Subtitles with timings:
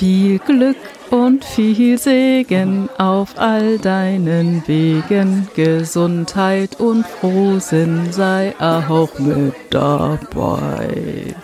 [0.00, 0.78] Viel Glück
[1.10, 5.46] und viel Segen auf all deinen Wegen.
[5.54, 11.34] Gesundheit und Frohsinn sei auch mit dabei.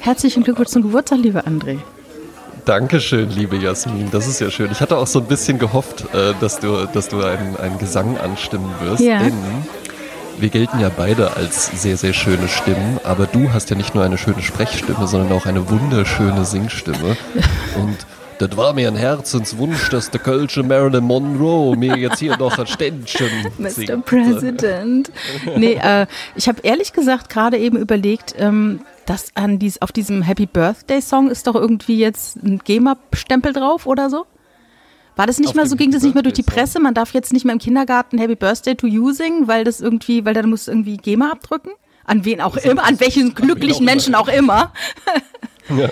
[0.00, 1.78] Herzlichen Glückwunsch zum Geburtstag, lieber André.
[2.66, 4.08] Dankeschön, liebe Jasmin.
[4.10, 4.68] Das ist ja schön.
[4.70, 8.18] Ich hatte auch so ein bisschen gehofft, äh, dass du, dass du einen, einen Gesang
[8.18, 9.00] anstimmen wirst.
[9.00, 9.20] Ja.
[9.20, 9.32] Denn
[10.40, 13.00] wir gelten ja beide als sehr, sehr schöne Stimmen.
[13.04, 17.16] Aber du hast ja nicht nur eine schöne Sprechstimme, sondern auch eine wunderschöne Singstimme.
[17.76, 18.06] Und
[18.38, 22.68] das war mir ein Herzenswunsch, dass der Kölsche Marilyn Monroe mir jetzt hier noch ein
[22.68, 23.90] Ständchen singt.
[23.90, 23.96] Mr.
[23.96, 25.10] President.
[25.56, 26.06] Nee, äh,
[26.36, 31.02] ich habe ehrlich gesagt gerade eben überlegt, ähm, dass an dies, auf diesem Happy Birthday
[31.02, 34.26] Song ist doch irgendwie jetzt ein GEMA-Stempel drauf oder so?
[35.18, 36.44] War das nicht mal so, ging das nicht mehr durch die?
[36.44, 36.78] Presse?
[36.78, 40.24] Man darf jetzt nicht mehr im Kindergarten Happy Birthday to you singen, weil das irgendwie,
[40.24, 41.72] weil da muss irgendwie GEMA abdrücken?
[42.04, 44.72] An wen auch immer, an welchen glücklichen Menschen auch immer.
[45.76, 45.90] Ja.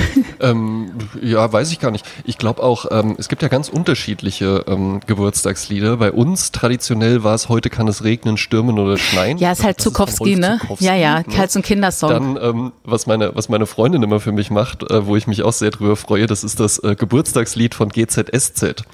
[0.40, 0.90] ähm,
[1.22, 2.06] ja, weiß ich gar nicht.
[2.24, 5.96] Ich glaube auch, ähm, es gibt ja ganz unterschiedliche ähm, Geburtstagslieder.
[5.96, 9.38] Bei uns traditionell war es heute kann es regnen, stürmen oder schneien.
[9.38, 10.58] Ja, ist halt Zukowski, ne?
[10.60, 11.36] Zukowski, Ja, ja, ne?
[11.36, 12.10] halt so ein Kindersong.
[12.10, 15.42] Dann, ähm, was meine, was meine Freundin immer für mich macht, äh, wo ich mich
[15.42, 18.84] auch sehr drüber freue, das ist das äh, Geburtstagslied von GZSZ.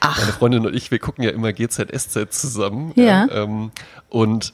[0.00, 0.18] Ach.
[0.18, 2.92] Meine Freundin und ich, wir gucken ja immer GZSZ zusammen.
[2.96, 3.26] Ja.
[3.30, 3.70] ähm,
[4.08, 4.52] und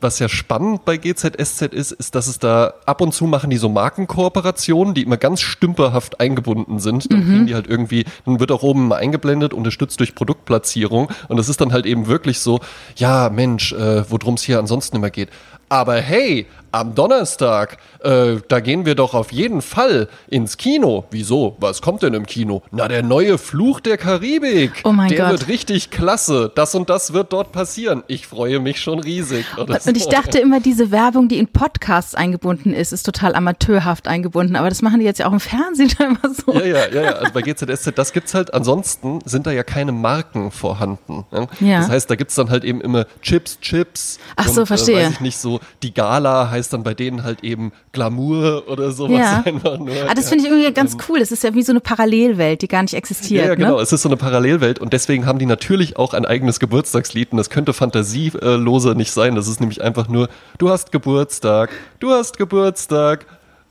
[0.00, 3.56] was ja spannend bei GZSZ ist, ist, dass es da ab und zu machen die
[3.56, 7.10] so Markenkooperationen, die immer ganz stümperhaft eingebunden sind.
[7.10, 11.08] Dann kriegen die halt irgendwie, dann wird auch oben mal eingeblendet, unterstützt durch Produktplatzierung.
[11.28, 12.60] Und das ist dann halt eben wirklich so,
[12.96, 15.30] ja, Mensch, äh, worum es hier ansonsten immer geht.
[15.68, 21.04] Aber hey, am Donnerstag, äh, da gehen wir doch auf jeden Fall ins Kino.
[21.10, 21.56] Wieso?
[21.58, 22.62] Was kommt denn im Kino?
[22.70, 24.82] Na, der neue Fluch der Karibik.
[24.84, 25.30] Oh mein der Gott.
[25.30, 26.52] wird richtig klasse.
[26.54, 28.02] Das und das wird dort passieren.
[28.08, 29.46] Ich freue mich schon riesig.
[29.56, 30.10] Und ich so.
[30.10, 34.54] dachte immer, diese Werbung, die in Podcasts eingebunden ist, ist total amateurhaft eingebunden.
[34.56, 36.52] Aber das machen die jetzt ja auch im Fernsehen immer so.
[36.52, 37.12] Ja, ja, ja, ja.
[37.12, 38.52] Also bei GZSZ, das gibt's halt.
[38.52, 41.24] Ansonsten sind da ja keine Marken vorhanden.
[41.32, 41.48] Ne?
[41.60, 41.78] Ja.
[41.78, 44.18] Das heißt, da gibt's dann halt eben immer Chips, Chips.
[44.36, 45.00] Ach so, verstehe.
[45.00, 45.55] Äh, weiß ich nicht so.
[45.82, 49.42] Die Gala heißt dann bei denen halt eben Glamour oder sowas Ja.
[49.44, 49.94] einfach nur.
[50.08, 51.18] Ah, das finde ich irgendwie ganz cool.
[51.18, 53.42] Das ist ja wie so eine Parallelwelt, die gar nicht existiert.
[53.42, 53.76] Ja, ja, genau.
[53.76, 53.82] Ne?
[53.82, 57.38] Es ist so eine Parallelwelt und deswegen haben die natürlich auch ein eigenes Geburtstagslied und
[57.38, 59.34] das könnte fantasieloser nicht sein.
[59.34, 60.28] Das ist nämlich einfach nur,
[60.58, 63.26] du hast Geburtstag, du hast Geburtstag.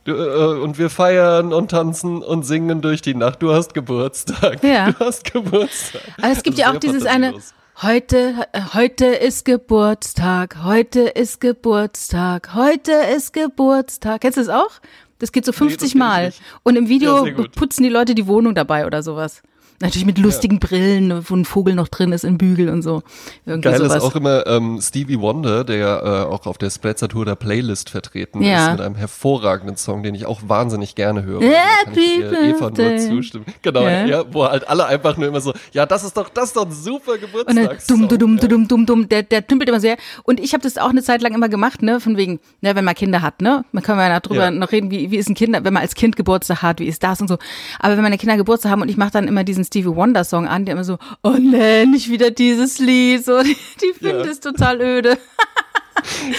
[0.07, 3.41] Äh, und wir feiern und tanzen und singen durch die Nacht.
[3.41, 4.63] Du hast Geburtstag.
[4.63, 4.91] Ja.
[4.91, 6.01] Du hast Geburtstag.
[6.21, 7.33] Aber es gibt ja auch dieses eine.
[7.81, 14.21] Heute, äh, heute ist Geburtstag, heute ist Geburtstag, heute ist Geburtstag.
[14.21, 14.79] Kennst du das auch?
[15.19, 16.33] Das geht so 50 kenn ich Mal.
[16.63, 19.41] Und im Video Ja, putzen die Leute die Wohnung dabei oder sowas.
[19.81, 23.03] Natürlich mit lustigen Brillen, wo ein Vogel noch drin ist in Bügel und so.
[23.45, 23.97] Irgendwie Geil sowas.
[23.97, 27.89] ist auch immer ähm, Stevie Wonder, der äh, auch auf der Splatzer Tour der Playlist
[27.89, 28.65] vertreten Ja.
[28.67, 31.41] ist, mit einem hervorragenden Song, den ich auch wahnsinnig gerne höre.
[31.41, 33.45] Happy dir Eva nur zustimmen.
[33.61, 34.05] Genau, Ja.
[34.05, 34.23] ja.
[34.31, 36.71] wo halt alle einfach nur immer so, ja, das ist doch, das ist doch ein
[36.71, 38.07] super Und dann Geburtstagssong.
[38.07, 38.47] dumm, dumm, ja.
[38.47, 39.97] dumm, dumm, dumm, der, der tümpelt immer sehr.
[40.23, 42.85] Und ich habe das auch eine Zeit lang immer gemacht, ne, von wegen, ne, wenn
[42.85, 44.51] man Kinder hat, ne, man kann ja darüber Ja.
[44.51, 47.03] noch reden, wie, wie ist ein Kind, wenn man als Kind Geburtstag hat, wie ist
[47.03, 47.37] das und so.
[47.79, 50.47] Aber wenn meine Kinder Geburtstag haben und ich mache dann immer diesen Stevie Wonder Song
[50.47, 54.31] an, der immer so, oh nee, nicht wieder dieses Lied, so, die, die finden Ja.
[54.31, 55.17] es total öde.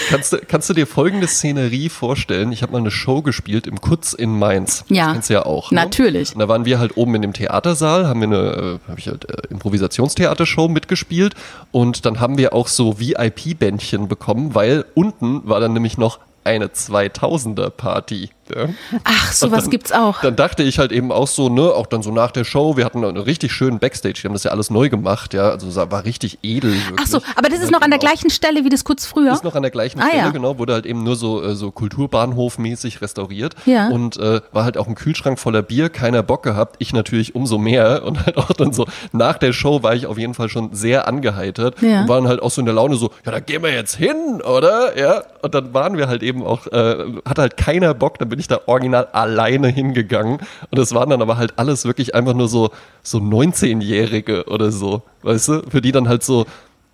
[0.09, 2.51] Kannst du, kannst du dir folgende Szenerie vorstellen?
[2.51, 4.85] Ich habe mal eine Show gespielt im Kutz in Mainz.
[4.87, 5.05] Ja.
[5.07, 5.71] Das kennst du ja auch.
[5.71, 5.81] Ne?
[5.81, 6.33] Natürlich.
[6.33, 8.37] Und da waren wir halt oben in dem Theatersaal, haben wir eine,
[8.85, 11.33] äh, habe ich halt äh, Improvisationstheatershow mitgespielt
[11.71, 16.67] und dann haben wir auch so VIP-Bändchen bekommen, weil unten war dann nämlich noch eine
[16.67, 18.29] 2000er Party.
[18.55, 18.67] Ja.
[19.03, 20.21] Ach, sowas gibt's auch.
[20.21, 22.85] Dann dachte ich halt eben auch so, ne, auch dann so nach der Show, wir
[22.85, 26.05] hatten einen richtig schönen Backstage, die haben das ja alles neu gemacht, ja, also war
[26.05, 26.71] richtig edel.
[26.73, 26.99] Wirklich.
[27.01, 29.33] Ach so, aber das ist noch an der gleichen Stelle wie das kurz früher.
[29.33, 30.29] Ist noch an der gleichen Ah, Stelle, ja.
[30.29, 33.55] genau, wurde halt eben nur so, äh, so Kulturbahnhof-mäßig restauriert.
[33.65, 33.89] Ja.
[33.89, 37.57] Und äh, war halt auch ein Kühlschrank voller Bier, keiner Bock gehabt, ich natürlich umso
[37.57, 38.03] mehr.
[38.07, 41.07] Und halt auch dann so, nach der Show war ich auf jeden Fall schon sehr
[41.07, 42.01] angeheitert Ja.
[42.01, 44.41] und waren halt auch so in der Laune so, ja, da gehen wir jetzt hin,
[44.41, 44.97] oder?
[44.97, 45.23] Ja.
[45.41, 48.47] Und dann waren wir halt eben auch, äh, hatte halt keiner Bock, dann bin ich
[48.47, 50.39] da original alleine hingegangen.
[50.71, 52.69] Und es waren dann aber halt alles wirklich einfach nur so,
[53.03, 56.45] so 19-Jährige oder so, weißt du, für die dann halt so,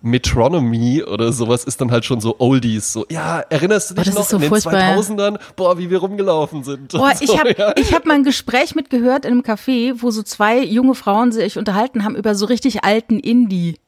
[0.06, 2.92] Metronomy oder sowas ist dann halt schon so Oldies.
[2.92, 4.74] So, ja, erinnerst du Oh, dich das noch so in den furchtbar.
[4.98, 5.38] 2000ern?
[5.56, 6.92] Boah, wie wir rumgelaufen sind.
[6.92, 7.72] Boah, Und ich so, habe ja.
[7.78, 11.56] ich hab mal ein Gespräch mitgehört in einem Café, wo so zwei junge Frauen sich
[11.56, 13.78] unterhalten haben über so richtig alten Indie.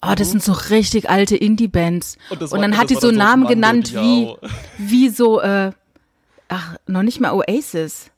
[0.00, 2.16] Oh, das sind so richtig alte Indie-Bands.
[2.30, 4.32] Und Und, war- dann das hat die war so so Namen genannt wie,
[4.78, 5.72] wie so, äh,
[6.48, 8.10] ach, noch nicht mal Oasis.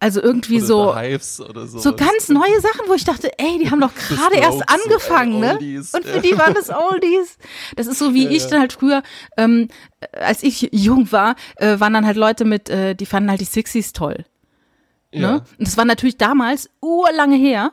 [0.00, 1.42] Also irgendwie so, sowas.
[1.82, 5.40] so ganz neue Sachen, wo ich dachte, ey, die haben doch gerade erst so, angefangen,
[5.40, 5.54] ne?
[5.54, 6.22] Oldies, Und für ja.
[6.22, 7.36] die waren das Oldies.
[7.74, 9.02] Das ist so wie ich dann halt früher,
[9.36, 9.68] ähm,
[10.00, 13.40] äh, als ich jung war, äh, waren dann halt Leute mit, äh, die fanden halt
[13.40, 14.24] die Sixties toll.
[15.12, 15.20] Ne?
[15.20, 15.34] Ja.
[15.34, 17.72] Und das war natürlich damals urlange her,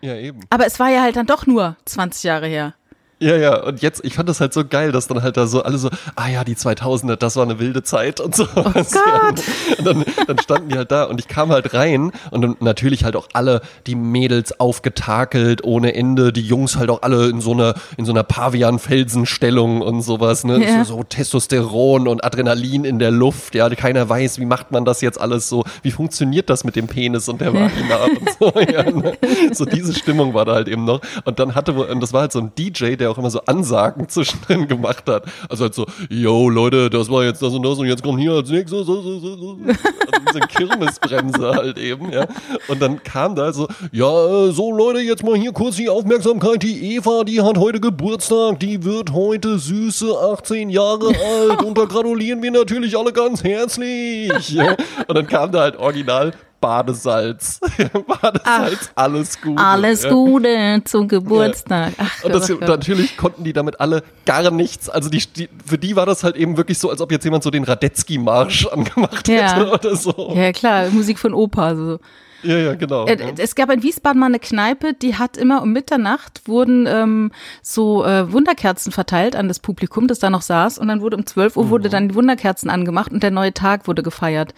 [0.00, 0.40] Ja, eben.
[0.48, 2.74] aber es war ja halt dann doch nur 20 Jahre her.
[3.22, 5.62] Ja, ja, und jetzt, ich fand das halt so geil, dass dann halt da so
[5.62, 8.48] alle so, ah ja, die 2000er, das war eine wilde Zeit und so.
[8.56, 9.42] Oh Gott.
[9.78, 13.04] Und dann, dann standen die halt da und ich kam halt rein und dann natürlich
[13.04, 17.52] halt auch alle, die Mädels aufgetakelt ohne Ende, die Jungs halt auch alle in so
[17.52, 20.60] einer, in so einer Pavian-Felsenstellung und sowas, ne?
[20.60, 20.84] Ja.
[20.84, 25.00] So, so Testosteron und Adrenalin in der Luft, ja, keiner weiß, wie macht man das
[25.00, 28.90] jetzt alles so, wie funktioniert das mit dem Penis und der Vagina und so, ja,
[28.90, 29.12] ne?
[29.52, 31.00] So diese Stimmung war da halt eben noch.
[31.24, 34.08] Und dann hatte, und das war halt so ein DJ, der auch immer so Ansagen
[34.08, 35.24] zwischendrin gemacht hat.
[35.48, 38.32] Also halt so, yo Leute, das war jetzt das und das und jetzt kommt hier
[38.32, 38.86] als nächstes.
[38.86, 39.58] So, so, so, so.
[39.66, 42.26] Also diese Kirmesbremse halt eben, ja.
[42.68, 46.62] Und dann kam da so, ja, so Leute, jetzt mal hier kurz die Aufmerksamkeit.
[46.62, 51.84] Die Eva, die hat heute Geburtstag, die wird heute süße 18 Jahre alt und da
[51.84, 54.50] gratulieren wir natürlich alle ganz herzlich.
[54.50, 54.76] Ja.
[55.06, 56.32] Und dann kam da halt original
[56.62, 57.60] Badesalz.
[58.06, 59.58] Badesalz, alles gut.
[59.58, 60.10] Alles ja.
[60.10, 61.92] Gute zum Geburtstag.
[61.98, 62.60] Ach, Und das, Gott.
[62.62, 64.88] natürlich konnten die damit alle gar nichts.
[64.88, 67.42] Also die, die, für die war das halt eben wirklich so, als ob jetzt jemand
[67.42, 69.54] so den Radetzky-Marsch angemacht Ja.
[69.56, 70.32] hätte oder so.
[70.34, 71.74] Ja, klar, Musik von Opa.
[71.74, 71.98] So.
[72.44, 73.06] Ja, ja, genau.
[73.06, 73.26] Äh, ja.
[73.38, 77.30] Es gab in Wiesbaden mal eine Kneipe, die hat immer um Mitternacht wurden ähm,
[77.62, 80.78] so äh, Wunderkerzen verteilt an das Publikum, das da noch saß.
[80.78, 81.70] Und dann wurde um 12 Uhr Mhm.
[81.70, 84.54] wurde dann die Wunderkerzen angemacht und der neue Tag wurde gefeiert.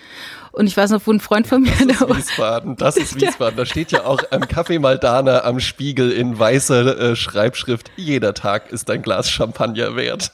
[0.54, 3.56] Und ich weiß noch, wo ein Freund von mir, Das ist Wiesbaden, das ist Wiesbaden.
[3.56, 8.70] Da steht ja auch am Café Maldana am Spiegel in weißer äh, Schreibschrift, jeder Tag
[8.70, 10.30] ist ein Glas Champagner wert.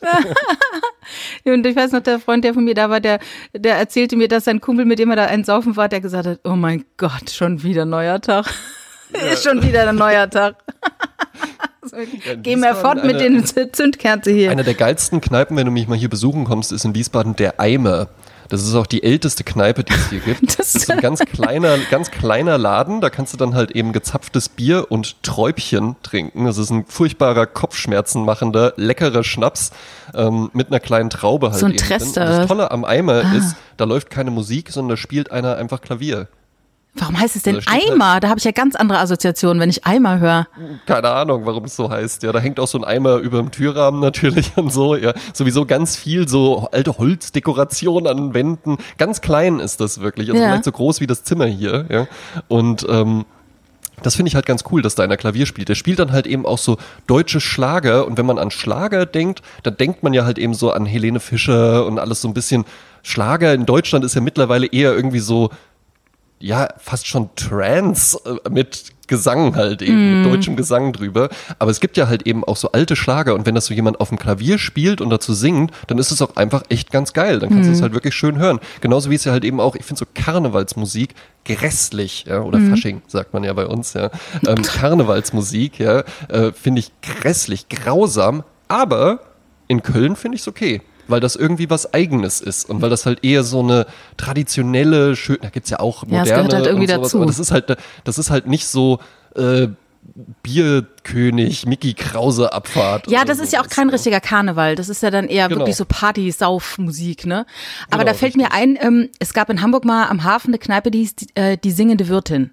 [1.47, 3.19] und ich weiß noch, der Freund, der von mir da war, der,
[3.55, 6.27] der erzählte mir, dass sein Kumpel, mit dem er da einen Saufen war, der gesagt
[6.27, 8.45] hat, oh mein Gott, schon wieder neuer Tag.
[9.33, 10.57] Ist schon wieder ein neuer Tag.
[11.83, 14.51] so, in Geh mal fort mit den Zündkerze hier.
[14.51, 17.59] Eine der geilsten Kneipen, wenn du mich mal hier besuchen kommst, ist in Wiesbaden der
[17.59, 18.09] Eimer.
[18.51, 20.43] Das ist auch die älteste Kneipe, die es hier gibt.
[20.59, 23.01] Das- Das ist ein ganz kleiner, ganz kleiner Laden.
[23.01, 26.45] Da kannst du dann halt eben gezapftes Bier und Träubchen trinken.
[26.45, 29.71] Das ist ein furchtbarer, kopfschmerzenmachender, leckerer Schnaps
[30.15, 32.25] ähm, mit einer kleinen Traube halt So ein Trester.
[32.27, 33.35] Das Tolle am Eimer Ah.
[33.37, 36.29] ist, da läuft keine Musik, sondern da spielt einer einfach Klavier.
[36.95, 38.21] Warum heißt es denn Da steht halt- Eimer?
[38.21, 40.49] Da habe ich ja ganz andere Assoziationen, wenn ich Eimer höre.
[40.87, 42.23] Keine Ahnung, warum es so heißt.
[42.25, 44.97] Ja, da hängt auch so ein Eimer über dem Türrahmen natürlich und so.
[44.97, 48.77] Ja, sowieso ganz viel so alte Holzdekoration an den Wänden.
[48.99, 50.31] Ganz klein ist das wirklich.
[50.31, 50.49] Also Ja.
[50.49, 51.87] vielleicht so groß wie das Zimmer hier.
[51.89, 52.07] Ja,
[52.49, 53.25] und ähm,
[54.03, 55.69] das finde ich halt ganz cool, dass da einer Klavier spielt.
[55.69, 58.07] Der spielt dann halt eben auch so deutsche Schlager.
[58.07, 61.21] Und wenn man an Schlager denkt, dann denkt man ja halt eben so an Helene
[61.21, 62.65] Fischer und alles so ein bisschen.
[63.03, 65.51] Schlager in Deutschland ist ja mittlerweile eher irgendwie so
[66.41, 71.29] ja, fast schon Trance äh, mit Gesang halt eben, mit deutschem Gesang drüber.
[71.59, 74.01] Aber es gibt ja halt eben auch so alte Schlager und wenn das so jemand
[74.01, 77.41] auf dem Klavier spielt und dazu singt, dann ist es auch einfach echt ganz geil.
[77.41, 78.61] Dann kannst du es halt wirklich schön hören.
[78.81, 81.15] Genauso wie es ja halt eben auch, ich finde so Karnevalsmusik
[81.45, 84.11] grässlich, ja, oder Fasching, sagt man ja bei uns, ja.
[84.47, 89.21] Ähm, Karnevalsmusik, ja, äh, finde ich grässlich, grausam, aber
[89.67, 90.83] in Köln finde ich es okay.
[91.11, 93.87] Weil das irgendwie was Eigenes ist und weil das halt eher so eine
[94.17, 97.17] traditionelle, schön, da gibt's ja auch Ja, es moderne gehört halt irgendwie sowas, dazu.
[97.19, 98.99] aber das ist halt, das ist halt nicht so
[99.37, 99.69] äh,
[100.43, 103.11] Bierkönig, Mickey Krause Abfahrt.
[103.11, 103.93] Ja, das ist ja auch kein ne?
[103.93, 104.75] richtiger Karneval.
[104.75, 105.61] Das ist ja dann eher Genau.
[105.61, 107.47] wirklich so Party-Sauf-Musik, ne?
[107.91, 110.59] Aber Genau, da fällt mir ein, ähm, es gab in Hamburg mal am Hafen eine
[110.59, 112.51] Kneipe, die hieß die, äh, die singende Wirtin.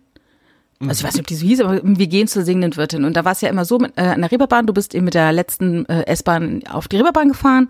[0.80, 3.04] Also ich weiß nicht, ob die so hieß, aber wir gehen zur singenden Wirtin.
[3.04, 5.06] Und da war es ja immer so, mit, äh, an der Reeperbahn, du bist eben
[5.06, 7.70] mit der letzten äh, S-Bahn auf die Reeperbahn gefahren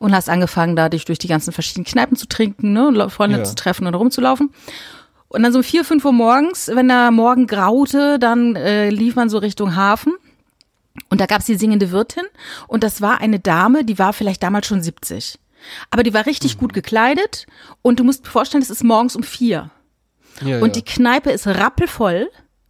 [0.00, 3.38] und hast angefangen, da dich durch die ganzen verschiedenen Kneipen zu trinken, ne, und Freunde
[3.38, 3.44] Ja.
[3.44, 4.50] zu treffen und rumzulaufen.
[5.28, 9.14] Und dann so um vier, fünf Uhr morgens, wenn der Morgen graute, dann äh, lief
[9.14, 10.14] man so Richtung Hafen.
[11.10, 12.24] Und da gab's die singende Wirtin
[12.66, 15.38] und das war eine Dame, die war vielleicht damals schon 70.
[15.90, 16.60] Aber die war richtig Mhm.
[16.60, 17.46] gut gekleidet
[17.82, 19.70] und du musst dir vorstellen, es ist morgens um vier.
[20.44, 20.82] Ja, Und ja.
[20.82, 22.28] die Kneipe ist rappelvoll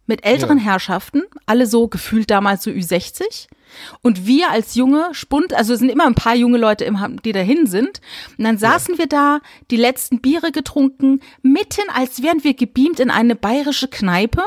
[0.09, 0.65] mit älteren Ja.
[0.65, 3.47] Herrschaften, alle so gefühlt damals so Ü60.
[4.01, 7.31] Und wir als junge Spund, also es sind immer ein paar junge Leute, im, die
[7.31, 8.01] dahin sind.
[8.37, 9.39] Und dann saßen wir da,
[9.71, 14.43] die letzten Biere getrunken, mitten als wären wir gebeamt in eine bayerische Kneipe,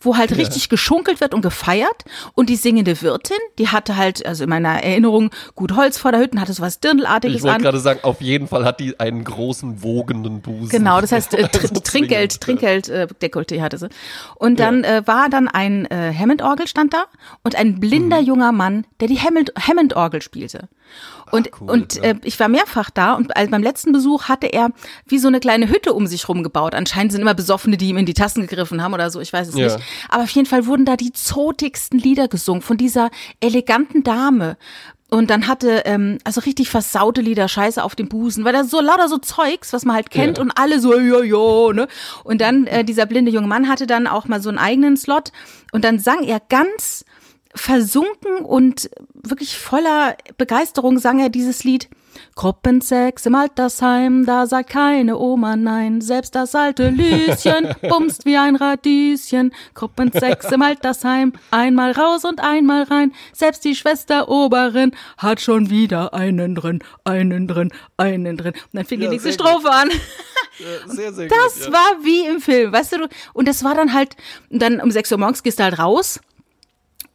[0.00, 2.04] wo halt richtig geschunkelt wird und gefeiert.
[2.34, 6.20] Und die singende Wirtin, die hatte halt, also in meiner Erinnerung, gut Holz vor der
[6.20, 7.62] Hütte, hatte sowas ich Dirndlartiges wollte an.
[7.62, 10.68] gerade sagen, auf jeden Fall hat die einen großen, wogenden Busen.
[10.70, 13.88] Genau, das heißt äh, Tr Also Trinkgeld, zwingend, Trinkgeld, äh, Dekolleté hatte sie.
[14.36, 17.04] Und dann äh, war dann ein äh, Hammond-Orgel stand da
[17.44, 17.80] und ein Mhm.
[17.80, 20.68] blinder junger Mann, der die Hammond- Hammond-Orgel spielte.
[21.30, 22.02] Und, cool, und ja.
[22.02, 24.70] äh, ich war mehrfach da und beim letzten Besuch hatte er
[25.06, 26.74] wie so eine kleine Hütte um sich rum gebaut.
[26.74, 29.48] Anscheinend sind immer Besoffene, die ihm in die Tassen gegriffen haben oder so, ich weiß
[29.48, 29.64] es Ja.
[29.66, 29.78] nicht.
[30.10, 33.10] Aber auf jeden Fall wurden da die zotigsten Lieder gesungen von dieser
[33.40, 34.56] eleganten Dame.
[35.10, 38.80] Und dann hatte, ähm, also richtig versaute Lieder, Scheiße auf dem Busen, weil da so
[38.82, 40.42] lauter so Zeugs, was man halt kennt Ja.
[40.44, 41.88] und alle so, ja, ja, ne?
[42.24, 45.32] Und dann, äh, dieser blinde junge Mann hatte dann auch mal so einen eigenen Slot
[45.72, 47.06] und dann sang er ganz
[47.58, 51.88] versunken und wirklich voller Begeisterung sang er dieses Lied.
[52.34, 58.56] Gruppensex im Altersheim, da sagt keine Oma nein, selbst das alte Lieschen bumst wie ein
[58.56, 59.52] Radieschen.
[59.74, 66.12] Gruppensex im Altersheim, einmal raus und einmal rein, selbst die Schwester Oberin hat schon wieder
[66.14, 68.54] einen drin, einen drin, einen drin.
[68.54, 69.46] Und dann fing Ja, die nächste sehr gut.
[69.48, 69.90] Strophe an.
[70.60, 71.66] Äh, sehr, sehr Das gut.
[71.66, 71.72] ja.
[71.72, 73.08] war wie im Film, weißt du?
[73.32, 74.16] Und das war dann halt,
[74.50, 76.18] dann um 6 Uhr morgens gehst du halt raus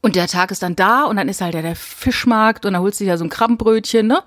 [0.04, 2.82] und der Tag ist dann da und dann ist halt ja der Fischmarkt und dann
[2.82, 4.20] holst du dir ja so ein Krabbenbrötchen, ne?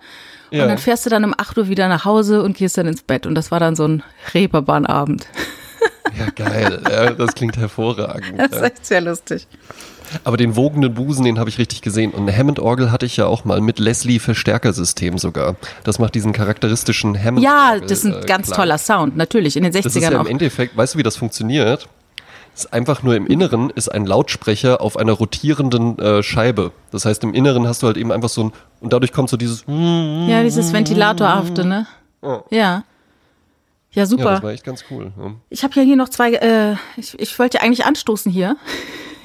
[0.50, 0.62] Ja.
[0.62, 3.02] Und dann fährst du dann um 8 Uhr wieder nach Hause und gehst dann ins
[3.02, 3.26] Bett.
[3.26, 4.02] Und das war dann so ein
[4.32, 5.26] Reeperbahnabend.
[6.18, 6.82] Ja, geil.
[6.90, 8.38] Ja, das klingt hervorragend.
[8.38, 9.46] Das ist echt sehr lustig.
[10.24, 12.12] Aber den wogenden Busen, den habe ich richtig gesehen.
[12.12, 15.56] Und eine Hammond-Orgel hatte ich ja auch mal mit Leslie-Verstärkersystem sogar.
[15.84, 17.44] Das macht diesen charakteristischen Hammond.
[17.44, 18.58] Ja, das ist ein äh, ganz klar.
[18.58, 19.56] toller Sound, natürlich.
[19.56, 20.24] In den 60ern Das ist ja auch.
[20.24, 21.88] im Endeffekt, weißt du, wie das funktioniert?
[22.56, 26.72] Ist einfach nur im Inneren ist ein Lautsprecher auf einer rotierenden äh, Scheibe.
[26.90, 29.36] Das heißt, im Inneren hast du halt eben einfach so ein, und dadurch kommt so
[29.36, 31.86] dieses, ja, Ja, dieses Ventilatorhafte, ne?
[32.22, 32.42] Ja.
[32.50, 32.84] Ja.
[33.92, 34.24] Ja, super.
[34.32, 35.12] das war echt ganz cool.
[35.18, 35.32] Ja.
[35.50, 38.56] ich habe ja hier noch zwei, äh, ich, ich wollte ja eigentlich anstoßen hier.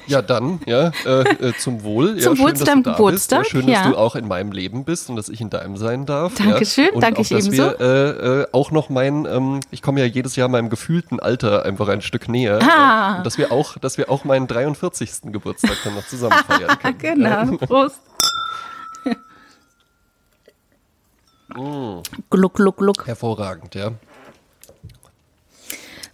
[0.06, 2.16] Ja, dann, ja, äh, äh, zum Wohl.
[2.22, 3.44] Zum ja, Wohl zu deinem Geburtstag.
[3.44, 6.06] Ja, schön, dass du auch in meinem Leben bist und dass ich in deinem sein
[6.06, 6.34] darf.
[6.34, 6.92] Dankeschön, ja.
[6.92, 7.62] und danke auch, ich dass ebenso.
[7.62, 11.64] Wir, äh, äh, auch noch mein, ähm, ich komme ja jedes Jahr meinem gefühlten Alter
[11.64, 12.58] einfach ein Stück näher.
[12.62, 13.18] Ah.
[13.18, 15.32] Und dass wir auch, dass wir auch meinen 43.
[15.32, 16.98] Geburtstag dann noch zusammen feiern können.
[16.98, 17.56] Genau.
[17.58, 18.00] Prost.
[22.30, 23.06] Gluck, gluck, gluck.
[23.06, 23.90] Hervorragend, ja.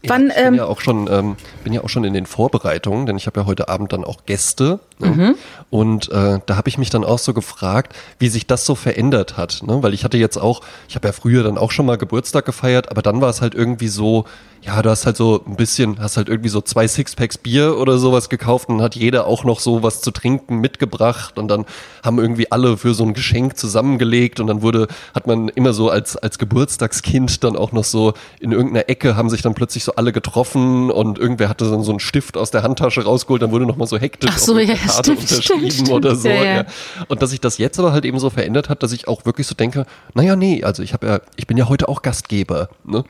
[0.06, 2.26] Wann, ja, ich bin ähm, ja auch schon, ähm, bin ja auch schon in den
[2.26, 4.80] Vorbereitungen, denn ich habe ja heute Abend dann auch Gäste.
[5.00, 5.08] Ne?
[5.08, 5.34] Mhm.
[5.70, 9.36] Und äh, da habe ich mich dann auch so gefragt, wie sich das so verändert
[9.36, 9.62] hat.
[9.66, 9.82] Ne?
[9.82, 12.90] Weil ich hatte jetzt auch, ich habe ja früher dann auch schon mal Geburtstag gefeiert,
[12.90, 14.24] aber dann war es halt irgendwie so,
[14.62, 17.98] ja, du hast halt so ein bisschen, hast halt irgendwie so zwei Sixpacks Bier oder
[17.98, 21.64] sowas gekauft und hat jeder auch noch so was zu trinken mitgebracht und dann
[22.02, 25.90] haben irgendwie alle für so ein Geschenk zusammengelegt und dann wurde, hat man immer so
[25.90, 29.94] als, als Geburtstagskind dann auch noch so in irgendeiner Ecke haben sich dann plötzlich so
[29.94, 33.66] alle getroffen und irgendwer hatte dann so einen Stift aus der Handtasche rausgeholt, dann wurde
[33.66, 36.28] nochmal so hektisch Ach so, ja, Karte stimmt, unterschrieben stimmt, oder so.
[36.28, 36.64] Ja, ja.
[37.08, 39.46] Und dass sich das jetzt aber halt eben so verändert hat, dass ich auch wirklich
[39.46, 43.04] so denke, naja, nee, also ich habe ja, ich bin ja heute auch Gastgeber, ne?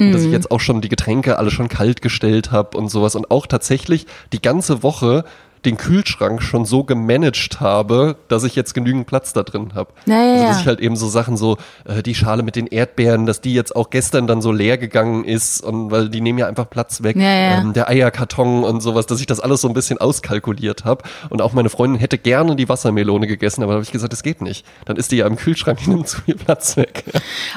[0.00, 0.32] Und dass ich Mhm.
[0.32, 4.06] jetzt auch schon die Getränke alle schon kalt gestellt habe und sowas und auch tatsächlich
[4.32, 5.24] die ganze Woche
[5.64, 9.92] den Kühlschrank schon so gemanagt habe, dass ich jetzt genügend Platz da drin habe.
[10.06, 12.66] Ja, ja, also dass ich halt eben so Sachen so, äh, die Schale mit den
[12.66, 16.38] Erdbeeren, dass die jetzt auch gestern dann so leer gegangen ist und weil die nehmen
[16.38, 17.16] ja einfach Platz weg.
[17.16, 17.60] Ja, ja.
[17.60, 21.04] Ähm, der Eierkarton und sowas, dass ich das alles so ein bisschen auskalkuliert habe.
[21.30, 24.22] Und auch meine Freundin hätte gerne die Wassermelone gegessen, aber da habe ich gesagt, das
[24.22, 24.66] geht nicht.
[24.84, 27.04] Dann ist die ja im Kühlschrank, die nimmt zu viel Platz weg.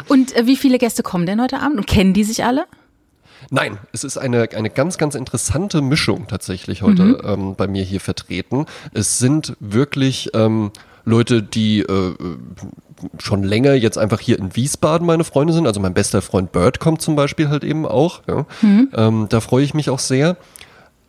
[0.07, 1.77] Und äh, wie viele Gäste kommen denn heute Abend?
[1.77, 2.65] Und kennen die sich alle?
[3.49, 7.21] Nein, es ist eine, eine ganz, ganz interessante Mischung tatsächlich heute Mhm.
[7.23, 8.65] ähm, bei mir hier vertreten.
[8.93, 10.71] Es sind wirklich ähm,
[11.05, 12.15] Leute, die äh,
[13.19, 15.67] schon länger jetzt einfach hier in Wiesbaden meine Freunde sind.
[15.67, 18.21] Also mein bester Freund Bird kommt zum Beispiel halt eben auch.
[18.27, 18.45] Ja.
[18.61, 18.89] Mhm.
[18.93, 20.35] Ähm, da freue ich mich auch sehr.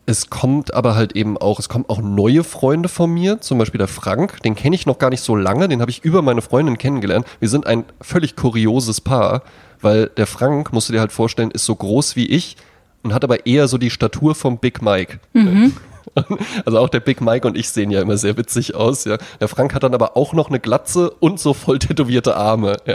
[0.08, 3.76] Es kommt aber halt eben auch, es kommen auch neue Freunde von mir, zum Beispiel
[3.76, 6.40] der Frank, den kenne ich noch gar nicht so lange, den habe ich über meine
[6.40, 7.26] Freundin kennengelernt.
[7.40, 9.42] Wir sind ein völlig kurioses Paar,
[9.82, 12.56] weil der Frank, musst du dir halt vorstellen, ist so groß wie ich
[13.02, 15.20] und hat aber eher so die Statur vom Big Mike.
[16.64, 19.04] Also auch der Big Mike und ich sehen ja immer sehr witzig aus.
[19.04, 19.18] Ja.
[19.40, 22.76] Der Frank hat dann aber auch noch eine Glatze und so voll tätowierte Arme.
[22.86, 22.94] Ja.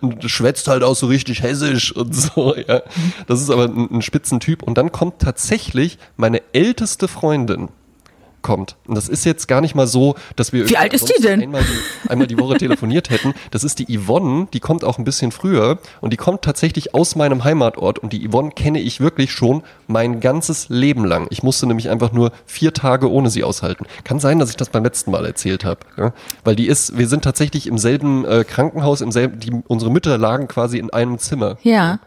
[0.00, 2.54] Und schwätzt halt auch so richtig hessisch und so.
[2.56, 2.82] Ja.
[3.26, 4.62] Das ist aber ein, ein Spitzentyp.
[4.62, 7.68] Und dann kommt tatsächlich meine älteste Freundin
[8.46, 8.76] kommt.
[8.86, 11.42] Und das ist jetzt gar nicht mal so, dass wir Wie alt ist die denn?
[11.42, 13.34] Einmal die, einmal die Woche telefoniert hätten.
[13.50, 17.16] Das ist die Yvonne, die kommt auch ein bisschen früher und die kommt tatsächlich aus
[17.16, 21.26] meinem Heimatort und die Yvonne kenne ich wirklich schon mein ganzes Leben lang.
[21.30, 23.84] Ich musste nämlich einfach nur vier Tage ohne sie aushalten.
[24.04, 25.80] Kann sein, dass ich das beim letzten Mal erzählt habe.
[25.96, 26.12] Ja?
[26.44, 30.18] Weil die ist, wir sind tatsächlich im selben äh, Krankenhaus, im selben, die, unsere Mütter
[30.18, 31.58] lagen quasi in einem Zimmer.
[31.64, 31.98] Ja.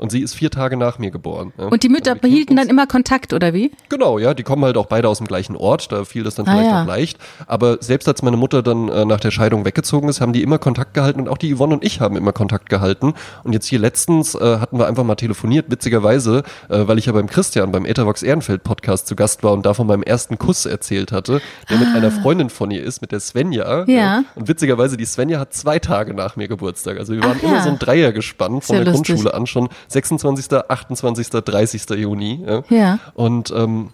[0.00, 1.52] Und sie ist vier Tage nach mir geboren.
[1.58, 1.66] Ja?
[1.66, 3.70] Und die Mütter Also wir kennen behielten dann immer Kontakt, oder wie?
[3.90, 6.46] Genau, ja, die kommen halt auch beide aus dem gleichen Ort, da fiel das dann
[6.48, 6.82] Ah, vielleicht ja.
[6.82, 7.18] auch leicht.
[7.46, 10.58] Aber selbst als meine Mutter dann äh, nach der Scheidung weggezogen ist, haben die immer
[10.58, 13.12] Kontakt gehalten und auch die Yvonne und ich haben immer Kontakt gehalten.
[13.44, 17.12] Und jetzt hier letztens äh, hatten wir einfach mal telefoniert, witzigerweise, äh, weil ich ja
[17.12, 20.64] beim Christian, beim Ethervox Ehrenfeld Podcast zu Gast war und da von meinem ersten Kuss
[20.64, 23.64] erzählt hatte, der mit einer Freundin von ihr ist, mit der Svenja.
[23.64, 23.84] Ah.
[23.86, 24.24] Ja.
[24.34, 26.98] Und witzigerweise, die Svenja hat zwei Tage nach mir Geburtstag.
[26.98, 27.62] Also wir waren Ach immer ja.
[27.62, 29.08] so ein Dreier gespannt von der lustig.
[29.08, 31.90] Grundschule an, schon 26., 28., 30.
[31.90, 32.44] Juni.
[32.46, 32.62] Ja.
[32.70, 32.98] Ja.
[33.14, 33.90] Und ähm,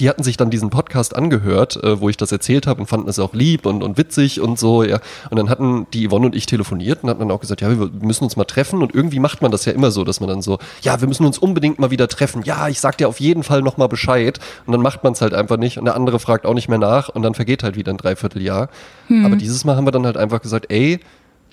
[0.00, 3.08] die hatten sich dann diesen Podcast angehört, äh, wo ich das erzählt habe und fanden
[3.08, 5.00] es auch lieb und, und witzig und so, ja.
[5.30, 7.90] Und dann hatten die Yvonne und ich telefoniert und hatten dann auch gesagt, ja, wir
[8.00, 10.42] müssen uns mal treffen und irgendwie macht man das ja immer so, dass man dann
[10.42, 12.42] so, ja, wir müssen uns unbedingt mal wieder treffen.
[12.44, 14.38] Ja, ich sag dir auf jeden Fall nochmal Bescheid.
[14.66, 16.78] Und dann macht man es halt einfach nicht und der andere fragt auch nicht mehr
[16.78, 18.68] nach und dann vergeht halt wieder ein Dreivierteljahr.
[19.08, 19.26] Hm.
[19.26, 21.00] Aber dieses Mal haben wir dann halt einfach gesagt, ey,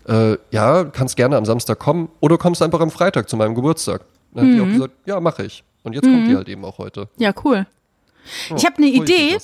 [0.09, 4.01] äh, ja, kannst gerne am Samstag kommen oder kommst einfach am Freitag zu meinem Geburtstag.
[4.33, 4.49] Dann mhm.
[4.49, 5.63] hat die auch gesagt, ja, mache ich.
[5.83, 6.13] Und jetzt mhm.
[6.13, 7.07] kommt die halt eben auch heute.
[7.17, 7.65] Ja, cool.
[8.51, 9.37] Oh, ich habe eine Idee.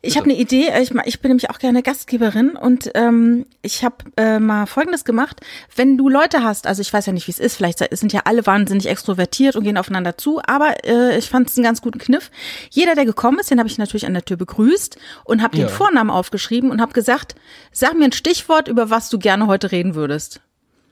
[0.00, 0.70] Ich habe eine Idee.
[0.80, 5.40] Ich, ich, bin nämlich auch gerne Gastgeberin und ähm, ich habe äh, mal Folgendes gemacht.
[5.74, 8.20] Wenn du Leute hast, also ich weiß ja nicht, wie es ist, vielleicht sind ja
[8.24, 11.98] alle wahnsinnig extrovertiert und gehen aufeinander zu, aber äh, ich fand es einen ganz guten
[11.98, 12.30] Kniff.
[12.70, 15.66] Jeder, der gekommen ist, den habe ich natürlich an der Tür begrüßt und habe ja.
[15.66, 17.34] den Vornamen aufgeschrieben und habe gesagt,
[17.72, 20.40] sag mir ein Stichwort, über was du gerne heute reden würdest.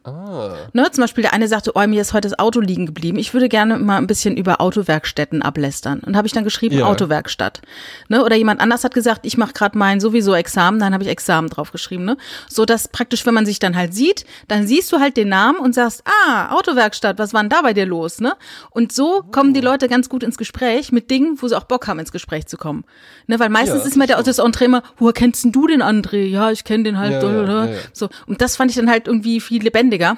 [0.07, 0.69] Ah.
[0.73, 3.19] Ne, zum Beispiel der eine sagte, oh, mir ist heute das Auto liegen geblieben.
[3.19, 6.01] Ich würde gerne mal ein bisschen über Autowerkstätten ablästern.
[6.01, 6.87] Und habe ich dann geschrieben, ja.
[6.87, 7.61] Autowerkstatt.
[8.09, 11.11] Ne, oder jemand anders hat gesagt, ich mache gerade mein sowieso Examen, dann habe ich
[11.11, 12.05] Examen drauf geschrieben.
[12.05, 12.17] Ne?
[12.49, 15.59] So dass praktisch, wenn man sich dann halt sieht, dann siehst du halt den Namen
[15.59, 18.21] und sagst, ah, Autowerkstatt, was war denn da bei dir los?
[18.21, 18.35] Ne?
[18.71, 21.89] Und so kommen die Leute ganz gut ins Gespräch mit Dingen, wo sie auch Bock
[21.89, 22.85] haben, ins Gespräch zu kommen.
[23.27, 25.83] Ne, weil meistens ja, ist mir der das Entree immer, woher kennst denn du den
[25.83, 26.27] André?
[26.27, 27.23] Ja, ich kenne den halt.
[27.23, 28.09] Ja, so.
[28.27, 30.17] Und das fand ich dann halt irgendwie viel lebendiger lebendiger.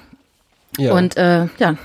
[0.76, 0.92] Ja.
[0.92, 1.76] Und äh, ja,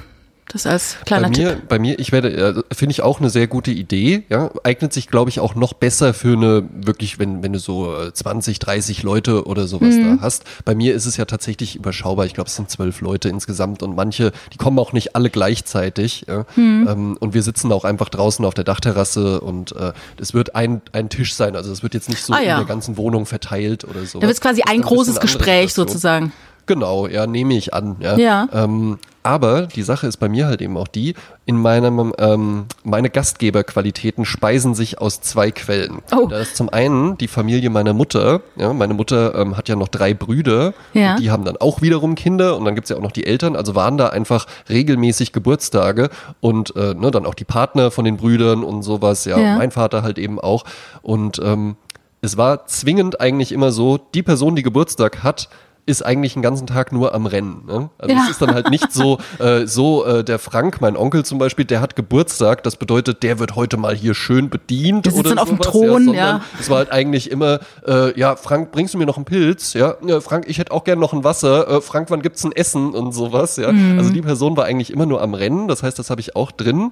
[0.51, 1.67] das als kleiner bei mir, Tipp.
[1.67, 2.29] Bei mir, ich werde,
[2.69, 4.23] äh, finde ich auch eine sehr gute Idee.
[4.29, 7.95] Ja, eignet sich, glaube ich, auch noch besser für eine wirklich, wenn wenn du so
[8.11, 10.17] 20, äh, 30 Leute oder sowas mhm.
[10.17, 10.43] da hast.
[10.65, 12.25] Bei mir ist es ja tatsächlich überschaubar.
[12.25, 16.25] Ich glaube, es sind zwölf Leute insgesamt und manche, die kommen auch nicht alle gleichzeitig.
[16.27, 16.45] Ja?
[16.55, 16.87] Mhm.
[16.87, 20.81] Ähm, und wir sitzen auch einfach draußen auf der Dachterrasse und äh, es wird ein
[20.91, 21.55] ein Tisch sein.
[21.55, 22.51] Also es wird jetzt nicht so ah, ja.
[22.51, 24.19] in der ganzen Wohnung verteilt oder so.
[24.19, 26.31] Da wird quasi ein großes Gespräch sozusagen.
[26.65, 27.97] Genau, ja, nehme ich an.
[27.99, 28.17] Ja.
[28.17, 28.47] ja.
[28.53, 31.15] Ähm, aber die Sache ist bei mir halt eben auch die,
[31.45, 36.01] in meinem, ähm, meine Gastgeberqualitäten speisen sich aus zwei Quellen.
[36.13, 36.27] Oh.
[36.27, 38.41] Da ist zum einen die Familie meiner Mutter.
[38.57, 40.73] Ja, meine Mutter ähm, hat ja noch drei Brüder.
[40.93, 41.15] Ja.
[41.15, 43.55] die haben dann auch wiederum Kinder und dann gibt's ja auch noch die Eltern.
[43.55, 46.09] Also waren da einfach regelmäßig Geburtstage
[46.41, 49.23] und äh, ne, dann auch die Partner von den Brüdern und sowas.
[49.23, 49.57] Ja, ja.
[49.57, 50.65] mein Vater halt eben auch.
[51.01, 51.77] Und ähm,
[52.21, 55.49] es war zwingend eigentlich immer so, die Person, die Geburtstag hat,
[55.85, 57.65] ist eigentlich den ganzen Tag nur am Rennen.
[57.65, 57.89] Ne?
[57.97, 58.23] Also ja.
[58.23, 61.65] es ist dann halt nicht so, äh, so äh, der Frank, mein Onkel zum Beispiel,
[61.65, 65.05] der hat Geburtstag, das bedeutet, der wird heute mal hier schön bedient.
[65.05, 66.13] Die oder auf dem Thron, ja.
[66.13, 66.41] ja.
[66.59, 69.73] Es war halt eigentlich immer, äh, ja, Frank, bringst du mir noch einen Pilz?
[69.73, 71.67] Ja, ja Frank, ich hätte auch gerne noch ein Wasser.
[71.67, 73.57] Äh, Frank, wann gibt's ein Essen und sowas?
[73.57, 73.97] Ja, mhm.
[73.97, 75.67] also die Person war eigentlich immer nur am Rennen.
[75.67, 76.91] Das heißt, das habe ich auch drin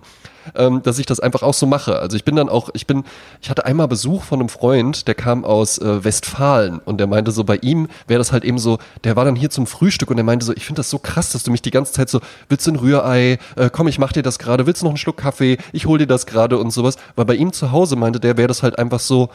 [0.55, 1.99] ähm, dass ich das einfach auch so mache.
[1.99, 3.03] Also ich bin dann auch, ich bin,
[3.41, 7.31] ich hatte einmal Besuch von einem Freund, der kam aus äh, Westfalen und der meinte
[7.31, 10.17] so, bei ihm wäre das halt eben so, der war dann hier zum Frühstück und
[10.17, 12.19] der meinte so, ich finde das so krass, dass du mich die ganze Zeit so,
[12.49, 14.97] willst du ein Rührei, äh, komm, ich mach dir das gerade, willst du noch einen
[14.97, 16.95] Schluck Kaffee, ich hol dir das gerade und sowas.
[17.15, 19.29] Weil bei ihm zu Hause meinte der, wäre das halt einfach so,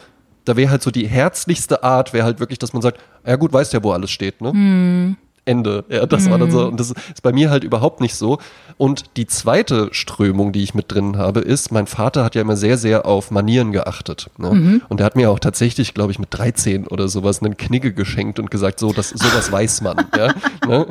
[0.45, 3.51] da wäre halt so die herzlichste Art, wäre halt wirklich, dass man sagt, ja gut,
[3.51, 4.51] weißt ja, wo alles steht, ne?
[4.51, 5.17] Hm.
[5.47, 5.85] Ende.
[5.89, 6.31] Ja, das mhm.
[6.31, 6.61] war dann so.
[6.61, 6.67] Mhm.
[6.67, 8.37] Und das ist bei mir halt überhaupt nicht so.
[8.77, 12.55] Und die zweite Strömung, die ich mit drin habe, ist, mein Vater hat ja immer
[12.55, 14.29] sehr, sehr auf Manieren geachtet.
[14.37, 14.51] Ne?
[14.51, 14.81] Mhm.
[14.89, 18.39] Und er hat mir auch tatsächlich, glaube ich, mit 13 oder sowas einen Knigge geschenkt
[18.39, 20.05] und gesagt, so, das, sowas weiß man.
[20.15, 20.33] ja,
[20.67, 20.85] ne?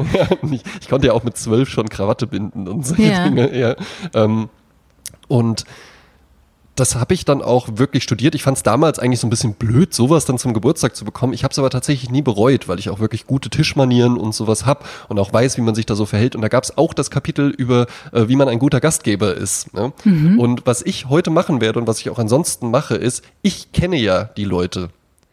[0.51, 3.25] ich, ich, konnte ja auch mit zwölf schon Krawatte binden und solche ja.
[3.29, 3.57] Dinge.
[3.57, 3.77] Ja.
[4.14, 4.49] Ähm,
[5.29, 5.64] und
[6.77, 8.35] das habe ich dann auch wirklich studiert.
[8.35, 11.33] Ich fand es damals eigentlich so ein bisschen blöd, sowas dann zum Geburtstag zu bekommen.
[11.33, 14.67] Ich habe es aber tatsächlich nie bereut, weil ich auch wirklich gute Tischmanieren und sowas
[14.67, 16.37] hab und auch weiß, wie man sich da so verhält.
[16.37, 19.75] Und da gab es auch das Kapitel über, äh, wie man ein guter Gastgeber ist.
[19.75, 19.93] Ne?
[20.05, 20.39] Mhm.
[20.39, 23.97] Und was ich heute machen werde und was ich auch ansonsten mache, ist, ich kenne
[23.97, 24.91] ja die Leute.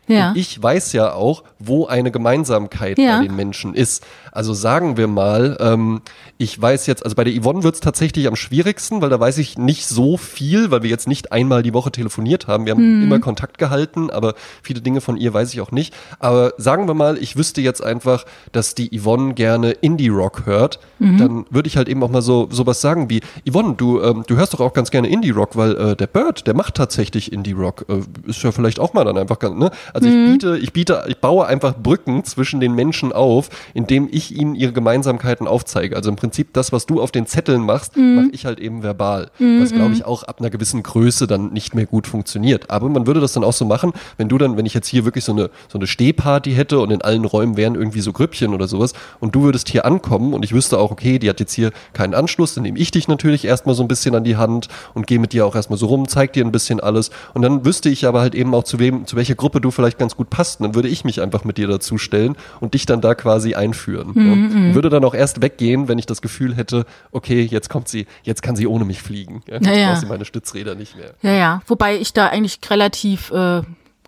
[0.08, 0.30] Ja.
[0.30, 3.18] Und ich weiß ja auch, wo eine Gemeinsamkeit ja.
[3.18, 4.06] bei den Menschen ist.
[4.34, 6.02] Also sagen wir mal, ähm,
[6.40, 9.38] ich weiß jetzt, also bei der Yvonne wird es tatsächlich am schwierigsten, weil da weiß
[9.38, 12.66] ich nicht so viel, weil wir jetzt nicht einmal die Woche telefoniert haben.
[12.66, 13.04] Wir haben hm.
[13.04, 15.94] immer Kontakt gehalten, aber viele Dinge von ihr weiß ich auch nicht.
[16.18, 21.18] Aber sagen wir mal, ich wüsste jetzt einfach, dass die Yvonne gerne Indie-Rock hört, mhm.
[21.18, 24.36] dann würde ich halt eben auch mal so sowas sagen wie, Yvonne, du, ähm, du
[24.36, 27.86] hörst doch auch ganz gerne Indie-Rock, weil äh, der Bird, der macht tatsächlich Indie-Rock.
[27.88, 29.70] Äh, ist ja vielleicht auch mal dann einfach ganz, ne?
[29.94, 30.26] Also mhm.
[30.26, 34.36] ich biete, ich biete, ich baue einfach Brücken zwischen den Menschen auf, indem ich ich
[34.36, 35.96] ihnen ihre Gemeinsamkeiten aufzeige.
[35.96, 38.16] Also im Prinzip das, was du auf den Zetteln machst, mhm.
[38.16, 39.30] mache ich halt eben verbal.
[39.40, 39.62] Mhm.
[39.62, 42.70] Was glaube ich auch ab einer gewissen Größe dann nicht mehr gut funktioniert.
[42.70, 45.06] Aber man würde das dann auch so machen, wenn du dann, wenn ich jetzt hier
[45.06, 48.54] wirklich so eine, so eine Stehparty hätte und in allen Räumen wären irgendwie so Grüppchen
[48.54, 51.54] oder sowas und du würdest hier ankommen und ich wüsste auch, okay, die hat jetzt
[51.54, 54.68] hier keinen Anschluss, dann nehme ich dich natürlich erstmal so ein bisschen an die Hand
[54.94, 57.64] und gehe mit dir auch erstmal so rum, zeig dir ein bisschen alles und dann
[57.64, 60.16] wüsste ich aber halt eben auch zu wem, zu welcher Gruppe du vielleicht vielleicht ganz
[60.16, 60.60] gut passt.
[60.60, 63.54] Und dann würde ich mich einfach mit dir dazu stellen und dich dann da quasi
[63.56, 64.13] einführen.
[64.16, 64.34] Mhm, ja.
[64.34, 68.06] Und würde dann auch erst weggehen, wenn ich das Gefühl hätte, okay, jetzt kommt sie,
[68.24, 69.42] jetzt kann sie ohne mich fliegen.
[69.48, 69.90] Ja, jetzt Ja, ja.
[69.92, 71.14] braucht sie meine Stützräder nicht mehr.
[71.22, 71.62] Ja, ja.
[71.68, 73.62] Wobei ich da eigentlich relativ äh,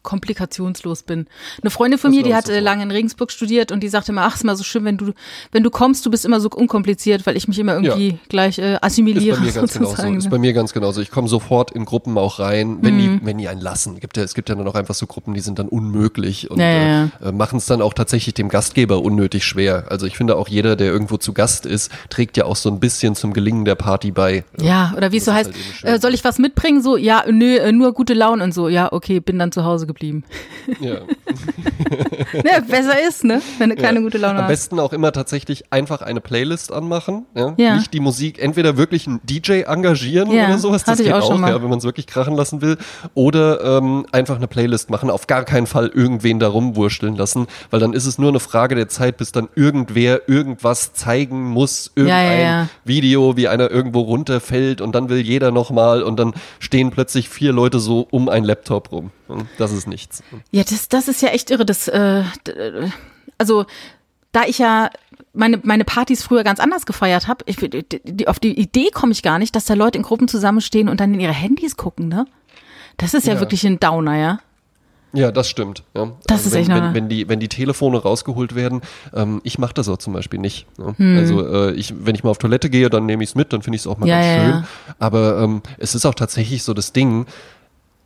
[0.05, 1.27] komplikationslos bin.
[1.61, 4.11] Eine Freundin von Das mir, die hat äh, lange in Regensburg studiert und die sagte
[4.11, 5.11] immer, ach, ist mal so schön, wenn du,
[5.51, 8.73] wenn du kommst, du bist immer so unkompliziert, weil ich mich immer irgendwie gleich äh,
[8.75, 9.91] Ist assimiliere bei mir ganz genauso.
[9.91, 10.17] sozusagen.
[10.17, 11.01] Ist bei mir ganz genauso.
[11.01, 13.99] Ich komme sofort in Gruppen auch rein, wenn die, wenn die einen lassen.
[13.99, 16.59] Gibt ja, es gibt ja dann auch einfach so Gruppen, die sind dann unmöglich und
[16.59, 17.09] Ja, ja, ja.
[17.29, 19.85] äh, machen es dann auch tatsächlich dem Gastgeber unnötig schwer.
[19.89, 22.79] Also ich finde auch jeder, der irgendwo zu Gast ist, trägt ja auch so ein
[22.79, 24.43] bisschen zum Gelingen der Party bei.
[24.61, 26.81] ja, oder wie es so heißt, ist halt äh, soll ich was mitbringen?
[26.81, 28.69] So, ja, nö, äh, nur gute Laune und so.
[28.69, 29.94] Ja, okay, bin dann zu Hause geblieben.
[30.79, 30.95] Ja.
[32.33, 33.41] ja, besser ist, ne?
[33.57, 34.49] Wenn du keine gute Laune Am hast.
[34.49, 37.25] besten auch immer tatsächlich einfach eine Playlist anmachen.
[37.35, 37.53] Ja?
[37.57, 37.75] Ja.
[37.75, 41.15] Nicht die Musik, entweder wirklich einen DJ engagieren Ja, oder sowas, das hatte ich geht
[41.15, 42.77] auch auch, ja, wenn man es wirklich krachen lassen will.
[43.13, 47.79] Oder ähm, einfach eine Playlist machen, auf gar keinen Fall irgendwen da rumwursteln lassen, weil
[47.79, 52.39] dann ist es nur eine Frage der Zeit, bis dann irgendwer irgendwas zeigen muss, irgendein
[52.39, 52.67] ja, ja.
[52.83, 57.51] Video, wie einer irgendwo runterfällt und dann will jeder nochmal und dann stehen plötzlich vier
[57.51, 59.11] Leute so um einen Laptop rum.
[59.57, 60.23] Das ist nichts.
[60.51, 61.65] Ja, das, das ist ja echt irre.
[61.65, 62.89] Das, äh, äh,
[63.37, 63.65] also,
[64.31, 64.89] da ich ja
[65.33, 67.45] meine, meine Partys früher ganz anders gefeiert habe,
[68.27, 71.13] auf die Idee komme ich gar nicht, dass da Leute in Gruppen zusammenstehen und dann
[71.13, 72.25] in ihre Handys gucken, ne?
[72.97, 73.39] Das ist ja, Ja.
[73.39, 74.39] wirklich ein Downer, ja.
[75.13, 75.83] Ja, das stimmt.
[75.95, 76.11] Ja.
[76.27, 78.81] Das ist wenn, echt wenn, wenn die wenn die Telefone rausgeholt werden,
[79.13, 80.67] ähm, ich mache das auch zum Beispiel nicht.
[80.77, 80.93] Ja.
[80.97, 81.17] Hm.
[81.17, 83.61] Also äh, ich, wenn ich mal auf Toilette gehe, dann nehme ich es mit, dann
[83.61, 84.49] finde ich es auch mal Ja, ganz schön.
[84.51, 84.67] ja.
[84.99, 87.27] Aber ähm, es ist auch tatsächlich so das Ding.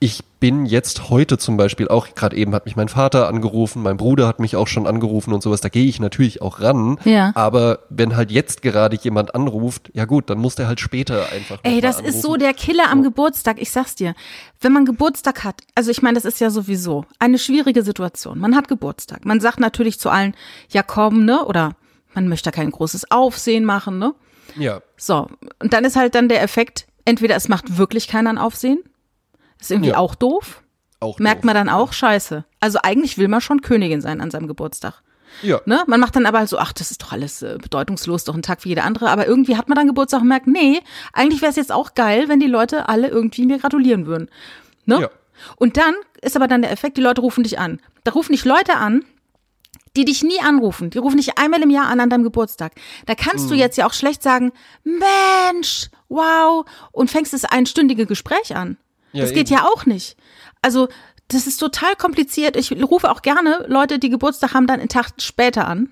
[0.01, 3.97] Ich bin jetzt heute zum Beispiel auch, gerade eben hat mich mein Vater angerufen, mein
[3.97, 6.97] Bruder hat mich auch schon angerufen und sowas, da gehe ich natürlich auch ran.
[7.03, 7.33] Ja.
[7.35, 11.59] Aber wenn halt jetzt gerade jemand anruft, ja gut, dann muss der halt später einfach.
[11.63, 13.61] Ey, das ist so der Killer am Geburtstag.
[13.61, 14.15] Ich sag's dir.
[14.61, 18.39] Wenn man Geburtstag hat, also ich meine, das ist ja sowieso eine schwierige Situation.
[18.39, 19.25] Man hat Geburtstag.
[19.25, 20.33] Man sagt natürlich zu allen,
[20.69, 21.43] ja komm, ne?
[21.45, 21.75] Oder
[22.13, 24.13] man möchte kein großes Aufsehen machen, ne?
[24.57, 24.81] Ja.
[24.95, 25.27] So,
[25.61, 28.79] und dann ist halt dann der Effekt, entweder es macht wirklich keiner ein Aufsehen,
[29.59, 29.97] ist irgendwie Ja.
[29.97, 30.63] auch doof,
[30.99, 31.45] Auch merkt doof.
[31.45, 32.45] man dann auch, scheiße.
[32.59, 35.01] Also eigentlich will man schon Königin sein an seinem Geburtstag.
[35.43, 35.61] Ja.
[35.65, 35.83] Ne?
[35.87, 38.41] Man macht dann aber halt so, ach, das ist doch alles äh, bedeutungslos, doch ein
[38.41, 39.09] Tag wie jeder andere.
[39.11, 40.81] Aber irgendwie hat man dann Geburtstag und merkt, nee,
[41.13, 44.29] eigentlich wäre es jetzt auch geil, wenn die Leute alle irgendwie mir gratulieren würden.
[44.85, 45.01] Ne?
[45.01, 45.09] Ja.
[45.55, 47.79] Und dann ist aber dann der Effekt, die Leute rufen dich an.
[48.03, 49.05] Da rufen dich Leute an,
[49.95, 50.89] die dich nie anrufen.
[50.89, 52.73] Die rufen dich einmal im Jahr an an deinem Geburtstag.
[53.05, 53.49] Da kannst Mhm.
[53.49, 54.51] du jetzt ja auch schlecht sagen,
[54.83, 58.77] Mensch, wow, und fängst das einstündige Gespräch an.
[59.13, 59.59] Ja, das geht eben.
[59.59, 60.17] ja auch nicht.
[60.61, 60.87] Also,
[61.27, 62.55] das ist total kompliziert.
[62.55, 65.89] Ich rufe auch gerne Leute, die Geburtstag haben, dann einen Tag später an.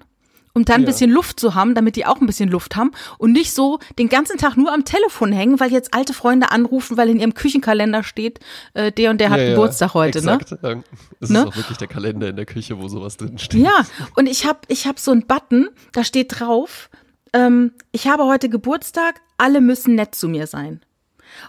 [0.53, 0.88] Um dann ein Ja.
[0.88, 4.10] bisschen Luft zu haben, damit die auch ein bisschen Luft haben und nicht so den
[4.10, 8.01] ganzen Tag nur am Telefon hängen, weil jetzt alte Freunde anrufen, weil in ihrem Küchenkalender
[8.01, 8.39] steht,
[8.73, 10.39] äh, der und der hat Ja, ja, Geburtstag heute, ne?
[10.41, 10.63] exakt.
[10.63, 10.82] Ja.
[11.19, 11.39] Das Ne?
[11.41, 13.62] ist auch wirklich der Kalender in der Küche, wo sowas drin steht.
[13.62, 16.89] Ja, und ich habe ich hab so einen Button, da steht drauf,
[17.34, 20.82] ähm, ich habe heute Geburtstag, alle müssen nett zu mir sein.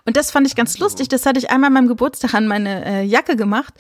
[0.05, 1.09] Und das fand ich ganz lustig.
[1.09, 3.75] Das hatte ich einmal an meinem Geburtstag an meine äh, Jacke gemacht.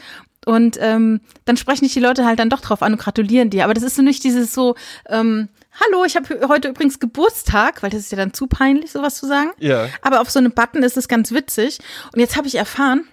[0.46, 3.64] Und ähm, dann sprechen dich die Leute halt dann doch drauf an und gratulieren dir.
[3.64, 4.76] Aber das ist so nicht dieses so,
[5.08, 5.48] ähm,
[5.80, 9.26] hallo, ich habe heute übrigens Geburtstag, weil das ist ja dann zu peinlich, sowas zu
[9.26, 9.50] sagen.
[9.58, 9.88] Ja.
[10.00, 11.78] Aber auf so einem Button ist es ganz witzig.
[12.14, 13.06] Und jetzt habe ich erfahren,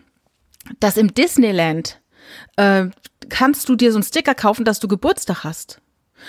[0.79, 1.99] dass im Disneyland
[2.55, 2.85] äh,
[3.29, 5.81] kannst du dir so einen Sticker kaufen, dass du Geburtstag hast.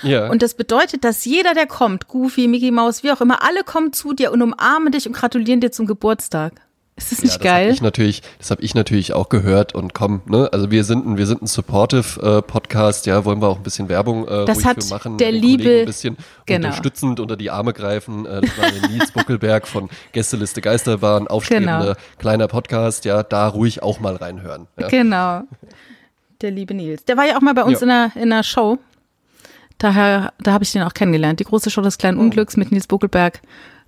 [0.02, 0.28] Ja.
[0.30, 3.92] Und das bedeutet, dass jeder, der kommt, Goofy, Mickey Mouse, wie auch immer, alle kommen
[3.92, 6.52] zu dir und umarmen dich und gratulieren dir zum Geburtstag.
[6.98, 7.66] Ist das ja, nicht das geil?
[7.66, 10.48] Hab ich natürlich, das habe ich natürlich auch gehört und komm, ne?
[10.50, 13.62] Also wir sind ein, wir sind ein supportive äh, Podcast, ja, wollen wir auch ein
[13.62, 16.68] bisschen Werbung äh, Das hat für machen, der liebe- Kollegen ein bisschen Genau.
[16.68, 18.24] unterstützend unter die Arme greifen.
[18.24, 21.94] Äh, das war der Nils Buckelberg von Gästeliste Geisterbahn, aufstrebender Genau.
[22.18, 24.66] kleiner Podcast, ja, da ruhig auch mal reinhören.
[24.80, 24.88] Ja.
[24.88, 25.42] Genau.
[26.40, 27.04] Der liebe Nils.
[27.04, 27.84] Der war ja auch mal bei uns Ja.
[27.86, 28.78] in, einer, in einer Show.
[29.78, 31.40] Daher, da habe ich den auch kennengelernt.
[31.40, 31.98] Die große Show des Oh.
[31.98, 33.40] kleinen Unglücks mit Nils Buckelberg.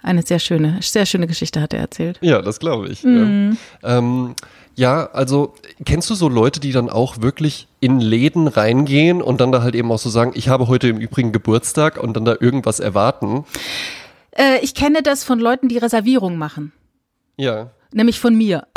[0.03, 2.18] Eine sehr schöne, sehr schöne Geschichte hat er erzählt.
[2.20, 3.03] Ja, das glaube ich.
[3.05, 3.57] Mhm.
[3.83, 3.98] Ja.
[3.98, 4.35] Ähm,
[4.77, 9.51] ja, also kennst du so Leute, die dann auch wirklich in Läden reingehen und dann
[9.51, 12.37] da halt eben auch so sagen, ich habe heute im Übrigen Geburtstag und dann da
[12.38, 13.44] irgendwas erwarten?
[14.31, 16.72] Äh, ich kenne das von Leuten, die Reservierungen machen.
[17.37, 17.70] Ja.
[17.92, 18.68] Nämlich von mir.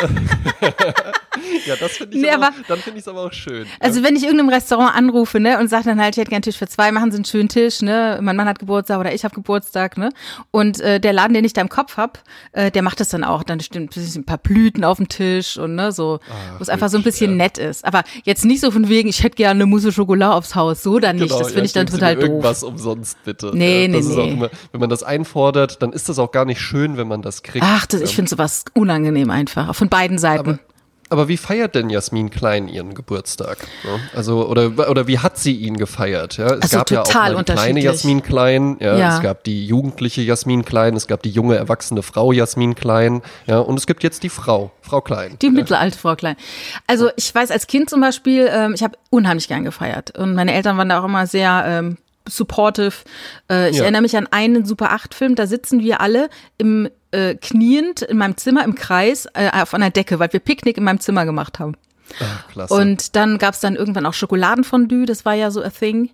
[1.66, 3.66] Ja, das finde ich Nee, aber, aber- auch, dann finde ich es aber auch schön.
[3.80, 6.42] Also wenn ich irgendeinem Restaurant anrufe, ne, und sage dann halt, ich hätte gern einen
[6.42, 9.24] Tisch für zwei, machen Sie einen schönen Tisch, ne, mein Mann hat Geburtstag oder ich
[9.24, 10.10] habe Geburtstag, ne,
[10.50, 13.24] und äh, der Laden, den ich da im Kopf hab, äh, der macht das dann
[13.24, 16.20] auch, dann stimmt ein paar Blüten auf dem Tisch und ne, so,
[16.56, 17.36] wo es einfach so ein bisschen ja.
[17.36, 17.84] nett ist.
[17.84, 20.98] Aber jetzt nicht so von wegen, ich hätte gerne eine Mousse Schokolade aufs Haus, so
[20.98, 22.24] dann nicht, Genau, das finde ja, ich dann total doof.
[22.24, 23.50] Irgendwas umsonst bitte.
[23.54, 24.30] Nee, ja, nee, nee.
[24.32, 27.42] immer, wenn man das einfordert, dann ist das auch gar nicht schön, wenn man das
[27.42, 27.64] kriegt.
[27.66, 30.38] Ach, das, ich Ähm, finde sowas unangenehm einfach, von beiden Seiten.
[30.48, 30.58] Aber
[31.10, 33.58] Aber wie feiert denn Jasmin Klein ihren Geburtstag?
[33.84, 33.98] Ne?
[34.14, 36.36] Also, oder, oder wie hat sie ihn gefeiert?
[36.36, 37.80] Ja, es Also gab ja auch mal die kleine.
[37.80, 39.16] Jasmin Klein, ja, Ja.
[39.16, 43.58] es gab die jugendliche Jasmin Klein, es gab die junge erwachsene Frau Jasmin Klein, ja,
[43.58, 45.36] und es gibt jetzt die Frau, Frau Klein.
[45.40, 46.36] Die mittelalte Frau Klein.
[46.86, 50.16] Also ich weiß als Kind zum Beispiel, ähm, ich habe unheimlich gern gefeiert.
[50.18, 51.96] Und meine Eltern waren da auch immer sehr ähm,
[52.28, 52.92] supportive.
[53.50, 53.84] Äh, ich Ja.
[53.84, 58.36] erinnere mich an einen Super 8-Film, da sitzen wir alle im äh, kniend in meinem
[58.36, 61.74] Zimmer im Kreis äh, auf einer Decke, weil wir Picknick in meinem Zimmer gemacht haben.
[62.20, 62.74] Ach, klasse.
[62.74, 66.10] Und dann gab's dann irgendwann auch Schokoladenfondue, das war ja so a thing.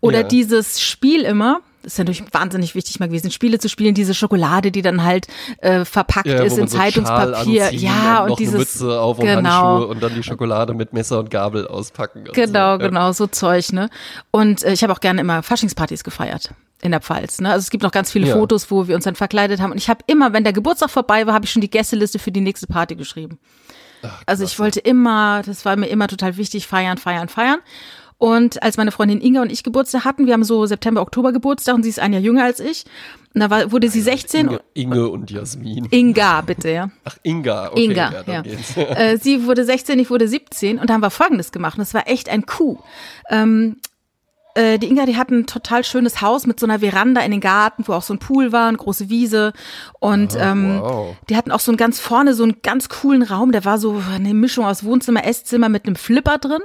[0.00, 0.26] Oder Ja.
[0.28, 4.70] dieses Spiel immer, das ist natürlich wahnsinnig wichtig mal gewesen, Spiele zu spielen, diese Schokolade,
[4.72, 5.26] die dann halt
[5.58, 7.64] äh, verpackt ja, ist in so Zeitungspapier.
[7.66, 9.50] anziehen Ja, und, und, dieses Mütze auf und genau.
[9.50, 12.26] Handschuhe und dann die Schokolade mit Messer und Gabel auspacken.
[12.26, 12.82] und Genau, so.
[12.82, 12.88] Ja.
[12.88, 13.90] genau, so Zeug, ne?
[14.32, 16.50] Und äh, ich habe auch gerne immer Faschingspartys gefeiert
[16.82, 17.50] in der Pfalz, ne?
[17.50, 18.34] Also es gibt noch ganz viele Ja.
[18.36, 21.26] Fotos, wo wir uns dann verkleidet haben und ich habe immer, wenn der Geburtstag vorbei
[21.26, 23.38] war, habe ich schon die Gästeliste für die nächste Party geschrieben.
[24.26, 27.60] also ich wollte immer, das war mir immer total wichtig, feiern, feiern, feiern.
[28.18, 31.74] Und als meine Freundin Inga und ich Geburtstag hatten, wir haben so September, Oktober Geburtstag
[31.74, 32.84] und sie ist ein Jahr jünger als ich.
[33.34, 34.46] Und da war, wurde sie 16.
[34.46, 35.88] Inge, Inge und Jasmin.
[35.90, 36.90] Inga, bitte, ja.
[37.04, 37.70] Ach, Inga.
[37.72, 38.82] Okay, Inga, ja, ja.
[38.82, 41.74] Äh, sie wurde 16, ich wurde 17 und da haben wir Folgendes gemacht.
[41.78, 42.78] Und das war echt ein Coup.
[43.28, 43.78] Ähm,
[44.54, 47.40] äh, die Inga, die hat ein total schönes Haus mit so einer Veranda in den
[47.40, 49.52] Garten, wo auch so ein Pool war, eine große Wiese.
[50.00, 51.16] Und ähm, Ah, wow.
[51.28, 53.52] die hatten auch so einen ganz vorne, so einen ganz coolen Raum.
[53.52, 56.62] Der war so eine Mischung aus Wohnzimmer, Esszimmer mit einem Flipper drin.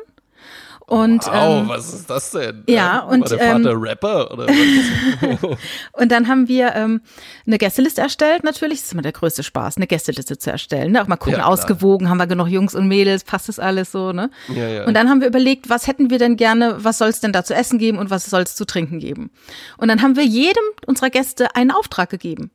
[0.90, 2.64] Und Wow, ähm, was ist das denn?
[2.70, 4.32] ja, Ähm, und, War der Vater ähm, Rapper?
[4.32, 5.58] Oder was?
[5.92, 7.02] Und dann haben wir ähm,
[7.46, 8.80] eine Gästeliste erstellt, natürlich.
[8.80, 10.94] Das ist immer der größte Spaß, eine Gästeliste zu erstellen.
[10.94, 11.02] Ne?
[11.04, 14.14] Auch mal gucken, Ja, ausgewogen, haben wir genug Jungs und Mädels, passt das alles so,
[14.14, 14.30] ne?
[14.48, 14.86] Ja, ja.
[14.86, 17.44] Und dann haben wir überlegt, was hätten wir denn gerne, was soll es denn da
[17.44, 19.30] zu essen geben und was soll es zu trinken geben?
[19.78, 22.50] Und dann haben wir jedem unserer Gäste einen Auftrag gegeben.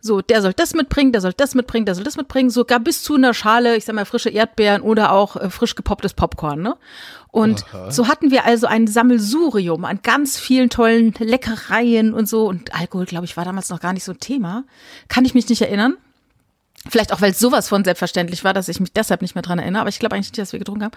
[0.00, 3.02] So, der soll das mitbringen, der soll das mitbringen, der soll das mitbringen, sogar bis
[3.02, 6.76] zu einer Schale, ich sag mal, frische Erdbeeren oder auch äh, frisch gepopptes Popcorn, ne?
[7.34, 12.46] Und so hatten wir also ein Sammelsurium an ganz vielen tollen Leckereien und so.
[12.46, 14.62] Und Alkohol, glaube ich, war damals noch gar nicht so ein Thema.
[15.08, 15.96] Kann ich mich nicht erinnern.
[16.88, 19.58] Vielleicht auch, weil es sowas von selbstverständlich war, dass ich mich deshalb nicht mehr dran
[19.58, 19.80] erinnere.
[19.80, 20.94] Aber ich glaube eigentlich nicht, dass wir getrunken haben.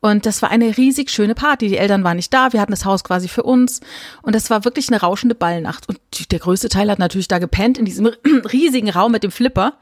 [0.00, 1.68] Und das war eine riesig schöne Party.
[1.68, 2.52] Die Eltern waren nicht da.
[2.52, 3.78] Wir hatten das Haus quasi für uns.
[4.22, 5.88] Und das war wirklich eine rauschende Ballnacht.
[5.88, 6.00] Und
[6.32, 8.06] der größte Teil hat natürlich da gepennt in diesem
[8.52, 9.74] riesigen Raum mit dem Flipper.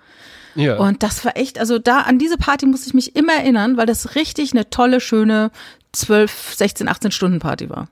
[0.54, 0.76] ja.
[0.76, 3.86] Und das war echt, also da an diese Party muss ich mich immer erinnern, weil
[3.86, 5.50] das richtig eine tolle, schöne
[5.94, 7.88] 12, 16, 18 Stunden Party war.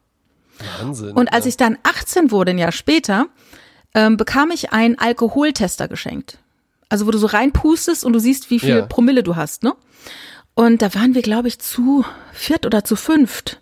[0.80, 1.12] Wahnsinn.
[1.12, 1.50] Und als ja.
[1.50, 3.26] ich dann 18 wurde, ein Jahr später,
[3.94, 6.38] ähm, bekam ich einen Alkoholtester geschenkt.
[6.88, 8.86] Also wo du so reinpustest und du siehst, wie viel Ja.
[8.86, 9.74] Promille du hast, ne?
[10.54, 13.60] Und da waren wir, glaube ich, zu viert oder zu fünft.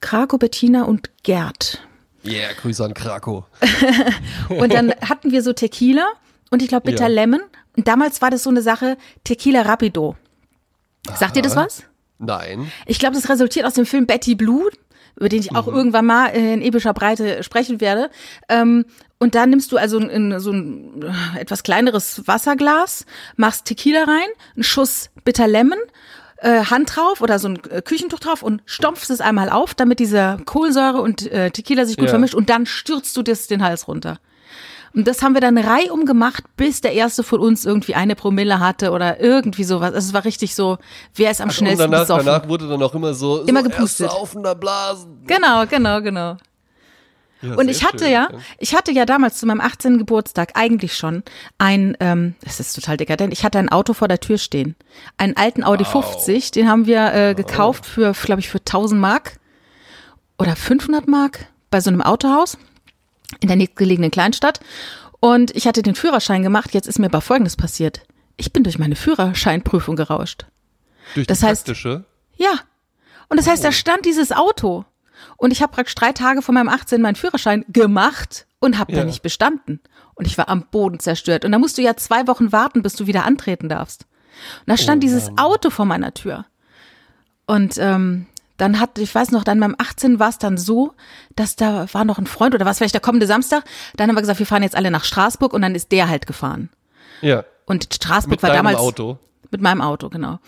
[0.00, 1.80] Krako, Bettina und Gerd.
[2.24, 3.44] Yeah, Grüße an Krakow.
[4.48, 6.06] Und dann hatten wir so Tequila
[6.50, 7.14] und ich glaube Bitter Ja.
[7.14, 7.40] Lemon.
[7.76, 10.14] Und damals war das so eine Sache, Tequila Rapido.
[11.16, 11.82] Sagt dir das was?
[12.24, 12.70] Nein.
[12.86, 14.70] Ich glaube, das resultiert aus dem Film Betty Blue,
[15.16, 18.10] über den ich auch irgendwann mal äh, in epischer Breite sprechen werde.
[18.48, 18.84] Ähm,
[19.18, 21.02] und da nimmst du also in so ein
[21.34, 23.04] äh, etwas kleineres Wasserglas,
[23.36, 25.78] machst Tequila rein, einen Schuss Bitter Lemon,
[26.38, 30.38] äh, Hand drauf oder so ein Küchentuch drauf und stopfst es einmal auf, damit diese
[30.44, 32.10] Kohlensäure und äh, Tequila sich gut Ja.
[32.10, 34.18] vermischt und dann stürzt du das den Hals runter.
[34.94, 38.60] Und das haben wir dann reihum gemacht, bis der erste von uns irgendwie eine Promille
[38.60, 39.94] hatte oder irgendwie sowas.
[39.94, 40.78] Also es war richtig so,
[41.14, 42.26] wer ist am Und schnellsten danach, besoffen.
[42.26, 44.10] danach wurde dann auch immer so, Immer so gepustet.
[44.34, 45.22] Dann blasen.
[45.26, 46.36] Genau, genau, genau.
[47.40, 48.28] Ja, Und ich hatte schön, ja,
[48.58, 49.98] ich hatte ja damals zu meinem 18.
[49.98, 51.24] Geburtstag eigentlich schon
[51.58, 54.76] ein, ähm, das ist total dekadent, ich hatte ein Auto vor der Tür stehen.
[55.16, 59.40] Einen alten Audi 50, den haben wir äh, gekauft für, glaube ich, für 1000 Mark
[60.38, 62.58] oder 500 Mark bei so einem Autohaus
[63.40, 64.60] in der nächstgelegenen Kleinstadt.
[65.20, 66.74] Und ich hatte den Führerschein gemacht.
[66.74, 68.02] Jetzt ist mir aber Folgendes passiert.
[68.36, 70.46] Ich bin durch meine Führerscheinprüfung gerauscht.
[71.14, 72.04] Durch das die heißt- praktische.
[72.36, 72.52] Ja.
[73.28, 74.84] Und das heißt, da stand dieses Auto.
[75.36, 78.98] Und ich habe praktisch drei Tage vor meinem 18 meinen Führerschein gemacht und habe Ja.
[79.00, 79.80] da nicht bestanden.
[80.14, 81.44] Und ich war am Boden zerstört.
[81.44, 84.06] Und da musst du ja zwei Wochen warten, bis du wieder antreten darfst.
[84.60, 86.46] Und da stand dieses Auto vor meiner Tür.
[87.46, 88.26] Und ähm,
[88.62, 90.92] dann hat, ich weiß noch, dann beim 18 war es dann so,
[91.34, 93.64] dass da war noch ein Freund oder was vielleicht der kommende Samstag.
[93.96, 96.28] Dann haben wir gesagt, wir fahren jetzt alle nach Straßburg und dann ist der halt
[96.28, 96.70] gefahren.
[97.22, 97.44] Ja.
[97.66, 99.18] Und Straßburg Mit war damals Auto.
[99.50, 100.38] mit meinem Auto, genau.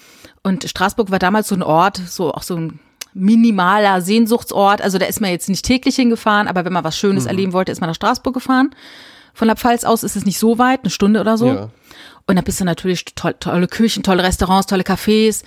[0.45, 2.79] Und Straßburg war damals so ein Ort, so auch so ein
[3.15, 4.81] minimaler Sehnsuchtsort.
[4.81, 7.01] Also da ist man jetzt nicht täglich hingefahren, aber wenn man was Mhm.
[7.01, 8.75] Schönes erleben wollte, ist man nach Straßburg gefahren.
[9.33, 11.49] Von der Pfalz aus ist es nicht so weit, eine Stunde oder so.
[11.49, 11.71] Ja.
[12.29, 15.43] Und da bist du natürlich toll, tolle Küchen, tolle Restaurants, tolle Cafés.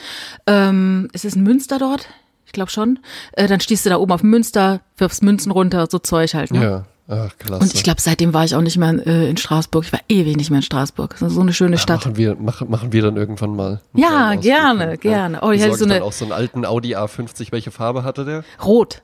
[0.46, 2.08] Ähm, ist es ein Münster dort?
[2.48, 2.98] Ich glaube schon.
[3.34, 6.50] Äh, dann stehst du da oben auf Münster, wirfst Münzen runter, so Zeug halt.
[6.52, 6.64] Ne?
[6.64, 6.86] Ja.
[7.10, 7.62] Ach, klasse.
[7.64, 9.86] Und ich glaube, seitdem war ich auch nicht mehr äh, in Straßburg.
[9.86, 11.12] Ich war ewig nicht mehr in Straßburg.
[11.20, 12.02] Das ist so eine schöne Ja, Stadt.
[12.02, 13.80] Machen wir, machen, machen wir dann irgendwann mal.
[13.94, 15.00] Ja, gerne, hin.
[15.00, 15.40] gerne.
[15.42, 17.52] Oh, ich hatte so dann eine- auch so einen alten Audi A50.
[17.54, 18.44] Welche Farbe hatte der?
[18.64, 19.04] Rot.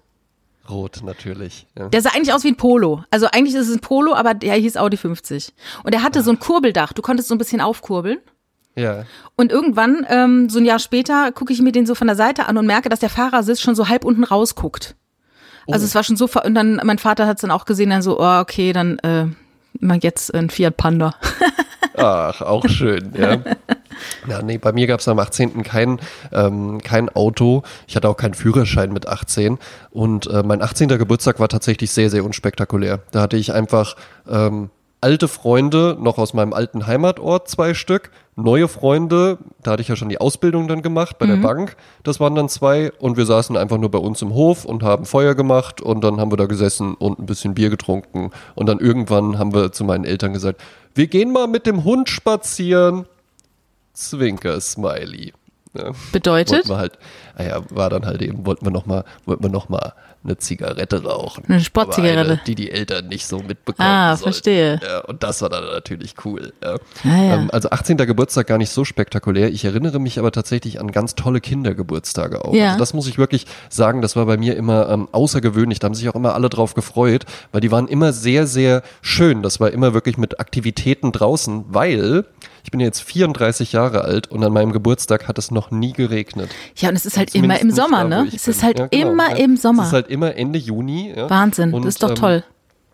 [0.69, 1.67] Rot, natürlich.
[1.77, 1.89] Ja.
[1.89, 3.03] Der sah eigentlich aus wie ein Polo.
[3.11, 5.53] Also eigentlich ist es ein Polo, aber der hieß Audi 50.
[5.83, 6.93] Und der hatte so ein Kurbeldach.
[6.93, 8.19] Du konntest so ein bisschen aufkurbeln.
[8.75, 9.05] Ja.
[9.35, 12.47] Und irgendwann, ähm, so ein Jahr später, gucke ich mir den so von der Seite
[12.47, 14.95] an und merke, dass der Fahrersitz schon so halb unten rausguckt.
[15.67, 18.01] Also es war schon so, und dann, mein Vater hat es dann auch gesehen, dann
[18.01, 19.27] so, oh, okay, dann äh,
[19.79, 21.15] mal jetzt ein Fiat Panda.
[21.95, 23.37] Ach, auch schön, ja.
[24.27, 25.63] Ja, nee, bei mir gab es am 18.
[25.63, 25.99] kein,
[26.31, 27.63] ähm, kein Auto.
[27.87, 29.59] Ich hatte auch keinen Führerschein mit 18.
[29.91, 30.89] Und äh, mein 18.
[30.89, 32.99] Geburtstag war tatsächlich sehr, sehr unspektakulär.
[33.11, 33.95] Da hatte ich einfach
[34.27, 34.71] ähm,
[35.03, 38.09] alte Freunde, noch aus meinem alten Heimatort, zwei Stück.
[38.37, 41.75] Neue Freunde, da hatte ich ja schon die Ausbildung dann gemacht bei der Bank.
[42.03, 42.91] Das waren dann zwei.
[42.99, 45.81] Und wir saßen einfach nur bei uns im Hof und haben Feuer gemacht.
[45.81, 48.31] Und dann haben wir da gesessen und ein bisschen Bier getrunken.
[48.55, 50.61] Und dann irgendwann haben wir zu meinen Eltern gesagt,
[50.95, 53.05] wir gehen mal mit dem Hund spazieren.
[53.93, 55.33] Zwinker, Smiley.
[55.75, 56.53] Ja, Bedeutet?
[56.53, 56.93] wollten wir halt,
[57.37, 61.43] naja, war dann halt eben, wollten wir nochmal, wollten wir noch mal eine Zigarette rauchen.
[61.49, 62.19] Eine Sportzigarette.
[62.19, 64.23] Eine, die die Eltern nicht so mitbekommen Ah, sollten.
[64.31, 64.79] verstehe.
[64.81, 66.53] Ja, und das war dann natürlich cool.
[66.63, 66.75] Ja.
[66.75, 67.33] Ah, ja.
[67.35, 67.97] Ähm, also 18.
[67.97, 69.49] Geburtstag gar nicht so spektakulär.
[69.51, 72.53] Ich erinnere mich aber tatsächlich an ganz tolle Kindergeburtstage auch.
[72.53, 72.67] Ja.
[72.67, 75.79] Also das muss ich wirklich sagen, das war bei mir immer ähm, außergewöhnlich.
[75.79, 79.41] Da haben sich auch immer alle drauf gefreut, weil die waren immer sehr, sehr schön.
[79.41, 82.25] Das war immer wirklich mit Aktivitäten draußen, weil
[82.63, 86.49] ich bin jetzt 34 Jahre alt und an meinem Geburtstag hat es noch nie geregnet.
[86.77, 88.27] Ja, und es ist halt immer im Sommer, da, ne?
[88.33, 89.11] Es ist halt Ja, genau.
[89.11, 89.35] immer Ja.
[89.37, 89.83] im Sommer.
[89.83, 91.13] Es ist halt immer Ende Juni.
[91.15, 91.29] Ja.
[91.29, 92.43] Wahnsinn, Und, das ist doch ähm, toll.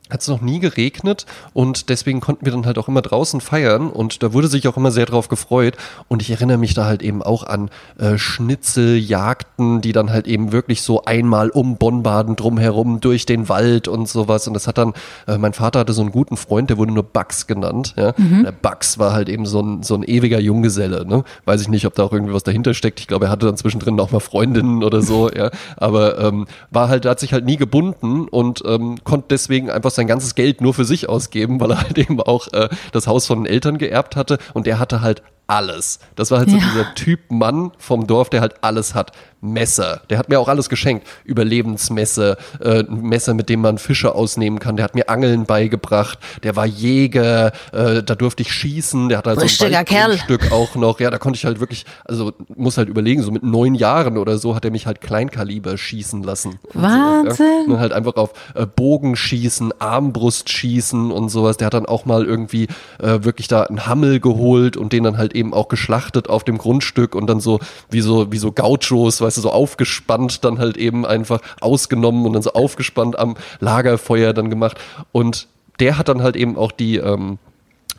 [0.10, 3.90] Hat es noch nie geregnet und deswegen konnten wir dann halt auch immer draußen feiern
[3.90, 7.02] und da wurde sich auch immer sehr drauf gefreut und ich erinnere mich da halt
[7.02, 13.00] eben auch an äh, Schnitzeljagden, die dann halt eben wirklich so einmal um Bonn-Baden drumherum
[13.00, 14.94] durch den Wald und sowas und das hat dann,
[15.28, 18.14] äh, mein Vater hatte so einen guten Freund, der wurde nur Bugs genannt, ja.
[18.44, 21.24] Der Bugs war halt eben so ein, so ein ewiger Junggeselle, ne.
[21.46, 23.00] Weiß ich nicht, ob da auch irgendwie was dahinter steckt.
[23.00, 25.52] Ich glaube, er hatte dann zwischendrin auch mal Freundinnen oder so, ja.
[25.78, 30.08] Aber ähm, war halt, hat sich halt nie gebunden und ähm, konnte deswegen einfach sein
[30.08, 33.44] ganzes Geld nur für sich ausgeben, weil er halt eben auch äh, das Haus von
[33.44, 34.40] den Eltern geerbt hatte.
[34.54, 36.00] Und der hatte halt alles.
[36.16, 36.64] Das war halt so Ja.
[36.64, 39.12] dieser Typ Mann vom Dorf, der halt alles hat.
[39.42, 40.02] Messer.
[40.10, 41.08] Der hat mir auch alles geschenkt.
[41.24, 44.76] Überlebensmesser, äh, Messer, mit dem man Fische ausnehmen kann.
[44.76, 46.20] Der hat mir Angeln beigebracht.
[46.44, 47.54] Der war Jäger.
[47.72, 49.08] Äh, da durfte ich schießen.
[49.08, 49.72] Der hat halt so ein.
[49.72, 51.00] Waldgrundstück auch noch.
[51.00, 54.38] Ja, da konnte ich halt wirklich, also muss halt überlegen, so mit neun Jahren oder
[54.38, 56.60] so hat er mich halt Kleinkaliber schießen lassen.
[56.74, 57.36] Wahnsinn.
[57.36, 57.74] So, ja.
[57.76, 61.56] Und halt einfach auf äh, Bogenschießen, Armbrustschießen und sowas.
[61.58, 62.68] Der hat dann auch mal irgendwie
[63.02, 66.58] äh, wirklich da einen Hammel geholt und den dann halt eben auch geschlachtet auf dem
[66.58, 70.78] Grundstück und dann so wie so wie so Gauchos, weißt du, so aufgespannt dann halt
[70.78, 74.78] eben einfach ausgenommen und dann so aufgespannt am Lagerfeuer dann gemacht.
[75.12, 75.48] Und
[75.80, 77.40] der hat dann halt eben auch die ähm,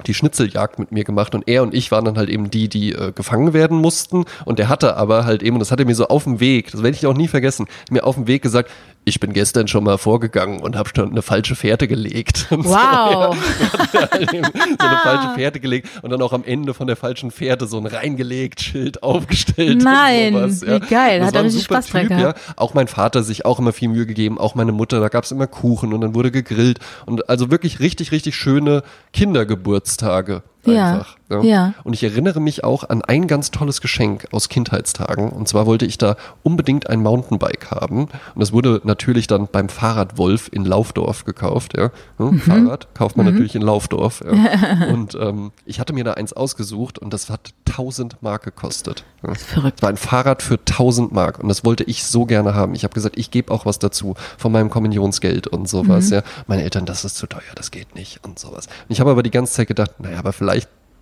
[0.06, 2.92] die Schnitzeljagd mit mir gemacht und er und ich waren dann halt eben die, die
[2.92, 4.24] äh, gefangen werden mussten.
[4.44, 6.70] Und der hatte aber halt eben, und das hat er mir so auf dem Weg,
[6.70, 8.70] das werde ich auch nie vergessen, mir auf dem Weg gesagt,
[9.10, 12.46] ich bin gestern schon mal vorgegangen und habe schon eine falsche Fährte gelegt.
[12.50, 13.36] Und so, Wow.
[13.92, 16.96] ja, halt eben so eine falsche Fährte gelegt und dann auch am Ende von der
[16.96, 19.82] falschen Fährte so ein reingelegt Schild aufgestellt.
[19.82, 20.76] Nein, sowas, ja.
[20.76, 22.38] wie geil, Das hat er richtig Spaß dran gehabt.
[22.38, 22.54] Ja.
[22.56, 25.32] Auch mein Vater sich auch immer viel Mühe gegeben, auch meine Mutter, da gab es
[25.32, 31.16] immer Kuchen und dann wurde gegrillt und also wirklich richtig, richtig schöne Kindergeburtstage Ja, einfach.
[31.42, 31.72] ja.
[31.84, 35.86] Und ich erinnere mich auch an ein ganz tolles Geschenk aus Kindheitstagen und zwar wollte
[35.86, 41.24] ich da unbedingt ein Mountainbike haben und das wurde natürlich dann beim Fahrradwolf in Laufdorf
[41.24, 41.90] gekauft, ja.
[42.18, 42.40] Hm, Mhm.
[42.40, 44.86] Fahrrad kauft man natürlich in Laufdorf, ja.
[44.92, 49.04] Und ähm, ich hatte mir da eins ausgesucht und das hat 1000 Mark gekostet.
[49.26, 49.34] Ja.
[49.34, 49.78] Verrückt.
[49.78, 52.74] Es war ein Fahrrad für 1000 Mark und das wollte ich so gerne haben.
[52.74, 56.06] Ich habe gesagt, ich gebe auch was dazu von meinem Kommunionsgeld und sowas.
[56.10, 56.16] Mhm.
[56.16, 56.22] Ja.
[56.46, 58.66] Meine Eltern, das ist zu teuer, das geht nicht und sowas.
[58.66, 60.49] Und ich habe aber die ganze Zeit gedacht, naja, aber vielleicht,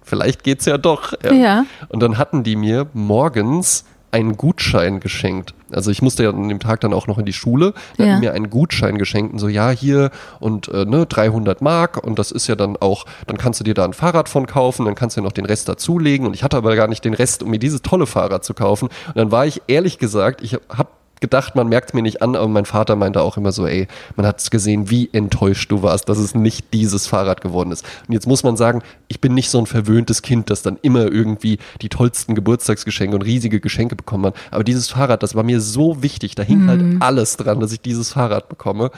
[0.09, 1.13] vielleicht geht's ja doch.
[1.23, 1.65] Ja.
[1.89, 5.53] Und dann hatten die mir morgens einen Gutschein geschenkt.
[5.71, 7.75] Also ich musste ja an dem Tag dann auch noch in die Schule.
[7.99, 8.19] Die Ja.
[8.19, 12.31] mir einen Gutschein geschenkt und so, ja, hier und äh, ne, 300 Mark und das
[12.31, 15.17] ist ja dann auch, dann kannst du dir da ein Fahrrad von kaufen, dann kannst
[15.17, 17.51] du ja noch den Rest dazulegen und ich hatte aber gar nicht den Rest, um
[17.51, 18.89] mir dieses tolle Fahrrad zu kaufen.
[19.09, 20.89] Und dann war ich ehrlich gesagt, ich habe
[21.21, 24.27] gedacht, man merkt mir nicht an, aber mein Vater meinte auch immer so, ey, man
[24.27, 27.85] hat gesehen, wie enttäuscht du warst, dass es nicht dieses Fahrrad geworden ist.
[28.07, 31.11] Und jetzt muss man sagen, ich bin nicht so ein verwöhntes Kind, das dann immer
[31.11, 34.35] irgendwie die tollsten Geburtstagsgeschenke und riesige Geschenke bekommen hat.
[34.51, 37.81] Aber dieses Fahrrad, das war mir so wichtig, da hing halt alles dran, dass ich
[37.81, 38.91] dieses Fahrrad bekomme.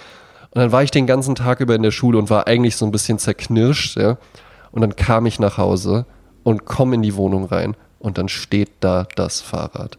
[0.52, 2.84] Und dann war ich den ganzen Tag über in der Schule und war eigentlich so
[2.84, 4.18] ein bisschen zerknirscht, ja.
[4.72, 6.06] Und dann kam ich nach Hause
[6.42, 9.98] und komm in die Wohnung rein und dann steht da das Fahrrad.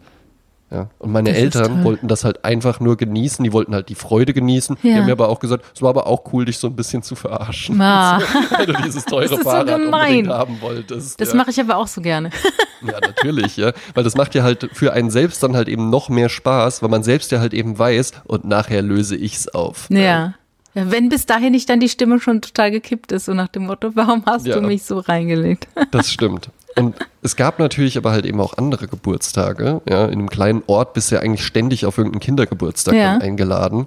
[0.72, 0.88] Ja.
[0.98, 4.32] Und meine Das Eltern wollten das halt einfach nur genießen, die wollten halt die Freude
[4.32, 4.78] genießen.
[4.82, 4.96] Die Ja.
[4.96, 7.14] haben mir aber auch gesagt, es war aber auch cool, dich so ein bisschen zu
[7.14, 7.78] verarschen.
[7.80, 8.20] Ah.
[8.56, 9.86] Weil du dieses teure so Fahrrad gemein.
[10.16, 11.20] unbedingt haben wolltest.
[11.20, 11.34] Das ja.
[11.36, 12.30] mache ich aber auch so gerne.
[12.84, 13.70] Ja, natürlich, ja.
[13.94, 16.88] Weil das macht ja halt für einen selbst dann halt eben noch mehr Spaß, weil
[16.88, 19.86] man selbst ja halt eben weiß, und nachher löse ich's auf.
[19.88, 20.00] Ja.
[20.00, 20.34] ja.
[20.74, 23.92] Wenn bis dahin nicht dann die Stimmung schon total gekippt ist, so nach dem Motto,
[23.94, 24.56] warum hast Ja.
[24.58, 25.68] du mich so reingelegt?
[25.92, 26.50] Das stimmt.
[26.76, 29.80] Und es gab natürlich aber halt eben auch andere Geburtstage.
[29.88, 33.18] Ja, in einem kleinen Ort bist du ja eigentlich ständig auf irgendeinen Kindergeburtstag Ja.
[33.18, 33.86] eingeladen.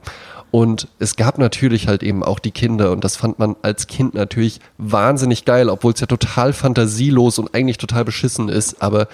[0.51, 4.13] Und es gab natürlich halt eben auch die Kinder und das fand man als Kind
[4.13, 9.07] natürlich wahnsinnig geil, obwohl es ja total fantasielos und eigentlich total beschissen ist, aber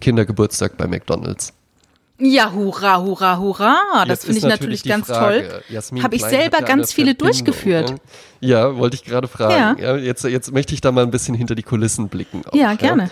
[0.00, 1.52] Kindergeburtstag bei McDonalds.
[2.20, 4.04] Ja, hurra, hurra, hurra.
[4.06, 5.62] Das finde ich natürlich ganz Frage, toll.
[5.68, 7.90] Jasmin Habe ich Klein selber ja ganz viele Verbindung, durchgeführt.
[8.40, 9.80] Ja, Ja, wollte ich gerade fragen.
[9.80, 9.94] Ja.
[9.94, 9.96] Ja.
[9.96, 12.42] jetzt, jetzt möchte ich da mal ein bisschen hinter die Kulissen blicken.
[12.46, 13.10] auch, Ja, gerne.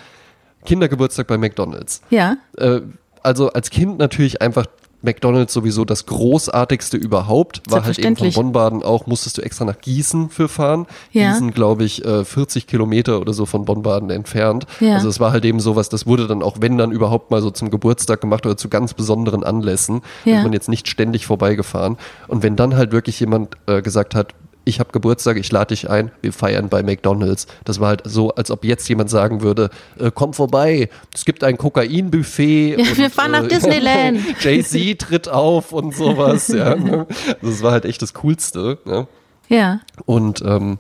[0.64, 2.02] Kindergeburtstag bei McDonalds.
[2.10, 2.36] Ja.
[2.58, 2.80] Äh,
[3.22, 4.66] also als Kind natürlich einfach
[5.02, 7.62] McDonalds sowieso das großartigste überhaupt.
[7.68, 8.32] War halt eben von.
[8.32, 10.86] Bonn-Baden auch, musstest du extra nach Gießen für fahren.
[11.12, 11.32] Ja.
[11.32, 14.66] Gießen, glaube ich, äh, 40 Kilometer oder so von Bonn-Baden entfernt.
[14.80, 14.94] Ja.
[14.94, 17.50] Also es war halt eben sowas, das wurde dann auch, wenn dann überhaupt mal so
[17.50, 20.02] zum Geburtstag gemacht oder zu ganz besonderen Anlässen.
[20.24, 20.38] Ja.
[20.38, 21.96] ist man jetzt nicht ständig vorbeigefahren.
[22.28, 24.34] Und wenn dann halt wirklich jemand äh, gesagt hat,
[24.66, 27.46] ich habe Geburtstag, ich lade dich ein, wir feiern bei McDonalds.
[27.64, 31.44] Das war halt so, als ob jetzt jemand sagen würde, äh, komm vorbei, es gibt
[31.44, 32.76] ein Kokainbuffet.
[32.76, 34.20] Ja, wir fahren nach Disneyland.
[34.40, 36.48] Jay-Z tritt auf und sowas.
[36.48, 37.06] ja, ne?
[37.40, 38.78] Das war halt echt das Coolste.
[38.84, 39.06] Ne?
[39.48, 39.80] Ja.
[40.04, 40.78] Und ähm,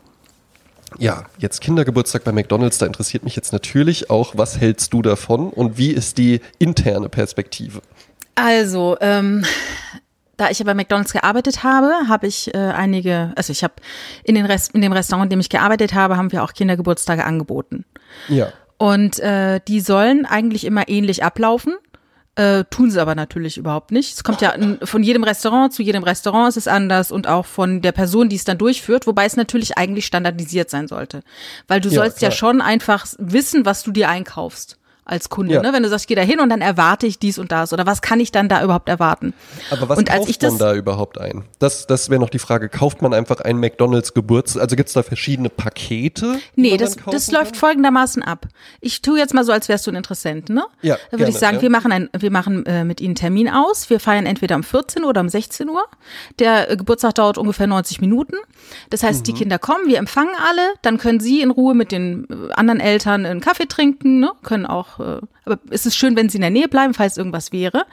[0.98, 5.50] ja, jetzt Kindergeburtstag bei McDonalds, da interessiert mich jetzt natürlich auch, was hältst du davon
[5.50, 7.82] und wie ist die interne Perspektive?
[8.34, 9.44] Also, ähm,
[10.36, 13.74] da ich ja bei McDonalds gearbeitet habe, habe ich äh, einige, also ich habe
[14.24, 17.24] in, den Rest, in dem Restaurant, in dem ich gearbeitet habe, haben wir auch Kindergeburtstage
[17.24, 17.84] angeboten.
[18.28, 18.52] Ja.
[18.78, 21.74] Und äh, die sollen eigentlich immer ähnlich ablaufen.
[22.34, 24.12] Äh, tun sie aber natürlich überhaupt nicht.
[24.12, 27.80] Es kommt ja von jedem Restaurant zu jedem Restaurant ist es anders und auch von
[27.80, 31.22] der Person, die es dann durchführt, wobei es natürlich eigentlich standardisiert sein sollte.
[31.66, 32.36] Weil du Ja, sollst ja klar.
[32.36, 34.76] schon einfach wissen, was du dir einkaufst
[35.06, 35.54] als Kunde.
[35.54, 35.62] Ja.
[35.62, 35.72] Ne?
[35.72, 37.86] Wenn du sagst, ich gehe da hin und dann erwarte ich dies und das oder
[37.86, 39.32] was kann ich dann da überhaupt erwarten?
[39.70, 41.44] Aber was und kauft man da überhaupt ein?
[41.58, 42.68] Das, das wäre noch die Frage.
[42.68, 44.62] Kauft man einfach ein McDonalds Geburtstag?
[44.62, 46.38] Also gibt es da verschiedene Pakete?
[46.56, 47.60] Nee, das, das läuft kann?
[47.60, 48.46] folgendermaßen ab.
[48.80, 50.64] Ich tue jetzt mal so, als wärst du ein Interessent, ne?
[50.82, 51.62] Ja, Da würde ich sagen, ja.
[51.62, 53.88] wir machen ein, wir machen äh, mit Ihnen einen Termin aus.
[53.88, 55.84] Wir feiern entweder um 14 Uhr oder um 16 Uhr.
[56.40, 58.34] Der äh, Geburtstag dauert ungefähr 90 Minuten.
[58.90, 59.24] Das heißt, Mhm.
[59.24, 62.80] die Kinder kommen, wir empfangen alle, dann können Sie in Ruhe mit den äh, anderen
[62.80, 64.32] Eltern einen Kaffee trinken, ne?
[64.42, 67.52] Können auch, äh, aber es ist schön, wenn Sie in der Nähe bleiben, falls irgendwas
[67.52, 67.84] wäre.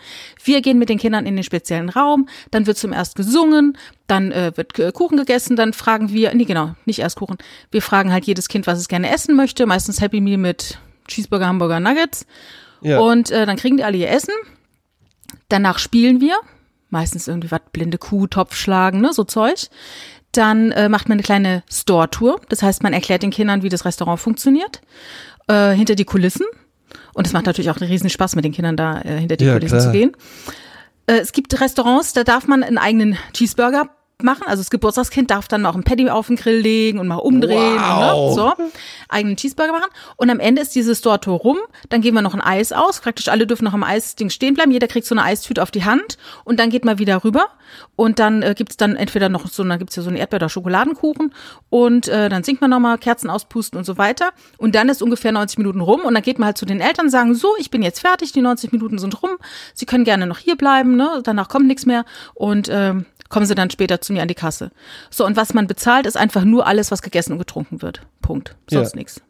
[0.43, 3.77] Wir gehen mit den Kindern in den speziellen Raum, dann wird zum erst gesungen,
[4.07, 7.37] dann äh, wird Kuchen gegessen, dann fragen wir, nee genau, nicht erst Kuchen,
[7.71, 10.77] wir fragen halt jedes Kind, was es gerne essen möchte, meistens Happy Meal mit
[11.07, 12.25] Cheeseburger, Hamburger, Nuggets
[12.81, 12.99] Ja.
[12.99, 14.33] und äh, dann kriegen die alle ihr Essen,
[15.49, 16.35] danach spielen wir,
[16.89, 19.67] meistens irgendwie was, blinde Kuh, Topf schlagen, ne, so Zeug.
[20.31, 23.85] Dann äh, macht man eine kleine Store-Tour, das heißt, man erklärt den Kindern, wie das
[23.85, 24.81] Restaurant funktioniert,
[25.47, 26.45] äh, hinter die Kulissen
[27.13, 29.45] und es macht natürlich auch einen riesen Spaß mit den Kindern da äh, hinter die
[29.45, 29.85] Ja, Kulissen klar.
[29.87, 30.11] zu gehen.
[31.07, 33.89] Äh, es gibt Restaurants, da darf man einen eigenen Cheeseburger
[34.23, 34.43] machen.
[34.45, 37.77] Also das Geburtstagskind darf dann auch ein Patty auf den Grill legen und mal umdrehen.
[37.77, 38.37] Wow.
[38.37, 38.71] Und, ne, so,
[39.09, 39.91] eigenen Cheeseburger machen.
[40.17, 41.57] Und am Ende ist dieses Store-Tour rum.
[41.89, 42.99] Dann geben wir noch ein Eis aus.
[43.01, 44.71] Praktisch alle dürfen noch am Eisding stehen bleiben.
[44.71, 46.17] Jeder kriegt so eine Eistüte auf die Hand.
[46.43, 47.47] Und dann geht man wieder rüber.
[47.95, 50.49] Und dann äh, gibt's dann entweder noch so, dann gibt's ja so einen Erdbeer- oder
[50.49, 51.33] Schokoladenkuchen.
[51.69, 54.31] Und äh, dann singt man nochmal Kerzen auspusten und so weiter.
[54.57, 56.01] Und dann ist ungefähr 90 Minuten rum.
[56.01, 58.31] Und dann geht man halt zu den Eltern und sagen, so, ich bin jetzt fertig,
[58.31, 59.31] die 90 Minuten sind rum.
[59.73, 61.21] Sie können gerne noch hier bleiben, ne?
[61.23, 62.05] Danach kommt nichts mehr.
[62.33, 64.71] Und ähm, kommen sie dann später zu mir an die Kasse.
[65.09, 68.01] So, und was man bezahlt, ist einfach nur alles, was gegessen und getrunken wird.
[68.21, 68.55] Punkt.
[68.69, 68.97] Sonst Ja.
[68.99, 69.21] nichts.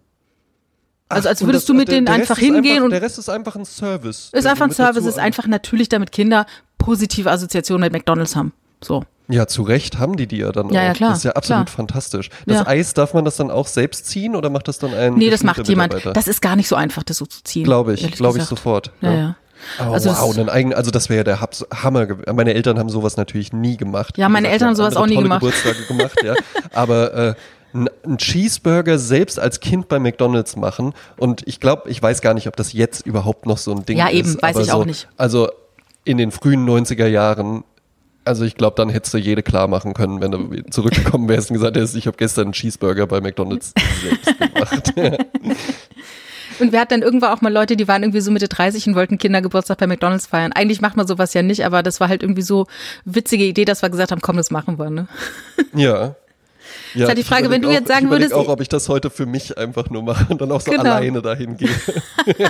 [1.09, 3.17] Also als würdest das- du mit der- denen der einfach hingehen einfach, und Der Rest
[3.19, 4.29] ist einfach ein Service.
[4.33, 6.45] ist einfach ein Service, ist einfach natürlich, damit Kinder
[6.77, 8.51] positive Assoziationen mit McDonalds haben.
[8.83, 9.03] So.
[9.29, 10.85] Ja, zu Recht haben die die ja dann Ja, auch.
[10.87, 11.75] ja, klar, Das ist ja absolut klar.
[11.75, 12.29] fantastisch.
[12.45, 12.67] Das Ja.
[12.67, 15.43] Eis, darf man das dann auch selbst ziehen oder macht das dann ein Nee, das
[15.43, 15.95] macht jemand.
[16.13, 17.63] Das ist gar nicht so einfach, das so zu ziehen.
[17.63, 18.91] Glaube ich, glaube ich sofort.
[19.01, 19.35] Ja, ja.
[19.79, 22.07] Oh, Also wow, das- einen eigenen, also das wäre ja der Habs- Hammer.
[22.33, 24.17] Meine Eltern haben sowas natürlich nie gemacht.
[24.17, 25.41] Ja, meine Eltern haben sowas auch nie tolle gemacht.
[25.41, 26.33] Geburtstage gemacht, ja.
[26.73, 27.33] Aber äh,
[27.73, 32.33] ein ein Cheeseburger selbst als Kind bei McDonalds machen und ich glaube, ich weiß gar
[32.35, 34.13] nicht, ob das jetzt überhaupt noch so ein Ding Ja, ist.
[34.19, 35.07] eben, weiß aber ich so, auch nicht.
[35.17, 35.49] Also
[36.05, 37.63] in den frühen 90er Jahren
[38.25, 41.55] also ich glaube, dann hättest du jede klar machen können, wenn du zurückgekommen wärst und
[41.55, 44.93] gesagt hättest, ich habe gestern einen Cheeseburger bei McDonalds selbst gemacht.
[46.59, 48.95] Und wir hatten dann irgendwann auch mal Leute, die waren irgendwie so Mitte 30 und
[48.95, 50.51] wollten Kindergeburtstag bei McDonalds feiern.
[50.53, 52.67] Eigentlich macht man sowas ja nicht, aber das war halt irgendwie so
[53.05, 54.89] witzige Idee, dass wir gesagt haben, komm, das machen wir.
[54.89, 55.07] Ne?
[55.75, 56.15] Ja.
[56.93, 58.69] Ja, halt die ich Frage, wenn du jetzt auch, sagen ich würdest, auch, ob ich
[58.69, 60.83] das heute für mich einfach nur mache und dann auch so Genau.
[60.83, 61.69] alleine dahin gehe.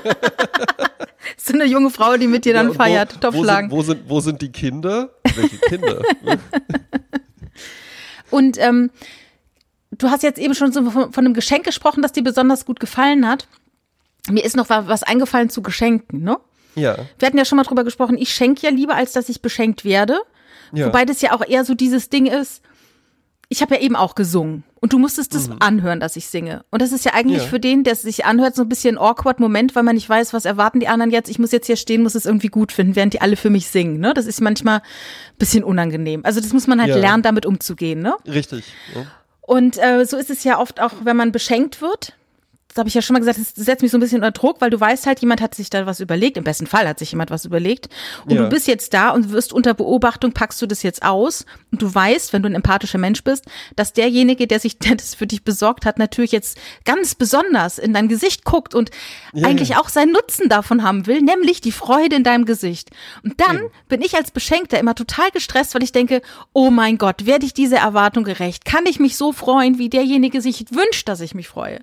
[1.38, 4.01] So, eine junge Frau, die mit dir dann Ja, feiert, wo, wo, sind, wo, sind,
[4.08, 5.10] wo sind die Kinder?
[5.36, 5.99] Welche Kinder?
[8.30, 8.91] Und ähm,
[9.91, 12.80] du hast jetzt eben schon so von, von einem Geschenk gesprochen, das dir besonders gut
[12.80, 13.47] gefallen hat.
[14.30, 16.38] Mir ist noch wa- was eingefallen zu Geschenken, ne?
[16.76, 16.97] ja.
[17.19, 19.84] Wir hatten ja schon mal drüber gesprochen, ich schenke ja lieber, als dass ich beschenkt
[19.86, 20.19] werde.
[20.71, 20.88] Ja.
[20.88, 22.61] Wobei das ja auch eher so dieses Ding ist,
[23.49, 26.63] ich habe ja eben auch gesungen und du musstest es anhören, dass ich singe.
[26.71, 27.43] Und das ist ja eigentlich Mhm.
[27.43, 27.49] Ja.
[27.49, 30.09] für den, der es sich anhört, so ein bisschen ein awkward Moment, weil man nicht
[30.09, 31.30] weiß, was erwarten die anderen jetzt.
[31.30, 33.67] Ich muss jetzt hier stehen, muss es irgendwie gut finden, während die alle für mich
[33.67, 33.99] singen.
[33.99, 34.13] Ne?
[34.15, 34.82] Das ist manchmal ein
[35.38, 36.21] bisschen unangenehm.
[36.24, 36.95] Also das muss man halt Ja.
[36.97, 38.01] lernen, damit umzugehen.
[38.01, 38.15] Ne?
[38.26, 38.63] Richtig.
[38.95, 39.05] Ja.
[39.41, 42.13] Und äh, so ist es ja oft auch, wenn man beschenkt wird.
[42.74, 44.59] Das habe ich ja schon mal gesagt, das setzt mich so ein bisschen unter Druck,
[44.59, 46.38] weil du weißt halt, jemand hat sich da was überlegt.
[46.38, 47.88] Im besten Fall hat sich jemand was überlegt.
[48.26, 48.41] Und Ja.
[48.43, 51.45] du bist jetzt da und wirst unter Beobachtung, packst du das jetzt aus.
[51.71, 53.45] Und du weißt, wenn du ein empathischer Mensch bist,
[53.76, 57.93] dass derjenige, der sich der das für dich besorgt hat, natürlich jetzt ganz besonders in
[57.93, 58.89] dein Gesicht guckt und
[59.34, 59.80] Ja, eigentlich ja.
[59.80, 62.89] auch seinen Nutzen davon haben will, nämlich die Freude in deinem Gesicht.
[63.24, 67.28] Und dann bin ich als Beschenkter immer total gestresst, weil ich denke, oh mein Gott,
[67.28, 68.65] werde ich dieser Erwartung gerecht?
[68.65, 71.80] Kann ich mich so freuen, wie derjenige sich wünscht, dass ich mich freue?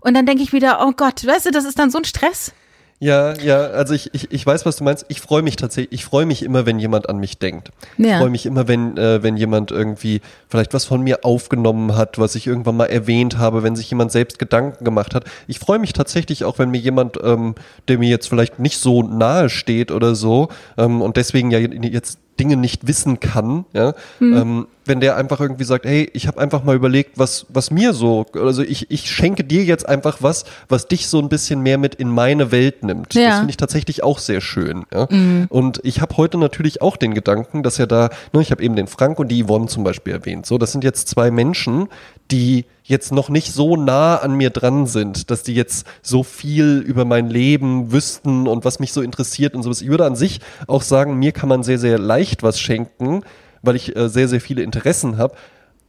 [0.00, 2.52] Und dann denke ich wieder, oh Gott, weißt du, das ist dann so ein Stress.
[2.98, 5.04] Ja, ja, also ich, ich, ich weiß, was du meinst.
[5.08, 7.70] Ich freue mich tatsächlich, ich freue mich immer, wenn jemand an mich denkt.
[7.98, 8.18] Ich Ja.
[8.18, 12.34] freue mich immer, wenn, äh, wenn jemand irgendwie vielleicht was von mir aufgenommen hat, was
[12.36, 15.24] ich irgendwann mal erwähnt habe, wenn sich jemand selbst Gedanken gemacht hat.
[15.46, 17.54] Ich freue mich tatsächlich auch, wenn mir jemand, ähm,
[17.88, 22.18] der mir jetzt vielleicht nicht so nahe steht oder so ähm, und deswegen ja jetzt
[22.38, 26.62] Dinge nicht wissen kann, ja, ähm, wenn der einfach irgendwie sagt, hey, ich habe einfach
[26.62, 30.86] mal überlegt, was, was mir so, also ich, ich schenke dir jetzt einfach was, was
[30.86, 33.14] dich so ein bisschen mehr mit in meine Welt nimmt.
[33.14, 33.30] Ja.
[33.30, 34.84] Das finde ich tatsächlich auch sehr schön.
[34.94, 35.08] Ja?
[35.48, 38.76] Und ich habe heute natürlich auch den Gedanken, dass ja da, ne, ich habe eben
[38.76, 40.46] den Frank und die Yvonne zum Beispiel erwähnt.
[40.46, 41.88] So, das sind jetzt zwei Menschen,
[42.30, 46.78] die jetzt noch nicht so nah an mir dran sind, dass die jetzt so viel
[46.86, 49.82] über mein Leben wüssten und was mich so interessiert und sowas.
[49.82, 53.22] Ich würde an sich auch sagen, mir kann man sehr, sehr leicht was schenken,
[53.62, 55.34] weil ich äh, sehr, sehr viele Interessen habe.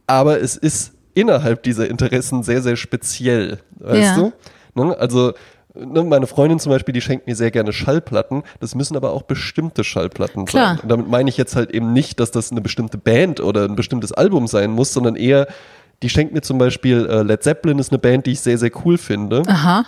[0.06, 3.58] Aber es ist innerhalb dieser Interessen sehr, sehr speziell.
[3.78, 4.16] Weißt Ja.
[4.16, 4.32] du?
[4.74, 4.96] Ne?
[4.98, 5.32] Also,
[5.74, 8.42] ne, meine Freundin zum Beispiel, die schenkt mir sehr gerne Schallplatten.
[8.60, 10.74] Das müssen aber auch bestimmte Schallplatten Klar.
[10.74, 10.80] sein.
[10.82, 13.76] Und damit meine ich jetzt halt eben nicht, dass das eine bestimmte Band oder ein
[13.76, 15.46] bestimmtes Album sein muss, sondern eher,
[16.02, 18.70] die schenkt mir zum Beispiel äh, Led Zeppelin ist eine Band, die ich sehr, sehr
[18.84, 19.42] cool finde.
[19.46, 19.84] Aha.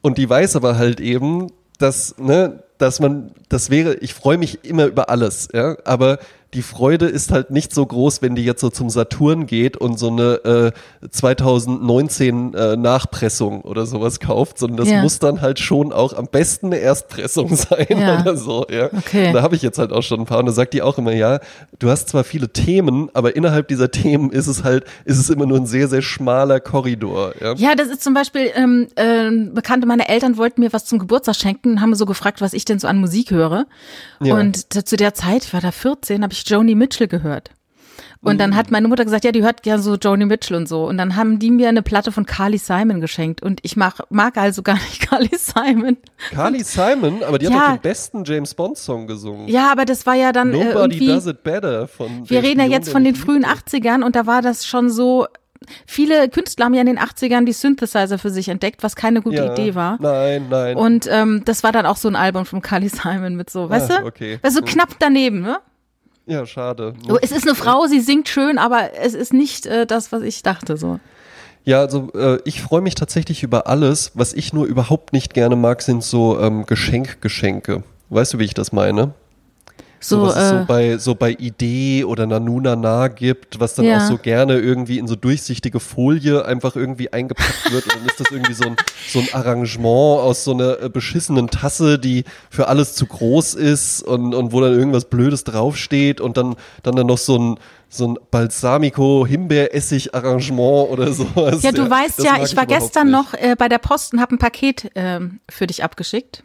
[0.00, 4.64] Und die weiß aber halt eben, dass, ne, dass man, das wäre, ich freue mich
[4.64, 6.18] immer über alles, ja, aber
[6.54, 9.98] die Freude ist halt nicht so groß, wenn die jetzt so zum Saturn geht und
[9.98, 10.72] so eine
[11.02, 15.02] äh, 2019 äh, Nachpressung oder sowas kauft, sondern das Ja.
[15.02, 18.20] muss dann halt schon auch am besten eine Erstpressung sein Ja.
[18.20, 18.86] oder so, ja.
[18.96, 19.32] Okay.
[19.32, 21.12] Da habe ich jetzt halt auch schon ein paar und da sagt die auch immer,
[21.12, 21.40] ja,
[21.78, 25.46] du hast zwar viele Themen, aber innerhalb dieser Themen ist es halt, ist es immer
[25.46, 27.54] nur ein sehr, sehr schmaler Korridor, ja.
[27.54, 31.36] Ja, das ist zum Beispiel, ähm, äh, Bekannte meiner Eltern wollten mir was zum Geburtstag
[31.36, 33.66] schenken und haben so gefragt, was ich denn so an Musik höre.
[34.20, 37.50] Und zu der Zeit, ich war da 14, habe ich Joni Mitchell gehört.
[38.20, 40.86] Und dann hat meine Mutter gesagt, ja, die hört gern so Joni Mitchell und so.
[40.88, 43.42] Und dann haben die mir eine Platte von Carly Simon geschenkt.
[43.44, 45.96] Und ich mag, mag also gar nicht Carly Simon.
[46.32, 47.60] Carly Simon, aber die hat Ja.
[47.60, 49.46] doch den besten James Bond Song gesungen.
[49.46, 51.06] Ja, aber das war ja dann äh, Nobody irgendwie.
[51.06, 53.76] does it better von Wir reden ja jetzt von den frühen liebte.
[53.78, 55.26] 80ern und da war das schon so.
[55.86, 59.36] Viele Künstler haben ja in den 80ern die Synthesizer für sich entdeckt, was keine gute
[59.36, 59.52] Ja.
[59.52, 59.96] Idee war.
[60.00, 60.76] Nein, nein.
[60.76, 63.90] Und ähm, das war dann auch so ein Album von Carly Simon mit so, weißt
[63.92, 64.06] Ah, du?
[64.06, 64.38] okay.
[64.42, 65.58] Du, knapp daneben, ne?
[66.28, 66.94] Ja, schade.
[67.06, 70.22] So, Es ist eine Frau, sie singt schön, aber es ist nicht äh, das, was
[70.22, 70.76] ich dachte.
[70.76, 71.00] So.
[71.64, 74.12] Ja, also äh, ich freue mich tatsächlich über alles.
[74.14, 77.82] Was ich nur überhaupt nicht gerne mag, sind so ähm, Geschenkgeschenke.
[78.10, 79.12] Weißt du, wie ich das meine?
[80.00, 83.96] So, was es äh, so bei so bei Idee oder Nanunana gibt, was dann Ja.
[83.96, 88.20] auch so gerne irgendwie in so durchsichtige Folie einfach irgendwie eingepackt wird und dann ist
[88.20, 88.76] das irgendwie so ein
[89.08, 94.02] so ein Arrangement aus so einer äh, beschissenen Tasse, die für alles zu groß ist
[94.02, 97.58] und und wo dann irgendwas blödes draufsteht und dann dann dann noch so ein
[97.90, 101.62] so ein Balsamico Himbeeressig Arrangement oder sowas.
[101.62, 103.16] ja, du weißt ja, ich war gestern nicht.
[103.16, 106.42] noch äh, bei der Post und habe ein Paket ähm, für dich abgeschickt.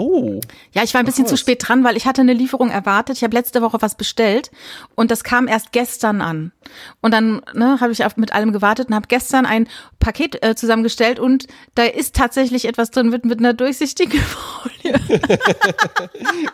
[0.00, 0.38] Oh,
[0.72, 3.16] Ja, ich war ein bisschen Ach, zu spät dran, weil ich hatte eine Lieferung erwartet.
[3.16, 4.52] Ich habe letzte Woche was bestellt
[4.94, 6.52] und das kam erst gestern an.
[7.00, 9.66] Und dann ne, habe ich auf, mit allem gewartet und habe gestern ein
[9.98, 14.94] Paket äh, zusammengestellt und da ist tatsächlich etwas drin mit, mit einer durchsichtigen Folie.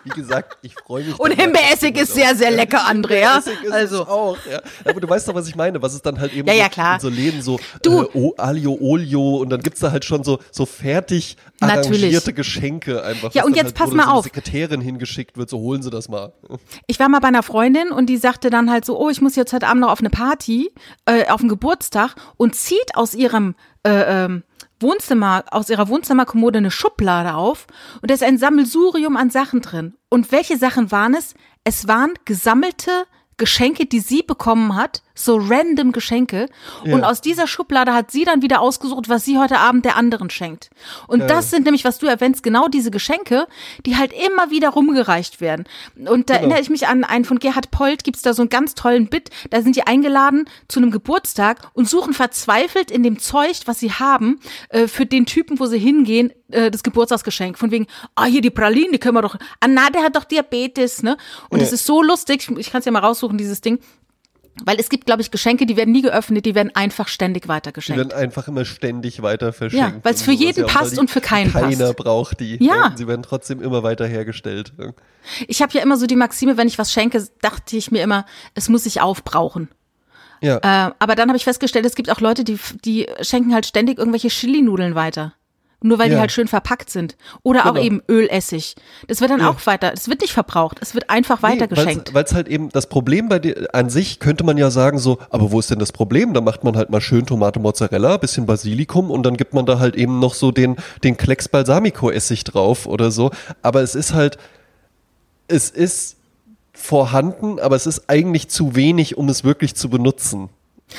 [0.04, 1.18] wie gesagt, ich freue mich.
[1.18, 3.34] Und mal, Himbeeressig ist sehr, sehr lecker, Andrea.
[3.42, 4.06] Himbeeressig ist Also.
[4.06, 4.62] auch, ja.
[4.84, 6.68] Aber du weißt doch, was ich meine, was es dann halt eben Ja, so, ja,
[6.68, 7.00] klar.
[7.00, 10.38] so Läden so Du- äh, o, Alio Olio und dann gibt's da halt schon so,
[10.50, 12.02] so fertig Natürlich.
[12.02, 13.33] arrangierte Geschenke einfach.
[13.34, 14.24] Ja, und jetzt halt, pass mal so auf.
[14.24, 16.32] Sekretärin hingeschickt wird, so holen Sie das mal.
[16.86, 19.36] Ich war mal bei einer Freundin und die sagte dann halt so, oh, ich muss
[19.36, 20.72] jetzt heute Abend noch auf eine Party,
[21.06, 23.54] äh, auf einen Geburtstag und zieht aus ihrem
[23.84, 24.44] äh, ähm,
[24.80, 27.66] Wohnzimmer, aus ihrer Wohnzimmerkommode eine Schublade auf
[28.02, 29.94] und da ist ein Sammelsurium an Sachen drin.
[30.08, 31.34] Und welche Sachen waren es?
[31.64, 32.90] Es waren gesammelte
[33.36, 36.48] Geschenke, die sie bekommen hat, so random Geschenke.
[36.84, 36.94] Ja.
[36.94, 40.28] Und aus dieser Schublade hat sie dann wieder ausgesucht, was sie heute Abend der anderen
[40.30, 40.70] schenkt.
[41.06, 41.26] Und Ja.
[41.26, 43.46] das sind nämlich, was du erwähnst, genau diese Geschenke,
[43.86, 45.64] die halt immer wieder rumgereicht werden.
[45.96, 46.46] Und da Genau.
[46.46, 49.30] erinnere ich mich an einen von Gerhard Polt, gibt's da so einen ganz tollen Bit.
[49.50, 53.92] Da sind die eingeladen zu einem Geburtstag und suchen verzweifelt in dem Zeug, was sie
[53.92, 54.40] haben,
[54.70, 57.56] äh, für den Typen, wo sie hingehen, äh, das Geburtstagsgeschenk.
[57.58, 57.86] Von wegen,
[58.16, 61.16] ah, hier die Pralinen, die können wir doch, ah, na, der hat doch Diabetes, ne?
[61.50, 61.74] Und es Ja.
[61.74, 63.78] ist so lustig, ich kann es ja mal raussuchen, dieses Ding.
[64.64, 67.48] Weil es gibt, glaube ich, Geschenke, die werden nie geöffnet, die werden einfach ständig Die
[67.48, 67.98] weitergeschenkt.
[67.98, 69.96] werden einfach immer ständig weiter verschenkt.
[69.96, 71.96] Ja, weil's und für jeden Ja, weil passt die und für keinen Keiner passt.
[71.96, 72.62] braucht die.
[72.64, 72.92] Ja.
[72.96, 74.72] Sie werden trotzdem immer weiter hergestellt.
[75.48, 78.26] Ich habe ja immer so die Maxime, wenn ich was schenke, dachte ich mir immer,
[78.54, 79.68] es muss sich aufbrauchen.
[80.40, 80.58] Ja.
[80.58, 83.98] Äh, aber dann habe ich festgestellt, es gibt auch Leute, die, die schenken halt ständig
[83.98, 85.34] irgendwelche Chili-Nudeln weiter.
[85.86, 86.20] Nur weil die Ja.
[86.20, 87.14] halt schön verpackt sind.
[87.42, 87.84] Oder auch Genau.
[87.84, 88.74] eben Ölessig.
[89.06, 89.50] Das wird dann Ja.
[89.50, 92.14] auch weiter, es wird nicht verbraucht, es wird einfach weitergeschenkt.
[92.14, 95.18] Weil es halt eben das Problem bei dir an sich könnte man ja sagen so,
[95.28, 96.32] aber wo ist denn das Problem?
[96.32, 99.78] Da macht man halt mal schön Tomate Mozzarella, bisschen Basilikum und dann gibt man da
[99.78, 103.30] halt eben noch so den den Klecks Balsamico Essig drauf oder so,
[103.60, 104.38] aber es ist halt
[105.48, 106.16] es ist
[106.72, 110.48] vorhanden, aber es ist eigentlich zu wenig, um es wirklich zu benutzen.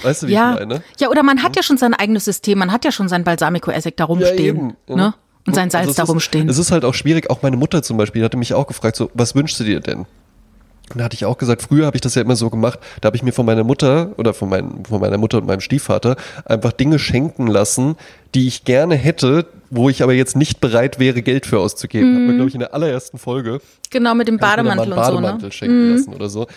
[0.04, 0.54] Weißt du, wie ja.
[0.54, 0.84] ich meine?
[1.00, 3.96] ja, oder man hat ja schon sein eigenes System, man hat ja schon sein Balsamico-Essig
[3.98, 4.76] da rumstehen.
[4.88, 4.96] ja.
[4.96, 5.14] Ne?
[5.48, 6.50] Und sein Salz Also es da ist- rumstehen.
[6.50, 9.12] Es ist halt auch schwierig, auch meine Mutter zum Beispiel hatte mich auch gefragt, so,
[9.14, 10.00] was wünschst du dir denn?
[10.92, 13.08] Und da hatte ich auch gesagt, früher habe ich das ja immer so gemacht, da
[13.08, 16.16] habe ich mir von meiner Mutter oder von, mein, von meiner Mutter und meinem Stiefvater
[16.46, 17.96] einfach Dinge schenken lassen,
[18.36, 22.16] die ich gerne hätte, wo ich aber jetzt nicht bereit wäre, Geld für auszugeben.
[22.16, 25.16] Hat man, glaube ich, in der allerersten Folge Genau, mit dem da Bademantel mal einen
[25.16, 25.52] und Bademantel so, ne?
[25.52, 26.48] schenken lassen oder so.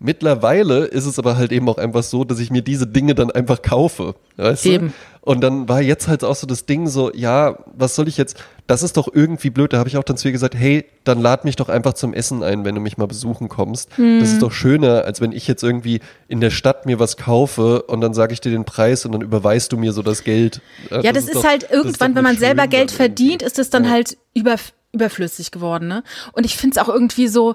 [0.00, 3.30] Mittlerweile ist es aber halt eben auch einfach so, dass ich mir diese Dinge dann
[3.30, 4.14] einfach kaufe.
[4.36, 4.88] Weißt Eben.
[4.88, 4.92] Du?
[5.30, 8.38] Und dann war jetzt halt auch so das Ding so, ja, was soll ich jetzt,
[8.66, 9.72] das ist doch irgendwie blöd.
[9.72, 12.14] Da habe ich auch dann zu ihr gesagt, hey, dann lad mich doch einfach zum
[12.14, 13.90] Essen ein, wenn du mich mal besuchen kommst.
[13.90, 14.20] Das Mhm.
[14.22, 18.00] ist doch schöner, als wenn ich jetzt irgendwie in der Stadt mir was kaufe und
[18.00, 20.62] dann sage ich dir den Preis und dann überweist du mir so das Geld.
[20.90, 23.46] Ja, das, ist, doch- halt das ist irgendwann, doch wenn man selber Geld verdient, irgendwie.
[23.46, 23.90] ist es dann Ja.
[23.90, 24.54] halt über,
[24.92, 26.02] überflüssig geworden, ne?
[26.32, 27.54] Und ich finde es auch irgendwie so,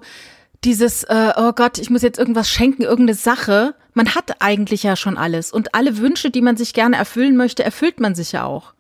[0.66, 3.76] dieses, äh, oh Gott, ich muss jetzt irgendwas schenken, irgendeine Sache.
[3.94, 5.52] Man hat eigentlich ja schon alles.
[5.52, 8.74] Und alle Wünsche, die man sich gerne erfüllen möchte, erfüllt man sich ja auch.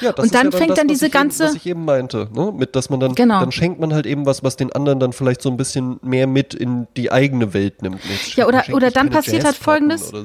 [0.00, 1.66] Ja, das Und ist dann ja fängt das, dann diese ich eben, ganze- was ich
[1.66, 2.52] eben meinte, ne?
[2.56, 3.40] mit dass man dann Genau.
[3.40, 6.26] dann schenkt man halt eben was, was den anderen dann vielleicht so ein bisschen mehr
[6.26, 8.00] mit in die eigene Welt nimmt.
[8.08, 10.08] Jetzt Ja, oder- oder dann passiert halt Folgendes.
[10.08, 10.24] So.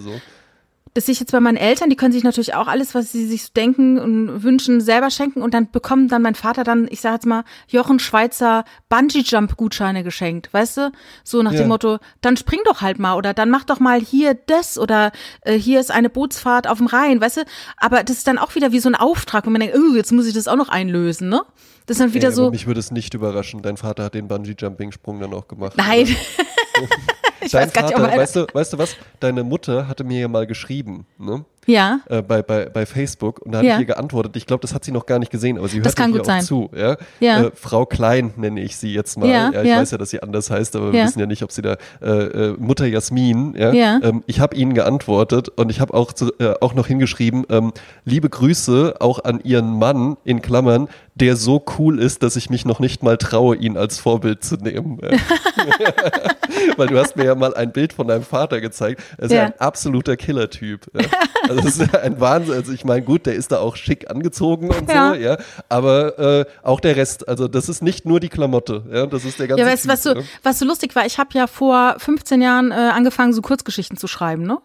[0.97, 3.27] Das sehe ich jetzt bei meinen Eltern, die können sich natürlich auch alles, was sie
[3.27, 5.43] sich denken und wünschen, selber schenken.
[5.43, 10.51] Und dann bekommt dann mein Vater dann, ich sage jetzt mal, Jochen Schweizer Bungee-Jump-Gutscheine geschenkt,
[10.51, 10.91] weißt du?
[11.23, 11.59] So nach Ja.
[11.59, 15.11] dem Motto, dann spring doch halt mal oder dann mach doch mal hier das oder
[15.41, 17.41] äh, hier ist eine Bootsfahrt auf dem Rhein, weißt du?
[17.77, 20.11] Aber das ist dann auch wieder wie so ein Auftrag, wo man denkt, oh, jetzt
[20.11, 21.43] muss ich das auch noch einlösen, ne?
[21.85, 23.61] Das ist dann wieder Ey, so, mich würde es nicht überraschen.
[23.61, 25.73] Dein Vater hat den Bungee-Jumping-Sprung dann auch gemacht.
[25.77, 26.07] nein.
[27.47, 28.95] ich Dein weiß gar nicht, ob Vater, einer- weißt du, weißt du was?
[29.19, 31.43] Deine Mutter hatte mir ja mal geschrieben, ne?
[31.67, 31.99] Ja.
[32.09, 33.75] äh, bei, bei, bei Facebook und da habe Ja.
[33.75, 34.35] ich ihr geantwortet.
[34.35, 36.41] Ich glaube, das hat sie noch gar nicht gesehen, aber sie hört mir auch sein.
[36.41, 36.69] zu.
[36.75, 36.97] Ja?
[37.19, 37.43] Ja.
[37.43, 39.29] Äh, Frau Klein nenne ich sie jetzt mal.
[39.29, 39.77] Ja, ich ja.
[39.77, 42.07] weiß ja, dass sie anders heißt, aber wir wissen ja nicht, ob sie da äh,
[42.07, 43.53] äh, Mutter Jasmin.
[43.57, 43.99] Ja?
[44.01, 47.73] Ähm, ich habe ihnen geantwortet und ich habe auch, zu, äh, auch noch hingeschrieben, ähm,
[48.05, 52.63] liebe Grüße auch an ihren Mann in Klammern, der so cool ist, dass ich mich
[52.65, 54.99] noch nicht mal traue, ihn als Vorbild zu nehmen.
[56.77, 59.01] Weil du hast mir ja mal ein Bild von deinem Vater gezeigt.
[59.17, 59.43] Er ist ja, Ja.
[59.45, 60.85] ein absoluter Killer-Typ.
[60.93, 61.01] Ja.
[61.57, 62.53] Also das ist ja ein Wahnsinn.
[62.53, 65.13] Also ich meine, gut, der ist da auch schick angezogen und Ja.
[65.13, 65.37] so, ja.
[65.69, 69.05] Aber äh, auch der Rest, also das ist nicht nur die Klamotte, ja.
[69.05, 71.05] Das ist der ganze Ja, weißt du, was so, was so lustig war?
[71.05, 74.59] Ich habe ja vor 15 Jahren äh, angefangen, so Kurzgeschichten zu schreiben, ne?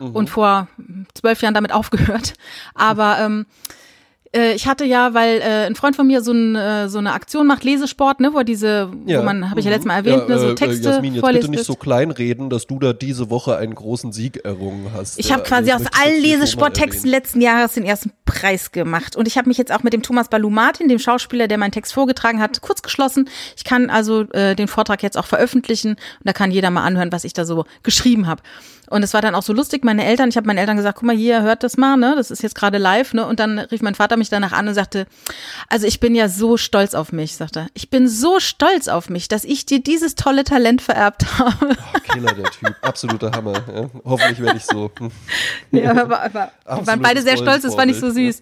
[0.00, 0.68] Und vor
[1.14, 2.34] zwölf Jahren damit aufgehört.
[2.74, 3.46] Aber ähm,
[4.34, 7.12] äh, ich hatte ja, weil äh, ein Freund von mir so, ein, äh, so eine
[7.12, 9.20] Aktion macht, Lesesport, ne, wo diese, Ja.
[9.20, 9.74] wo man, habe ich ja Mhm.
[9.74, 12.66] letztes Mal erwähnt, ja, ne, so äh, Texte Jasmin, jetzt bitte nicht so kleinreden, dass
[12.66, 15.18] du da diese Woche einen großen Sieg errungen hast.
[15.18, 19.16] Ich habe quasi aus allen Lesesporttexten letzten Jahres den ersten Preis gemacht.
[19.16, 21.72] Und ich habe mich jetzt auch mit dem Thomas Balu Martin, dem Schauspieler, der meinen
[21.72, 23.28] Text vorgetragen hat, kurz geschlossen.
[23.56, 27.12] Ich kann also äh, den Vortrag jetzt auch veröffentlichen und da kann jeder mal anhören,
[27.12, 28.42] was ich da so geschrieben habe.
[28.90, 31.06] Und es war dann auch so lustig, meine Eltern, ich habe meinen Eltern gesagt, guck
[31.06, 32.14] mal hier, hört das mal, ne?
[32.16, 33.26] Das ist jetzt gerade live, ne?
[33.26, 35.06] Und dann rief mein Vater mich danach an und sagte,
[35.68, 37.66] also ich bin ja so stolz auf mich, sagt er.
[37.74, 41.70] Ich bin so stolz auf mich, dass ich dir dieses tolle Talent vererbt habe.
[41.70, 42.74] Oh, Killer, der Typ.
[42.82, 43.54] Absoluter Hammer.
[43.74, 43.90] Ja.
[44.04, 44.90] Hoffentlich werde ich so.
[45.70, 48.40] Ja, aber, aber, wir waren beide sehr stolz, das fand ich so süß.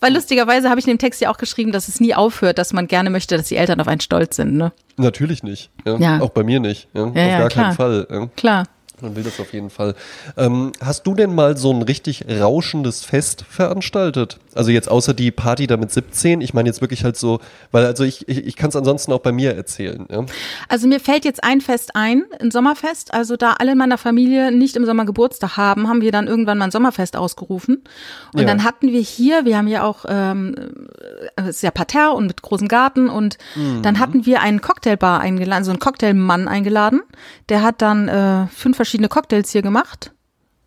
[0.00, 2.72] Weil lustigerweise habe ich in dem Text ja auch geschrieben, dass es nie aufhört, dass
[2.72, 4.72] man gerne möchte, dass die Eltern auf einen stolz sind, ne?
[4.96, 5.70] Natürlich nicht.
[5.84, 5.96] Ja.
[5.96, 6.20] Ja.
[6.20, 6.88] Auch bei mir nicht.
[6.92, 7.02] Ja.
[7.02, 7.64] Ja, Auf ja, gar klar.
[7.64, 8.06] keinen Fall.
[8.10, 8.26] Ja.
[8.36, 8.64] Klar.
[9.02, 9.94] Man will das auf jeden Fall.
[10.38, 14.38] Ähm, hast du denn mal so ein richtig rauschendes Fest veranstaltet?
[14.54, 17.40] Also jetzt außer die Party da mit 17, ich meine jetzt wirklich halt so,
[17.72, 20.06] weil also ich, ich, ich kann es ansonsten auch bei mir erzählen.
[20.10, 20.24] Ja?
[20.68, 23.12] Also mir fällt jetzt ein Fest ein, ein Sommerfest.
[23.12, 26.56] Also da alle in meiner Familie nicht im Sommer Geburtstag haben, haben wir dann irgendwann
[26.56, 27.82] mal ein Sommerfest ausgerufen.
[28.32, 28.46] Und Ja.
[28.46, 30.54] dann hatten wir hier, wir haben ja auch, ähm,
[31.36, 33.82] es ist ja Parterre und mit großem Garten und Mhm.
[33.82, 37.02] dann hatten wir einen Cocktailbar eingeladen, so einen Cocktailmann eingeladen.
[37.50, 40.12] Der hat dann äh, fünf verschiedene Cocktails hier gemacht.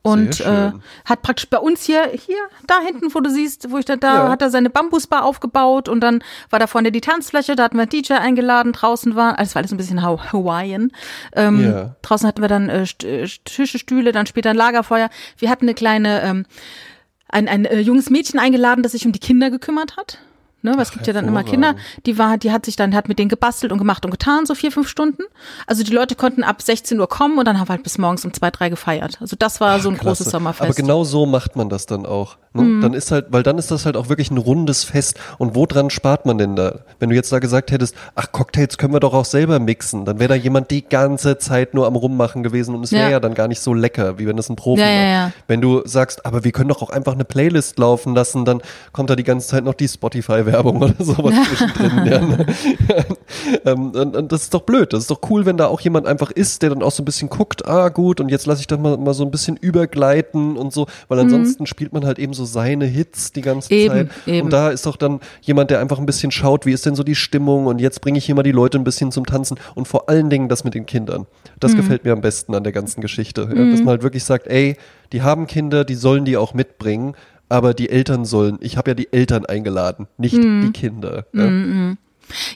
[0.01, 0.71] Und äh,
[1.03, 4.13] hat praktisch bei uns hier, hier, da hinten, wo du siehst, wo ich da, da
[4.25, 4.29] Ja.
[4.29, 7.81] hat er seine Bambusbar aufgebaut und dann war da vorne die Tanzfläche, da hatten wir
[7.81, 10.91] einen DJ eingeladen, draußen war, alles war alles ein bisschen Hawaiian.
[11.35, 11.95] Ähm, Ja.
[12.01, 15.09] Draußen hatten wir dann äh, äh, Tische, Stühle, dann später ein Lagerfeuer.
[15.37, 16.45] Wir hatten eine kleine, ähm,
[17.27, 20.19] ein, ein äh, junges Mädchen eingeladen, das sich um die Kinder gekümmert hat.
[20.61, 23.07] Ne, weil es gibt ja dann immer Kinder, die war, die hat sich dann, hat
[23.07, 25.23] mit denen gebastelt und gemacht und getan, so vier, fünf Stunden.
[25.67, 28.25] Also die Leute konnten ab 16 Uhr kommen und dann haben wir halt bis morgens
[28.25, 29.17] um zwei, drei gefeiert.
[29.21, 30.23] Also das war so ein Klasse.
[30.23, 30.63] großes Sommerfest.
[30.69, 32.37] Aber genau so macht man das dann auch.
[32.53, 32.63] Ne?
[32.63, 32.81] Mhm.
[32.81, 35.17] Dann ist halt, weil dann ist das halt auch wirklich ein rundes Fest.
[35.37, 36.79] Und woran spart man denn da?
[36.99, 40.19] Wenn du jetzt da gesagt hättest, ach, Cocktails können wir doch auch selber mixen, dann
[40.19, 43.09] wäre da jemand die ganze Zeit nur am Rummachen gewesen und es wäre ja.
[43.11, 43.19] Ja.
[43.21, 44.97] dann gar nicht so lecker, wie wenn das ein Profi Ja, macht.
[45.05, 45.31] ja.
[45.47, 49.09] Wenn du sagst, aber wir können doch auch einfach eine Playlist laufen lassen, dann kommt
[49.09, 49.87] da die ganze Zeit noch die
[50.49, 52.05] Spotify-Werbung oder sowas zwischendrin.
[52.05, 52.45] Ja, ne?
[53.65, 54.93] ähm, und, und das ist doch blöd.
[54.93, 57.05] Das ist doch cool, wenn da auch jemand einfach ist, der dann auch so ein
[57.05, 60.57] bisschen guckt, ah gut, und jetzt lasse ich das mal, mal so ein bisschen übergleiten
[60.57, 63.79] und so, weil ansonsten spielt man halt eben so seine Hits die ganze Mhm.
[63.79, 64.09] Eben, Zeit.
[64.27, 64.45] eben.
[64.45, 67.03] Und da ist doch dann jemand, der einfach ein bisschen schaut, wie ist denn so
[67.03, 69.87] die Stimmung und jetzt bringe ich hier mal die Leute ein bisschen zum Tanzen und
[69.87, 71.21] vor allen Dingen das mit den Kindern.
[71.21, 71.25] Mhm.
[71.59, 73.41] Das gefällt mir am besten an der ganzen Geschichte.
[73.53, 74.75] Ja, dass man halt wirklich sagt, ey,
[75.11, 77.15] die haben Kinder, die sollen die auch mitbringen.
[77.49, 80.61] Aber die Eltern sollen, ich habe ja die Eltern eingeladen, nicht Mhm.
[80.67, 81.25] die Kinder.
[81.33, 81.95] Ja.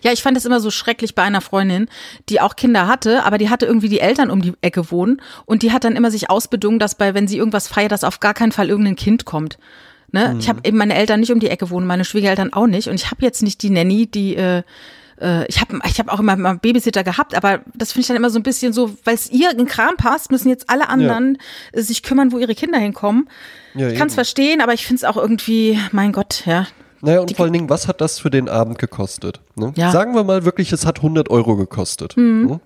[0.04, 1.88] Ja, ich fand es immer so schrecklich bei einer Freundin,
[2.30, 5.64] die auch Kinder hatte, aber die hatte irgendwie die Eltern um die Ecke wohnen und
[5.64, 8.36] die hat dann immer sich ausbedungen, dass bei, wenn sie irgendwas feiert, dass auf gar
[8.36, 9.58] keinen Fall irgendein Kind kommt.
[10.12, 10.36] Ne?
[10.40, 12.94] Ich habe eben meine Eltern nicht um die Ecke wohnen, meine Schwiegereltern auch nicht und
[12.94, 14.62] ich habe jetzt nicht die Nanny, die äh,
[15.22, 18.18] äh, ich habe ich hab auch immer mal Babysitter gehabt, aber das finde ich dann
[18.18, 21.38] immer so ein bisschen so, weil es ihr in Kram passt, müssen jetzt alle anderen
[21.72, 23.30] äh, sich kümmern, wo ihre Kinder hinkommen.
[23.76, 26.68] Ja, ich kann es verstehen, aber ich finde es auch irgendwie, mein Gott, ja.
[27.02, 29.42] Naja, und vor allen Dingen, was hat das für den Abend gekostet?
[29.56, 29.74] Ne?
[29.76, 29.92] Ja.
[29.92, 32.16] Sagen wir mal wirklich, es hat 100 Euro gekostet.
[32.16, 32.62] Ne?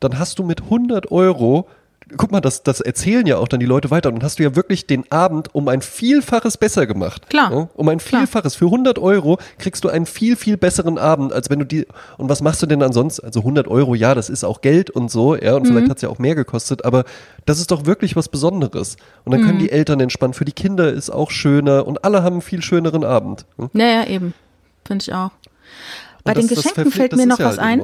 [0.00, 1.68] Dann hast du mit 100 Euro,
[2.16, 4.56] guck mal, das, das erzählen ja auch dann die Leute weiter, dann hast du ja
[4.56, 7.28] wirklich den Abend um ein Vielfaches besser gemacht.
[7.28, 7.68] Klar.
[7.74, 8.22] Um ein Klar.
[8.22, 8.54] Vielfaches.
[8.54, 11.86] Für 100 Euro kriegst du einen viel, viel besseren Abend, als wenn du die,
[12.18, 13.24] und was machst du denn ansonsten?
[13.26, 15.66] Also 100 Euro, ja, das ist auch Geld und so, ja, und Mhm.
[15.68, 17.04] vielleicht hat es ja auch mehr gekostet, aber
[17.46, 18.96] das ist doch wirklich was Besonderes.
[19.24, 19.62] Und dann können Mhm.
[19.62, 23.04] die Eltern entspannen, für die Kinder ist auch schöner und alle haben einen viel schöneren
[23.04, 23.46] Abend.
[23.72, 24.34] Naja, eben.
[24.86, 25.30] Finde ich auch.
[26.20, 26.34] Ne?
[26.34, 27.82] Bei den Geschenken fällt mir noch was ein.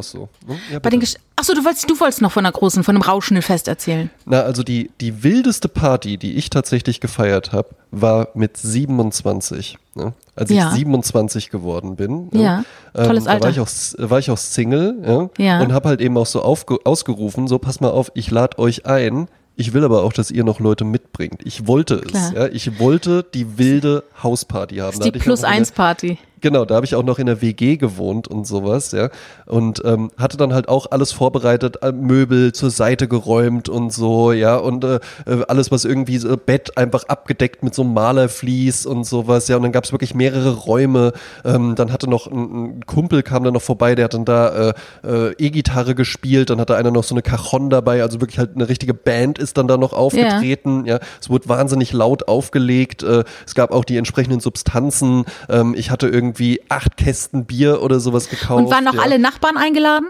[0.82, 1.00] Bei den
[1.38, 4.10] Achso, du wolltest, du wolltest noch von einer großen, von einem rauschenden erzählen.
[4.24, 9.78] Na, also die, die wildeste Party, die ich tatsächlich gefeiert habe, war mit 27.
[9.94, 10.14] Ne?
[10.34, 10.68] Als ja.
[10.68, 12.28] ich 27 geworden bin.
[12.32, 12.42] Ne?
[12.42, 12.64] Ja.
[12.94, 13.40] Ähm, Tolles Alter.
[13.40, 15.60] Da war ich auch, war ich auch Single ja?
[15.60, 19.28] und habe halt eben auch so ausgerufen: so, pass mal auf, ich lade euch ein.
[19.58, 21.40] Ich will aber auch, dass ihr noch Leute mitbringt.
[21.44, 22.32] Ich wollte es.
[22.32, 22.46] Ja?
[22.46, 24.98] Ich wollte die wilde Hausparty haben.
[24.98, 26.18] Das ist die Plus-1-Party.
[26.42, 29.08] Genau, da habe ich auch noch in der WG gewohnt und sowas, ja.
[29.46, 34.32] Und ähm, hatte dann halt auch alles vorbereitet, äh, Möbel zur Seite geräumt und so,
[34.32, 34.56] ja.
[34.56, 39.04] Und äh, äh, alles, was irgendwie so Bett einfach abgedeckt mit so einem Malerflies und
[39.04, 39.56] sowas, ja.
[39.56, 41.14] Und dann gab es wirklich mehrere Räume.
[41.42, 44.70] Ähm, dann hatte noch ein, ein Kumpel kam dann noch vorbei, der hat dann da
[44.70, 44.74] äh,
[45.04, 46.50] äh, E-Gitarre gespielt.
[46.50, 49.56] Dann hatte einer noch so eine Cajon dabei, also wirklich halt eine richtige Band ist
[49.56, 50.98] dann da noch aufgetreten, ja.
[51.18, 53.02] Es wurde wahnsinnig laut aufgelegt.
[53.02, 55.24] Äh, es gab auch die entsprechenden Substanzen.
[55.48, 56.25] Ähm, ich hatte irgendwie
[56.68, 58.64] acht Kästen Bier oder sowas gekauft.
[58.64, 59.02] Und waren noch ja.
[59.02, 60.08] alle Nachbarn eingeladen?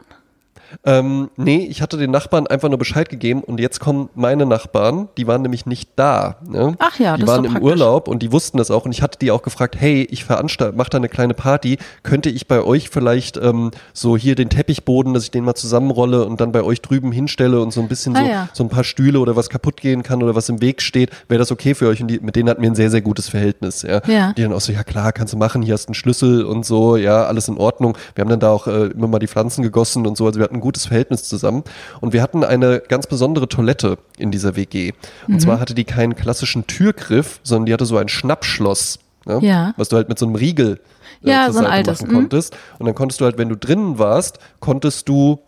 [0.84, 5.08] Ähm, nee, ich hatte den Nachbarn einfach nur Bescheid gegeben und jetzt kommen meine Nachbarn,
[5.16, 6.36] die waren nämlich nicht da.
[6.46, 6.74] Ne?
[6.78, 7.70] Ach ja, die das ist waren doch im praktisch.
[7.70, 10.76] Urlaub und die wussten das auch und ich hatte die auch gefragt, hey, ich veranstalte,
[10.76, 15.14] mach da eine kleine Party, könnte ich bei euch vielleicht ähm, so hier den Teppichboden,
[15.14, 18.16] dass ich den mal zusammenrolle und dann bei euch drüben hinstelle und so ein bisschen
[18.16, 18.48] Ah so, ja.
[18.52, 21.38] so ein paar Stühle oder was kaputt gehen kann oder was im Weg steht, wäre
[21.38, 23.82] das okay für euch und die, mit denen hatten wir ein sehr, sehr gutes Verhältnis.
[23.82, 24.00] Ja?
[24.06, 24.32] Ja.
[24.32, 26.64] Die dann auch so, ja klar, kannst du machen, hier hast du einen Schlüssel und
[26.64, 27.96] so, ja, alles in Ordnung.
[28.14, 30.44] Wir haben dann da auch äh, immer mal die Pflanzen gegossen und so, also wir
[30.44, 31.62] hatten ein gutes Verhältnis zusammen.
[32.00, 34.92] Und wir hatten eine ganz besondere Toilette in dieser WG.
[35.28, 35.40] Und Mhm.
[35.40, 38.98] zwar hatte die keinen klassischen Türgriff, sondern die hatte so ein Schnappschloss.
[39.26, 39.38] Ne?
[39.42, 39.74] Ja.
[39.76, 40.80] Was du halt mit so einem Riegel
[41.24, 42.14] äh, Ja, zur so ein Seite altes, machen mhm.
[42.18, 42.56] konntest.
[42.78, 45.40] Und dann konntest du halt, wenn du drinnen warst, konntest du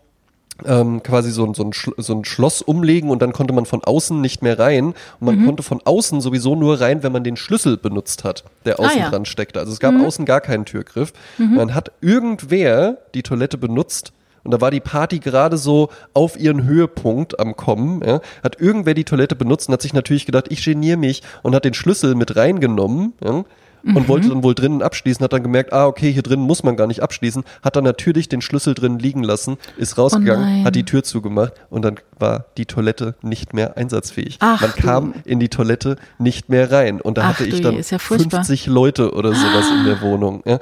[0.65, 3.81] ähm, quasi so, ein- so, ein so ein Schloss umlegen und dann konnte man von
[3.81, 4.87] außen nicht mehr rein.
[4.87, 5.25] Und Mhm.
[5.37, 8.91] man konnte von außen sowieso nur rein, wenn man den Schlüssel benutzt hat, der außen
[8.97, 9.07] Ah, ja.
[9.07, 9.11] Mhm.
[9.11, 9.59] dran steckte.
[9.61, 11.13] Also es gab außen gar keinen Türgriff.
[11.37, 14.11] Dann hat irgendwer die Toilette benutzt
[14.43, 18.01] Und da war die Party gerade so auf ihren Höhepunkt am Kommen.
[18.05, 18.21] Ja.
[18.43, 21.65] Hat irgendwer die Toilette benutzt und hat sich natürlich gedacht, ich geniere mich und hat
[21.65, 23.13] den Schlüssel mit reingenommen.
[23.23, 23.43] Ja
[23.83, 24.07] und mhm.
[24.07, 26.87] wollte dann wohl drinnen abschließen, hat dann gemerkt, ah, okay, hier drinnen muss man gar
[26.87, 30.83] nicht abschließen, hat dann natürlich den Schlüssel drin liegen lassen, ist rausgegangen, oh hat die
[30.83, 34.37] Tür zugemacht und dann war die Toilette nicht mehr einsatzfähig.
[34.39, 35.29] Ach, man kam du.
[35.29, 39.13] in die Toilette nicht mehr rein und da Ach, hatte ich dann ja 50 Leute
[39.13, 40.43] oder sowas in der Wohnung.
[40.45, 40.59] Ja.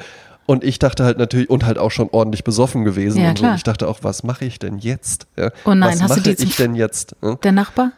[0.48, 3.22] Und ich dachte halt natürlich, und halt auch schon ordentlich besoffen gewesen.
[3.22, 3.52] Ja, und so.
[3.54, 5.28] ich dachte auch, was mache ich denn jetzt?
[5.38, 7.16] Ja, oh nein, was hast mache du die ich denn jetzt?
[7.22, 7.36] Ja?
[7.36, 7.92] Der Nachbar?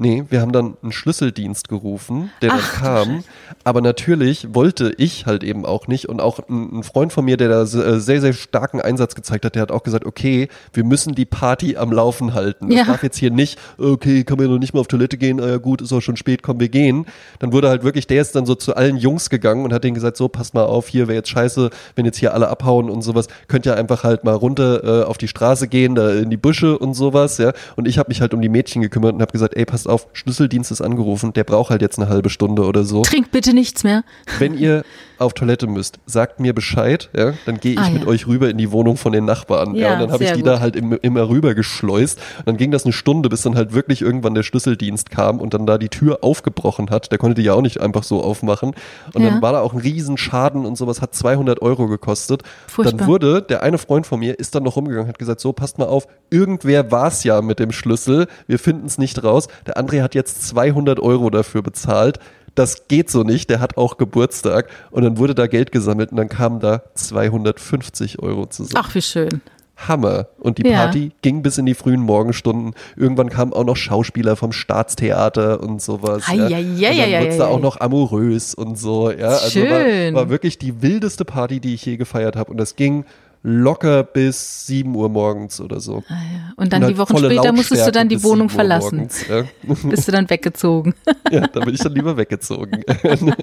[0.00, 3.24] Nee, wir haben dann einen Schlüsseldienst gerufen, der Ach, dann kam.
[3.64, 6.08] Aber natürlich wollte ich halt eben auch nicht.
[6.08, 9.56] Und auch ein, Freund von mir, der da äh, sehr, sehr starken Einsatz gezeigt hat,
[9.56, 12.70] der hat auch gesagt, okay, wir müssen die Party am Laufen halten.
[12.72, 12.84] Ja.
[12.84, 15.48] darf jetzt hier nicht, okay, kann man ja noch nicht mal auf Toilette gehen, ah
[15.48, 17.04] ja gut, ist auch schon spät, komm, wir gehen.
[17.38, 19.94] Dann wurde halt wirklich, der ist dann so zu allen Jungs gegangen und hat denen
[19.94, 23.02] gesagt, so, passt mal auf, hier wäre jetzt scheiße, wenn jetzt hier alle abhauen und
[23.02, 26.38] sowas, könnt ihr einfach halt mal runter äh, auf die Straße gehen, da in die
[26.38, 27.52] Büsche und sowas, ja.
[27.76, 30.06] Und ich habe mich halt um die Mädchen gekümmert und habe gesagt, ey, passt auf,
[30.12, 33.02] Schlüsseldienst ist angerufen, der braucht halt jetzt eine halbe Stunde oder so.
[33.02, 34.04] Trinkt bitte nichts mehr.
[34.38, 34.84] Wenn ihr
[35.20, 38.08] auf Toilette müsst, sagt mir Bescheid, ja, dann gehe ich ah, mit ja.
[38.08, 39.74] euch rüber in die Wohnung von den Nachbarn.
[39.74, 40.46] Ja, ja und dann habe ich die gut.
[40.46, 42.18] da halt im, immer rüber geschleust.
[42.38, 45.52] Und dann ging das eine Stunde, bis dann halt wirklich irgendwann der Schlüsseldienst kam und
[45.52, 47.12] dann da die Tür aufgebrochen hat.
[47.12, 48.74] Der konnte die ja auch nicht einfach so aufmachen.
[49.12, 49.30] Und ja.
[49.30, 52.42] dann war da auch ein Riesenschaden und sowas, hat 200 Euro gekostet.
[52.66, 52.98] Furchtbar.
[52.98, 55.78] Dann wurde, der eine Freund von mir ist dann noch rumgegangen, hat gesagt, so passt
[55.78, 59.48] mal auf, irgendwer war es ja mit dem Schlüssel, wir finden es nicht raus.
[59.66, 62.18] Der André hat jetzt 200 Euro dafür bezahlt
[62.54, 64.68] das geht so nicht, der hat auch Geburtstag.
[64.90, 68.84] Und dann wurde da Geld gesammelt und dann kamen da 250 Euro zusammen.
[68.84, 69.40] Ach, wie schön.
[69.88, 70.26] Hammer.
[70.38, 71.10] Und die Party ja.
[71.22, 72.74] ging bis in die frühen Morgenstunden.
[72.96, 76.24] Irgendwann kamen auch noch Schauspieler vom Staatstheater und sowas.
[76.28, 76.46] Ei, ja.
[76.46, 79.10] Ei, ei, und dann wurde es da auch noch amorös und so.
[79.10, 80.14] Ja, also Schön.
[80.14, 82.50] War, war wirklich die wildeste Party, die ich je gefeiert habe.
[82.50, 83.04] Und das ging
[83.42, 86.02] locker bis 7 Uhr morgens oder so.
[86.08, 86.52] Ah, ja.
[86.56, 88.96] Und dann und die Wochen später musstest du dann die Wohnung verlassen.
[88.96, 89.44] Morgens, ja.
[89.88, 90.94] Bist du dann weggezogen?
[91.30, 92.84] ja, da bin ich dann lieber weggezogen.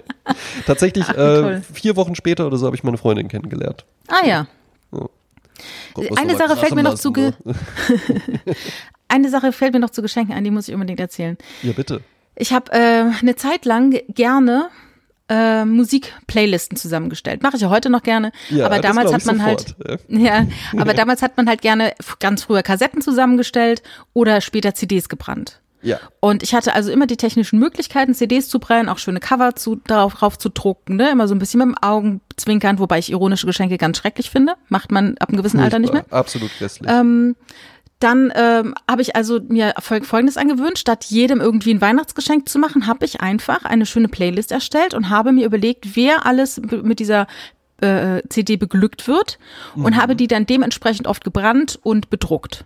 [0.66, 3.86] Tatsächlich Ach, äh, vier Wochen später oder so habe ich meine Freundin kennengelernt.
[4.08, 4.48] Ah ja.
[4.92, 5.08] ja.
[6.16, 7.34] Eine Sache fällt mir noch zu ne?
[9.08, 11.38] Eine Sache fällt mir noch zu Geschenken an, die muss ich unbedingt erzählen.
[11.64, 12.02] Ja, bitte.
[12.36, 14.70] Ich habe äh, eine Zeit lang gerne
[15.30, 17.44] äh, Musikplaylisten zusammengestellt.
[17.44, 18.32] Mache ich ja heute noch gerne.
[18.50, 20.20] Ja, aber damals hat man halt sofort, halt, ja.
[20.74, 25.62] ja, aber damals hat man halt gerne ganz früher Kassetten zusammengestellt oder später CDs gebrannt.
[25.82, 26.00] Ja.
[26.20, 29.76] Und ich hatte also immer die technischen Möglichkeiten, CDs zu brennen, auch schöne Cover zu,
[29.76, 31.12] darauf drauf zu drucken, ne?
[31.12, 34.56] immer so ein bisschen mit dem Augenzwinkern, wobei ich ironische Geschenke ganz schrecklich finde.
[34.70, 36.06] Macht man ab einem gewissen Alter nicht mehr.
[36.10, 36.90] Absolut grässlich.
[36.92, 37.36] Ähm,
[38.00, 42.86] dann ähm, habe ich also mir Folgendes angewöhnt, statt jedem irgendwie ein Weihnachtsgeschenk zu machen,
[42.86, 47.28] habe ich einfach eine schöne Playlist erstellt und habe mir überlegt, wer alles mit dieser
[47.82, 49.40] äh, CD beglückt wird
[49.76, 49.98] und mhm.
[49.98, 52.66] habe die dann dementsprechend oft gebrannt und bedruckt.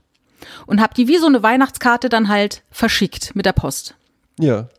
[0.65, 3.95] Und habe die wie so eine Weihnachtskarte dann halt verschickt mit der Post.
[4.39, 4.69] Ja.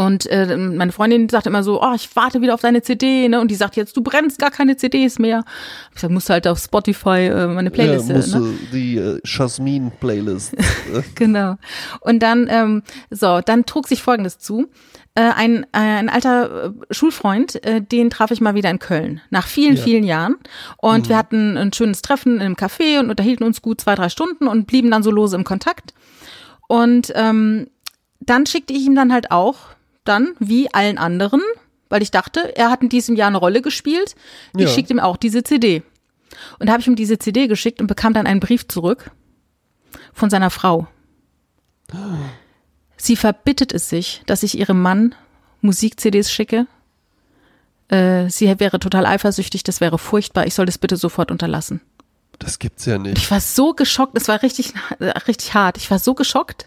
[0.00, 3.38] Und äh, meine Freundin sagt immer so, oh, ich warte wieder auf deine CD, ne?
[3.38, 5.44] Und die sagt jetzt, du brennst gar keine CDs mehr.
[5.94, 8.08] Ich sag, musst halt auf Spotify äh, meine Playlist.
[8.08, 8.54] Ja, musst ne?
[8.72, 10.56] die äh, Jasmine Playlist.
[11.16, 11.56] genau.
[12.00, 14.68] Und dann, ähm, so, dann trug sich Folgendes zu.
[15.14, 19.20] Äh, ein, äh, ein alter äh, Schulfreund, äh, den traf ich mal wieder in Köln,
[19.28, 19.82] nach vielen, ja.
[19.82, 20.36] vielen Jahren.
[20.78, 21.08] Und mhm.
[21.10, 24.48] wir hatten ein schönes Treffen in einem Café und unterhielten uns gut zwei, drei Stunden
[24.48, 25.92] und blieben dann so lose im Kontakt.
[26.68, 27.66] Und ähm,
[28.20, 29.56] dann schickte ich ihm dann halt auch
[30.04, 31.42] dann, wie allen anderen,
[31.88, 34.14] weil ich dachte, er hat in diesem Jahr eine Rolle gespielt.
[34.56, 34.68] Ich ja.
[34.68, 35.82] schickte ihm auch diese CD.
[36.58, 39.10] Und da habe ich ihm diese CD geschickt und bekam dann einen Brief zurück
[40.12, 40.86] von seiner Frau.
[42.96, 45.14] Sie verbittet es sich, dass ich ihrem Mann
[45.62, 46.66] Musik-CDs schicke.
[47.88, 50.46] Äh, sie wäre total eifersüchtig, das wäre furchtbar.
[50.46, 51.80] Ich soll das bitte sofort unterlassen.
[52.38, 53.18] Das gibt's ja nicht.
[53.18, 55.76] Ich war so geschockt, es war richtig, richtig hart.
[55.76, 56.66] Ich war so geschockt.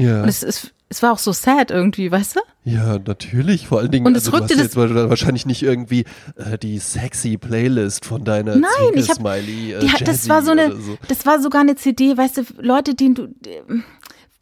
[0.00, 0.22] Ja.
[0.22, 2.40] Und es ist, es war auch so sad irgendwie, weißt du?
[2.64, 3.68] Ja, natürlich.
[3.68, 6.04] Vor allen Dingen, und es also, rückte du hast jetzt wahrscheinlich nicht irgendwie
[6.36, 9.74] äh, die sexy Playlist von deiner Nein, ich hab, Smiley.
[9.74, 10.98] Äh, die, das war so eine, so.
[11.06, 13.28] das war sogar eine CD, weißt du, Leute, die du,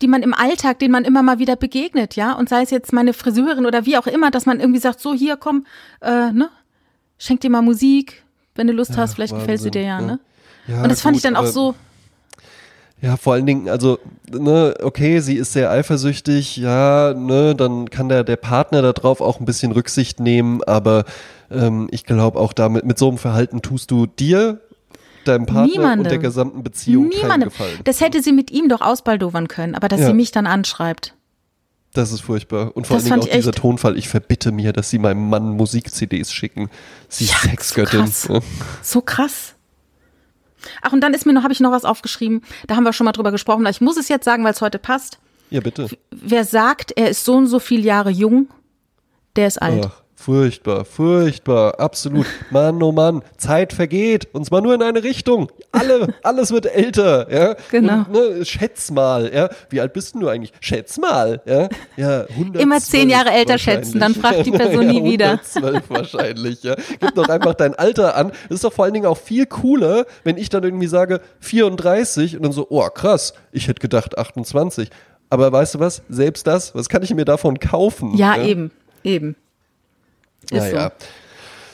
[0.00, 2.92] die man im Alltag, denen man immer mal wieder begegnet, ja, und sei es jetzt
[2.92, 5.66] meine Friseurin oder wie auch immer, dass man irgendwie sagt, so hier komm,
[6.00, 6.50] äh, ne,
[7.18, 10.00] schenk dir mal Musik, wenn du Lust ja, hast, vielleicht Wahnsinn, gefällt sie dir ja,
[10.00, 10.06] ja.
[10.06, 10.20] ne?
[10.66, 11.74] Ja, und das gut, fand ich dann auch so
[13.00, 13.98] ja, vor allen Dingen, also,
[14.30, 19.38] ne, okay, sie ist sehr eifersüchtig, ja, ne, dann kann der, der Partner darauf auch
[19.38, 21.04] ein bisschen Rücksicht nehmen, aber
[21.50, 24.60] ähm, ich glaube auch damit, mit so einem Verhalten tust du dir,
[25.24, 26.00] deinem Partner Niemandem.
[26.00, 27.28] und der gesamten Beziehung Niemandem.
[27.28, 27.78] keinen Gefallen.
[27.84, 30.06] Das hätte sie mit ihm doch ausbaldowern können, aber dass ja.
[30.06, 31.14] sie mich dann anschreibt.
[31.94, 32.76] Das ist furchtbar.
[32.76, 35.50] Und vor das allen Dingen auch dieser Tonfall, ich verbitte mir, dass sie meinem Mann
[35.50, 36.68] Musik-CDs schicken.
[37.08, 38.06] Sie ja, Sexgöttin.
[38.06, 38.42] So krass.
[38.82, 39.54] So krass.
[40.82, 42.42] Ach, und dann ist mir noch, habe ich noch was aufgeschrieben.
[42.66, 43.66] Da haben wir schon mal drüber gesprochen.
[43.66, 45.18] Ich muss es jetzt sagen, weil es heute passt.
[45.50, 45.88] Ja, bitte.
[46.10, 48.48] Wer sagt, er ist so und so viele Jahre jung,
[49.36, 49.86] der ist alt.
[49.88, 52.26] Ach, furchtbar, furchtbar, absolut.
[52.50, 55.50] Mann, oh Mann, Zeit vergeht und zwar nur in eine Richtung.
[55.72, 57.56] Alle, alles wird älter, ja.
[57.70, 58.00] Genau.
[58.00, 59.48] Und, ne, schätz mal, ja.
[59.70, 60.52] Wie alt bist denn du eigentlich?
[60.60, 61.70] Schätz mal, ja.
[61.96, 65.40] Ja, 112 Immer zehn Jahre älter schätzen, dann fragt die Person ja, nie wieder.
[65.54, 66.76] 112 wahrscheinlich, ja.
[67.00, 68.30] Gib doch einfach dein Alter an.
[68.50, 72.36] Das ist doch vor allen Dingen auch viel cooler, wenn ich dann irgendwie sage 34
[72.36, 74.90] und dann so, oh krass, ich hätte gedacht 28.
[75.30, 76.02] Aber weißt du was?
[76.10, 78.14] Selbst das, was kann ich mir davon kaufen?
[78.14, 78.70] Ja, eben,
[79.04, 79.34] eben.
[80.50, 80.92] Ist Naja,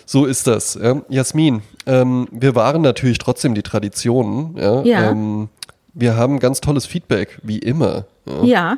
[0.07, 0.79] so ist das.
[0.81, 1.03] Ja.
[1.09, 4.57] Jasmin, ähm, wir wahren natürlich trotzdem die Traditionen.
[4.57, 4.83] Ja.
[4.83, 5.11] Ja.
[5.11, 5.49] Ähm,
[5.95, 8.07] wir haben ganz tolles Feedback, wie immer.
[8.27, 8.33] Ja.
[8.33, 8.45] so.
[8.45, 8.77] Ja.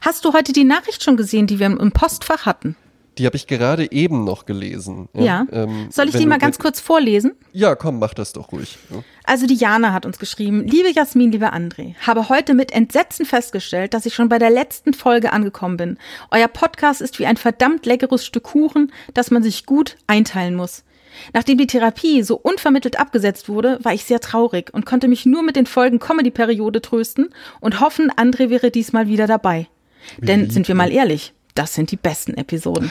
[0.00, 2.76] Hast du heute die Nachricht schon gesehen, die wir im Postfach hatten?
[3.18, 5.08] Die habe ich gerade eben noch gelesen.
[5.14, 5.46] Ja.
[5.52, 7.32] ähm, Soll ich die mal ganz kurz vorlesen?
[7.52, 8.78] Ja, komm, mach das doch ruhig.
[8.90, 9.02] Ja.
[9.24, 13.94] Also die Jana hat uns geschrieben, liebe Jasmin, lieber André, habe heute mit Entsetzen festgestellt,
[13.94, 15.98] dass ich schon bei der letzten Folge angekommen bin.
[16.30, 20.84] Euer Podcast ist wie ein verdammt leckeres Stück Kuchen, das man sich gut einteilen muss.
[21.32, 25.42] Nachdem die Therapie so unvermittelt abgesetzt wurde, war ich sehr traurig und konnte mich nur
[25.42, 27.28] mit den Folgen Comedy-Periode trösten
[27.60, 29.68] und hoffen, André wäre diesmal wieder dabei.
[30.18, 32.90] Denn sind wir mal ehrlich, das sind die besten Episoden.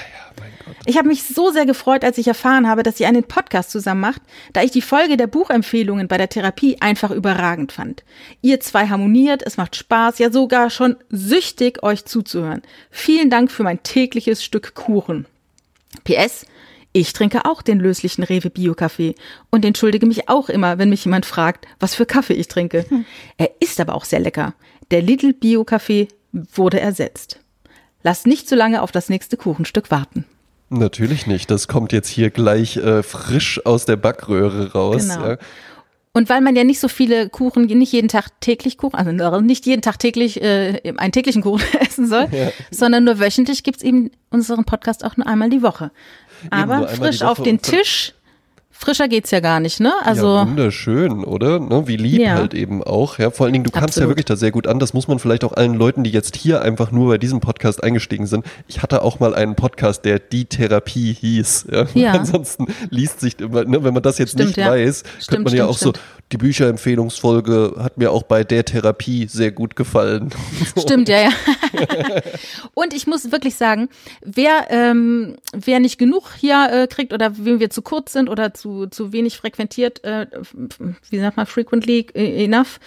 [0.86, 4.02] Ich habe mich so sehr gefreut, als ich erfahren habe, dass ihr einen Podcast zusammen
[4.02, 4.22] macht,
[4.54, 8.04] da ich die Folge der Buchempfehlungen bei der Therapie einfach überragend fand.
[8.42, 12.62] Ihr zwei harmoniert, es macht Spaß, ja sogar schon süchtig, euch zuzuhören.
[12.90, 15.26] Vielen Dank für mein tägliches Stück Kuchen.
[16.06, 16.46] PS,
[16.94, 19.16] ich trinke auch den löslichen Rewe Bio-Kaffee
[19.50, 22.86] und entschuldige mich auch immer, wenn mich jemand fragt, was für Kaffee ich trinke.
[23.38, 24.54] Er ist aber auch sehr lecker.
[24.92, 27.43] Der Lidl Bio-Kaffee wurde ersetzt.
[28.04, 30.26] Lasst nicht zu lange auf das nächste Kuchenstück warten.
[30.70, 31.52] Natürlich nicht.
[31.52, 35.08] Das kommt jetzt hier gleich äh, frisch aus der Backröhre raus.
[35.08, 35.30] Genau.
[35.30, 35.38] Ja.
[36.16, 39.66] Und weil man ja nicht so viele Kuchen, nicht jeden Tag täglich Kuchen, also nicht
[39.66, 42.30] jeden Tag täglich äh, einen täglichen Kuchen essen soll,
[42.70, 45.92] sondern nur wöchentlich gibt's eben unseren Podcast auch nur einmal die Woche.
[46.52, 48.14] Aber frisch auf den Tisch,
[48.74, 49.94] frischer geht's ja gar nicht, ne?
[50.02, 51.60] ja, Also wunderschön, oder?
[51.60, 52.36] Ne, wie lieb Ja.
[52.36, 53.18] halt eben auch.
[53.20, 54.10] Ja, vor allen Dingen, du kannst ja Absolut.
[54.10, 54.80] wirklich da sehr gut an.
[54.80, 57.84] Das muss man vielleicht auch allen Leuten, die jetzt hier einfach nur bei diesem Podcast
[57.84, 58.46] eingestiegen sind.
[58.68, 61.68] Ich hatte auch mal einen Podcast, der die Therapie hieß.
[61.72, 61.86] Ja.
[61.94, 62.12] Ja.
[62.20, 64.72] Ansonsten liest sich immer, ne, wenn man das jetzt Stimmt, nicht ja.
[64.72, 65.94] weiß, Stimmt, könnte man ja stimmt, auch so,
[66.32, 70.30] die Bücherempfehlungsfolge hat mir auch bei der Therapie sehr gut gefallen.
[70.80, 71.30] Stimmt, ja, ja.
[72.74, 73.90] und ich muss wirklich sagen,
[74.24, 78.54] wer, ähm, wer nicht genug hier äh, kriegt oder wem wir zu kurz sind oder
[78.54, 80.28] zu, zu wenig frequentiert, äh,
[81.10, 82.80] wie sagt man, frequently äh, enough,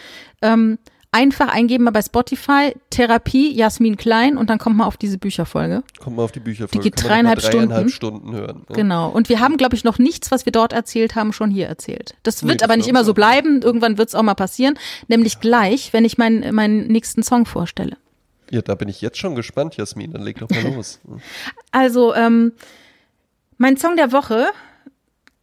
[0.43, 0.79] ähm,
[1.16, 5.83] einfach eingeben mal bei Spotify Therapie Jasmin Klein und dann kommt man auf diese Bücherfolge.
[5.99, 6.79] Kommt mal auf die Bücherfolge.
[6.79, 8.20] Die geht man dreieinhalb dreieinhalb Stunden.
[8.20, 8.57] Stunden hören.
[8.68, 8.74] Ne?
[8.74, 9.09] Genau.
[9.09, 12.16] Und wir haben, glaube ich, noch nichts, was wir dort erzählt haben, schon hier erzählt.
[12.22, 13.62] Das Nee, wird das aber nicht immer so bleiben.
[13.62, 14.79] Irgendwann wird es auch mal passieren.
[15.09, 17.97] Nämlich gleich, wenn ich meinen meinen nächsten Song vorstelle.
[18.51, 20.12] Ja, da bin ich jetzt schon gespannt, Jasmin.
[20.12, 21.01] Dann leg doch mal los.
[21.72, 22.53] Also, ähm,
[23.57, 24.49] mein Song der Woche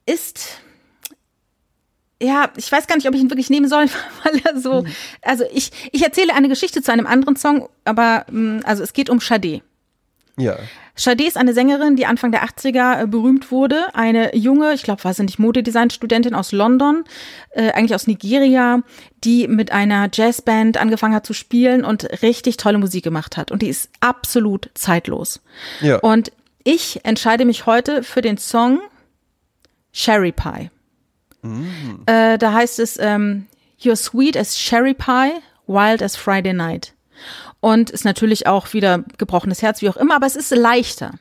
[0.06, 0.60] ist,
[2.22, 3.86] ja, ich weiß gar nicht, ob ich ihn wirklich nehmen soll,
[4.24, 4.86] weil er so,
[5.22, 9.10] also ich, ich erzähle eine Geschichte zu einem anderen Song, aber, ähm, also es geht
[9.10, 9.62] um Sade.
[10.38, 10.58] Ja.
[10.95, 13.95] Sade ist eine Sängerin, die Anfang der 80er äh, berühmt wurde.
[13.95, 17.04] Eine junge, ich glaube, war sie nicht Modedesign-Studentin aus London,
[17.51, 18.82] äh, eigentlich aus Nigeria,
[19.24, 23.51] die mit einer Jazzband angefangen hat zu spielen und richtig tolle Musik gemacht hat.
[23.51, 25.41] Und die ist absolut zeitlos.
[25.82, 25.97] Ja.
[25.97, 26.32] Und
[26.64, 28.80] ich entscheide mich heute für den Song
[29.94, 30.70] Sherry Pie.
[32.06, 33.48] Äh, da heißt es, ähm,
[33.82, 35.32] You're sweet as Sherry Pie,
[35.68, 36.94] wild as Friday night.
[37.60, 41.12] Und ist natürlich auch wieder gebrochenes Herz, wie auch immer, aber es ist leichter.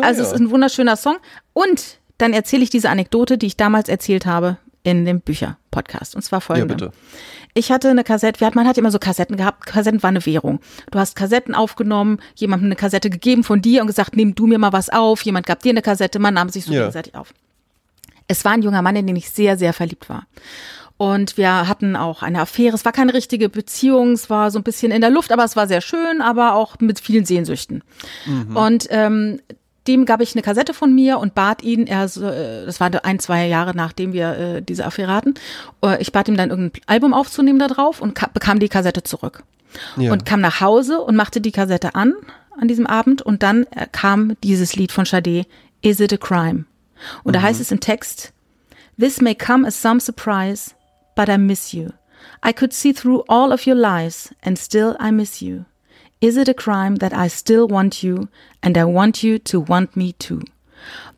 [0.00, 0.26] also ja.
[0.26, 1.16] es ist ein wunderschöner Song.
[1.52, 6.14] Und dann erzähle ich diese Anekdote, die ich damals erzählt habe in dem Bücher-Podcast.
[6.16, 6.74] Und zwar Ja, folgende.
[6.74, 6.92] bitte.
[7.54, 10.60] Ich hatte eine Kassette, hatten, man hat immer so Kassetten gehabt, Kassetten war eine Währung.
[10.92, 14.58] Du hast Kassetten aufgenommen, jemandem eine Kassette gegeben von dir und gesagt, nimm du mir
[14.58, 16.80] mal was auf, jemand gab dir eine Kassette, man nahm sich so Ja.
[16.80, 17.34] gegenseitig auf.
[18.28, 20.26] Es war ein junger Mann, in den ich sehr, sehr verliebt war.
[20.96, 22.74] Und wir hatten auch eine Affäre.
[22.74, 25.54] Es war keine richtige Beziehung, es war so ein bisschen in der Luft, aber es
[25.54, 27.82] war sehr schön, aber auch mit vielen Sehnsüchten.
[28.54, 29.40] Und ähm,
[29.86, 33.18] dem gab ich eine Kassette von mir und bat ihn, er, äh, das war ein,
[33.20, 35.34] zwei Jahre nachdem wir äh, diese Affäre hatten,
[35.84, 39.02] äh, ich bat ihm dann irgendein Album aufzunehmen da drauf und ka- bekam die Kassette
[39.04, 39.44] zurück.
[39.96, 40.12] Ja.
[40.12, 42.12] Und kam nach Hause und machte die Kassette an,
[42.60, 45.46] an diesem Abend und dann äh, kam dieses Lied von Sade,
[45.80, 46.64] Is It a Crime?
[47.24, 48.32] Und da heißt es im Text,
[48.98, 50.74] This may come as some surprise,
[51.14, 51.90] but I miss you.
[52.44, 55.64] I could see through all of your lies, and still I miss you.
[56.20, 58.28] Is it a crime that I still want you,
[58.60, 60.40] and I want you to want me too?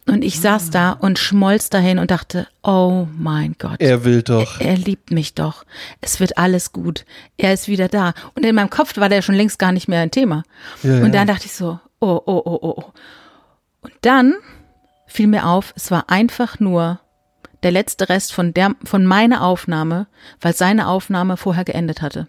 [0.07, 3.81] Und ich saß da und schmolz dahin und dachte, oh mein Gott.
[3.81, 4.61] Er will doch.
[4.61, 5.64] Er, er liebt mich doch.
[6.01, 7.05] Es wird alles gut.
[7.37, 8.14] Er ist wieder da.
[8.35, 10.43] Und in meinem Kopf war der schon längst gar nicht mehr ein Thema.
[10.83, 11.09] Ja, und ja.
[11.11, 12.93] dann dachte ich so, oh, oh, oh, oh, oh.
[13.83, 14.35] Und dann
[15.12, 17.00] fiel mir auf, es war einfach nur
[17.62, 20.06] der letzte Rest von der, von meiner Aufnahme,
[20.40, 22.26] weil seine Aufnahme vorher geendet hatte.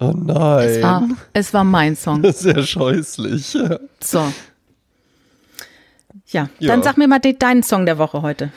[0.00, 0.68] Oh nein.
[0.68, 2.22] Es war, es war mein Song.
[2.22, 3.56] Das ist ja scheußlich.
[4.00, 4.32] So.
[6.26, 6.68] Ja, Ja.
[6.68, 8.50] dann sag mir mal de deinen Song der Woche heute.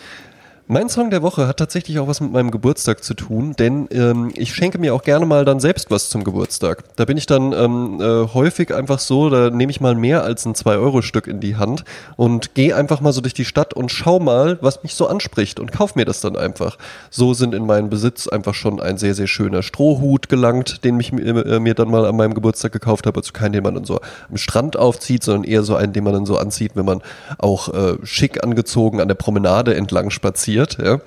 [0.67, 4.31] Mein Song der Woche hat tatsächlich auch was mit meinem Geburtstag zu tun, denn ähm,
[4.33, 6.83] ich schenke mir auch gerne mal dann selbst was zum Geburtstag.
[6.95, 10.43] Da bin ich dann ähm, äh, häufig einfach so, da nehme ich mal mehr als
[10.47, 11.85] ein 2-Euro-Stück in die Hand
[12.15, 15.59] und gehe einfach mal so durch die Stadt und schau mal, was mich so anspricht
[15.59, 16.79] und kauf mir das dann einfach.
[17.11, 21.11] So sind in meinen Besitz einfach schon ein sehr, sehr schöner Strohhut gelangt, den ich
[21.11, 23.19] mir, äh, mir dann mal an meinem Geburtstag gekauft habe.
[23.19, 23.99] Also keinen, den man dann so
[24.31, 27.03] am Strand aufzieht, sondern eher so einen, den man dann so anzieht, wenn man
[27.37, 30.54] auch äh, schick angezogen an der Promenade entlang spaziert.
[30.55, 30.99] Ja.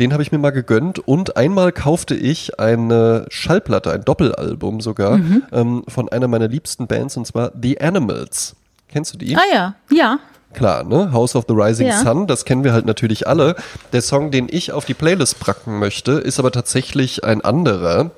[0.00, 5.20] Den habe ich mir mal gegönnt und einmal kaufte ich eine Schallplatte, ein Doppelalbum sogar,
[5.52, 8.56] ähm, von einer meiner liebsten Bands und zwar The Animals.
[8.88, 9.36] Kennst du die?
[9.36, 10.18] Ah ja, ja.
[10.54, 11.12] Klar, ne?
[11.12, 12.00] House of the Rising Ja.
[12.00, 13.56] Sun, das kennen wir halt natürlich alle.
[13.92, 18.12] Der Song, den ich auf die Playlist packen möchte, ist aber tatsächlich ein anderer.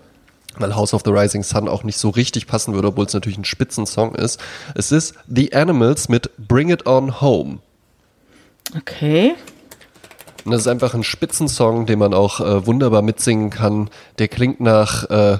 [0.59, 3.39] Weil House of the Rising Sun auch nicht so richtig passen würde, obwohl es natürlich
[3.39, 4.41] ein Spitzensong ist.
[4.75, 7.59] Es ist The Animals mit Bring It On Home.
[8.77, 9.35] Okay.
[10.47, 13.91] Und das ist einfach ein Spitzensong, den man auch äh, wunderbar mitsingen kann.
[14.21, 15.39] Der klingt nach äh,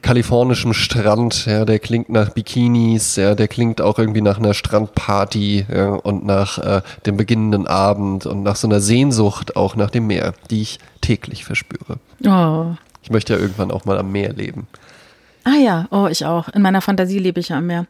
[0.00, 5.66] kalifornischem Strand, ja, der klingt nach Bikinis, ja, der klingt auch irgendwie nach einer Strandparty
[5.74, 10.06] ja, und nach äh, dem beginnenden Abend und nach so einer Sehnsucht auch nach dem
[10.06, 11.98] Meer, die ich täglich verspüre.
[12.24, 12.76] Oh.
[13.02, 14.68] Ich möchte ja irgendwann auch mal am Meer leben.
[15.42, 16.48] Ah ja, oh, ich auch.
[16.50, 17.86] In meiner Fantasie lebe ich ja am Meer.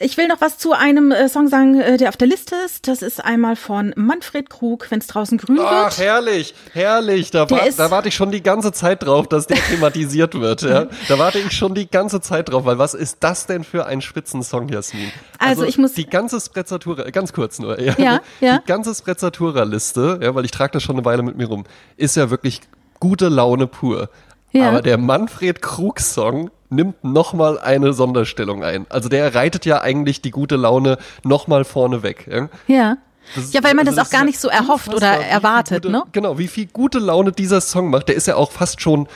[0.00, 2.86] Ich will noch was zu einem äh, Song sagen, äh, der auf der Liste ist.
[2.86, 5.98] Das ist einmal von Manfred Krug, wenn es draußen grün Ach, wird.
[6.06, 7.30] herrlich, herrlich.
[7.32, 10.38] Da, Der wa ist- da warte ich schon die ganze Zeit drauf, dass der thematisiert
[10.38, 10.62] wird.
[10.62, 10.86] Ja.
[11.08, 14.00] Da warte ich schon die ganze Zeit drauf, weil was ist das denn für ein
[14.00, 15.10] Spitzensong, Jasmin?
[15.38, 17.94] Also ich muss- Die ganze Sprezzatura, ganz kurz nur, ja.
[17.98, 18.58] Ja, ja.
[18.58, 21.64] Die ganze Sprezzatura-Liste, ja, weil ich trage das schon eine Weile mit mir rum,
[21.96, 22.60] ist ja wirklich
[23.00, 24.10] gute Laune pur.
[24.52, 24.68] Ja.
[24.68, 28.86] Aber der Manfred Krug-Song nimmt nochmal eine Sonderstellung ein.
[28.90, 32.26] Also der reitet ja eigentlich die gute Laune nochmal vorne weg.
[32.30, 32.48] Ja.
[32.66, 32.96] Ja.
[33.34, 35.92] Das ist- Ja, weil man also das auch gar nicht so erhofft oder erwartet, gute,
[35.92, 36.02] ne?
[36.12, 38.08] Genau, wie viel gute Laune dieser Song macht.
[38.08, 39.06] Der ist ja auch fast schon,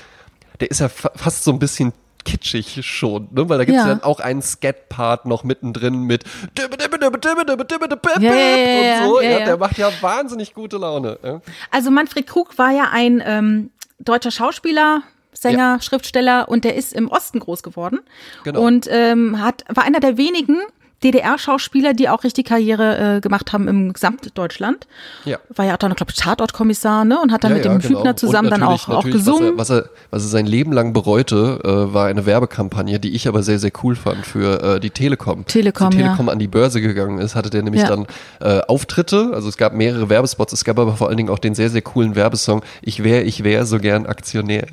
[0.61, 1.93] der ist ja fa fast so ein bisschen
[2.25, 3.49] kitschig schon, ne?
[3.49, 3.89] Weil da gibt es Ja.
[3.89, 6.25] dann auch einen Scat-Part noch mittendrin mit
[6.59, 9.21] Ja, und so.
[9.21, 9.45] ja.
[9.45, 11.19] Der macht ja wahnsinnig gute Laune.
[11.23, 11.41] Ja?
[11.71, 15.03] Also Manfred Krug war ja ein ähm, deutscher Schauspieler,
[15.43, 18.01] Sänger, Schriftsteller und der ist im Osten groß geworden.
[18.45, 18.63] Genau.
[18.63, 20.59] Und ähm, hat, war einer der wenigen
[21.05, 24.87] DDR-Schauspieler, die auch richtig Karriere äh, gemacht haben im Gesamtdeutschland.
[25.25, 25.39] Ja.
[25.55, 27.21] War ja auch dann, glaube ich, Tatortkommissar, ne?
[27.21, 27.99] Und hat dann Ja, mit ja, dem genau.
[27.99, 29.53] Fügner zusammen dann auch, auch gesungen.
[29.57, 33.15] Was er, was, er, was er sein Leben lang bereute, äh, war eine Werbekampagne, die
[33.15, 35.47] ich aber sehr, sehr cool fand für äh, die Telekom.
[35.47, 36.07] Telekom, Als die ja.
[36.09, 37.89] Telekom an die Börse gegangen ist, hatte der nämlich Ja.
[37.89, 38.07] dann
[38.41, 39.31] äh, Auftritte.
[39.35, 41.83] Also es gab mehrere Werbespots, es gab aber vor allen Dingen auch den sehr, sehr
[41.83, 44.67] coolen Werbesong Ich wäre, ich wäre so gern Aktionär.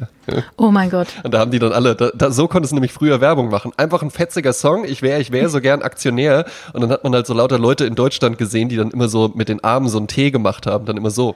[0.58, 1.08] oh mein Gott.
[1.24, 3.72] Und da haben die dann alle, da, da, so konnte es nämlich früher Werbung machen.
[3.78, 6.19] Einfach ein fetziger Song, ich wäre, ich wäre so gern Aktionär.
[6.28, 9.32] Und dann hat man halt so lauter Leute in Deutschland gesehen, die dann immer so
[9.34, 11.36] mit den Armen so einen Tee gemacht haben, dann immer so.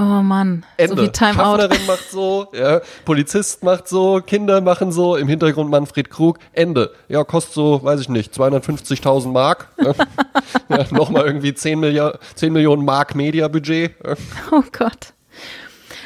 [0.00, 0.64] Oh Mann.
[0.76, 0.96] Ende.
[0.96, 1.60] So wie Time Out.
[1.60, 6.92] Schaffnerin macht so, ja, Polizist macht so, Kinder machen so, im Hintergrund Manfred Krug, Ende.
[7.08, 9.68] Ja, kostet so, weiß ich nicht, 250.000 Mark.
[9.78, 9.94] Ja.
[10.68, 13.94] ja, Nochmal irgendwie 10, Milliard, 10 Millionen Mark Mediabudget.
[14.04, 14.14] Ja.
[14.52, 15.14] Oh Gott.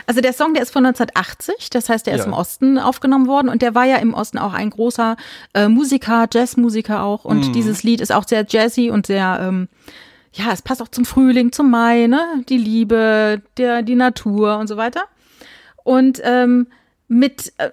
[0.07, 2.27] Also der Song, der ist von 1980, das heißt, der ist Ja.
[2.27, 5.17] im Osten aufgenommen worden und der war ja im Osten auch ein großer
[5.55, 7.53] äh, Musiker, Jazzmusiker auch und Mhm.
[7.53, 9.69] dieses Lied ist auch sehr jazzy und sehr, ähm,
[10.33, 12.21] ja, es passt auch zum Frühling, zum Mai, ne?
[12.49, 15.03] Die Liebe, der, die Natur und so weiter.
[15.85, 16.69] Und ähm,
[17.09, 17.69] mit äh,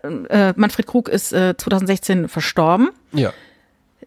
[0.50, 3.32] äh, Manfred Krug ist äh, 2016 verstorben ja.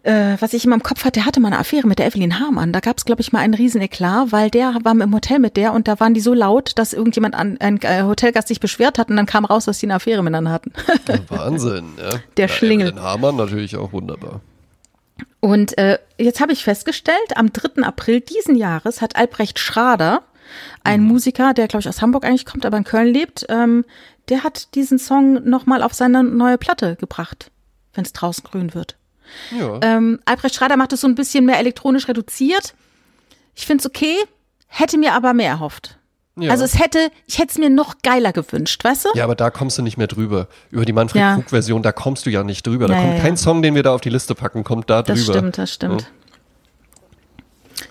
[0.03, 2.39] Äh, was ich immer im Kopf hatte, der hatte mal eine Affäre mit der Evelyn
[2.39, 2.73] Hamann.
[2.73, 5.55] Da gab es, glaube ich, mal einen riesen Eklat, weil der war im Hotel mit
[5.55, 8.99] der und da waren die so laut, dass irgendjemand an ein äh, Hotelgast sich beschwert
[8.99, 10.73] hat und dann kam raus, dass die eine Affäre miteinander hatten.
[11.29, 11.93] Wahnsinn.
[11.97, 12.19] Ja.
[12.37, 12.89] Der ja, Schlingel.
[12.89, 14.41] Evelyn Hamann natürlich auch wunderbar.
[15.39, 17.83] Und äh, jetzt habe ich festgestellt, am 3.
[17.83, 20.23] April diesen Jahres hat Albrecht Schrader,
[20.83, 23.85] ein Musiker, der, glaube ich, aus Hamburg eigentlich kommt, aber in Köln lebt, ähm,
[24.29, 27.51] der hat diesen Song nochmal auf seine neue Platte gebracht,
[27.93, 28.97] wenn es draußen grün wird.
[29.57, 29.79] Ja.
[29.81, 32.73] Ähm, Albrecht Schrader macht es so ein bisschen mehr elektronisch reduziert.
[33.55, 34.15] Ich finde es okay,
[34.67, 35.97] hätte mir aber mehr erhofft.
[36.35, 36.49] ja.
[36.51, 39.09] Also es hätte, ich hätte es mir noch geiler gewünscht, weißt du?
[39.15, 40.47] Ja, aber da kommst du nicht mehr drüber.
[40.71, 41.35] Über die Manfred Ja.
[41.35, 42.87] Krug-Version, da kommst du ja nicht drüber.
[42.87, 43.37] Da Ja, kommt kein ja.
[43.37, 45.33] Song, den wir da auf die Liste packen, kommt da das drüber.
[45.37, 46.07] stimmt, das stimmt.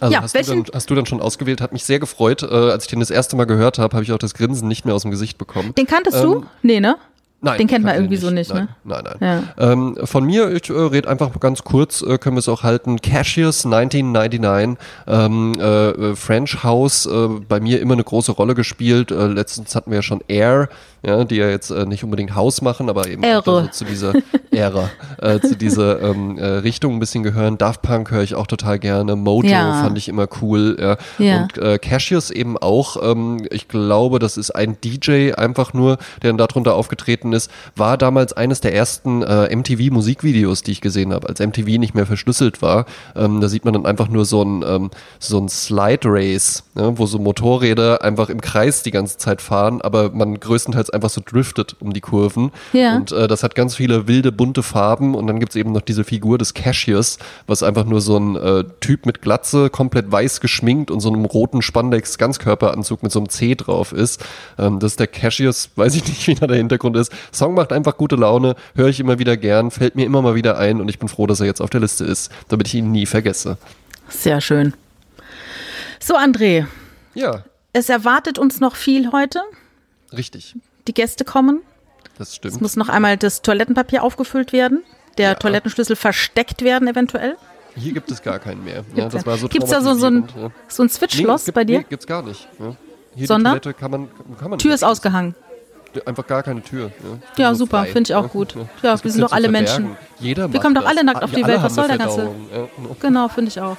[0.00, 1.60] Also Ja, hast, du dann, hast du dann schon ausgewählt?
[1.60, 2.42] Hat mich sehr gefreut.
[2.42, 4.84] Äh, als ich den das erste Mal gehört habe, habe ich auch das Grinsen nicht
[4.84, 5.74] mehr aus dem Gesicht bekommen.
[5.76, 6.44] Den kanntest Ähm, du?
[6.62, 6.96] Nee, ne?
[7.44, 9.02] Nein, Den kennt man irgendwie so nicht, nein, ne?
[9.02, 9.44] Nein, nein.
[9.58, 9.72] Ja.
[9.72, 13.00] Ähm, von mir, ich äh, rede einfach ganz kurz, äh, können wir es auch halten.
[13.00, 14.78] Cashiers 1999,
[15.08, 19.10] ähm, äh, äh, French House, äh, bei mir immer eine große Rolle gespielt.
[19.10, 20.68] Äh, letztens hatten wir ja schon Air,
[21.04, 23.42] ja, die ja jetzt nicht unbedingt Haus machen, aber eben auch Ehre.
[23.64, 24.12] so zu dieser
[24.52, 24.88] Ära,
[25.42, 27.58] zu dieser ähm, äh, Richtung ein bisschen gehören.
[27.58, 29.16] Daft Punk höre ich auch total gerne.
[29.16, 29.82] Mojo Ja.
[29.82, 30.96] fand ich immer cool.
[31.18, 31.42] Ja.
[31.42, 36.38] Und Cassius eben auch, ähm, ich glaube, das ist ein DJ einfach nur, der dann
[36.38, 41.40] darunter aufgetreten ist, war damals eines der ersten äh, MTV-Musikvideos, die ich gesehen habe, als
[41.40, 42.86] MTV nicht mehr verschlüsselt war.
[43.16, 47.06] Ähm, da sieht man dann einfach nur so ein, ähm, so ein Slide-Race, ne, wo
[47.06, 51.76] so Motorräder einfach im Kreis die ganze Zeit fahren, aber man größtenteils einfach so driftet
[51.80, 52.50] um die Kurven.
[52.72, 52.96] Ja.
[52.96, 56.04] Und äh, das hat ganz viele wilde, bunte Farben und dann gibt's eben noch diese
[56.04, 60.90] Figur des Cassius, was einfach nur so ein äh, Typ mit Glatze, komplett weiß geschminkt
[60.90, 64.24] und so einem roten Spandex-Ganzkörperanzug mit so einem C drauf ist.
[64.58, 67.12] Ähm, das ist der Cassius, weiß ich nicht, wie da der Hintergrund ist.
[67.32, 70.58] Song macht einfach gute Laune, höre ich immer wieder gern, fällt mir immer mal wieder
[70.58, 72.90] ein und ich bin froh, dass er jetzt auf der Liste ist, damit ich ihn
[72.90, 73.58] nie vergesse.
[74.08, 74.74] Sehr schön.
[76.00, 76.66] So, André,
[77.14, 79.40] Ja, es erwartet uns noch viel heute.
[80.12, 80.54] richtig.
[80.88, 81.60] Die Gäste kommen.
[82.18, 82.60] Das Es stimmt.
[82.60, 84.82] muss noch einmal das Toilettenpapier aufgefüllt werden.
[85.16, 85.34] Der Ja.
[85.36, 87.36] Toilettenschlüssel versteckt werden eventuell.
[87.76, 88.84] Hier gibt es gar keinen mehr.
[88.94, 89.26] Ja, Gibt's das ja.
[89.26, 90.50] war so Gibt's da so, so ein, ja.
[90.68, 91.78] so ein Switchschloss gibt, bei dir?
[91.78, 92.46] Nee, gibt's gar nicht.
[92.58, 92.76] Ja.
[93.14, 93.60] Hier Sondern?
[93.60, 94.08] kann man,
[94.38, 95.34] kann man Tür ist ausgehangen.
[96.06, 96.90] Einfach gar keine Tür.
[97.36, 98.54] Ja, Nur super, finde ich auch gut.
[98.82, 99.96] Ja, wir sind doch alle Menschen.
[100.18, 101.62] Jeder Wir kommen doch alle nackt auf die Welt.
[101.62, 102.30] Was soll der ganze-.
[102.54, 102.68] Ja,
[103.00, 103.76] Genau, finde ich auch.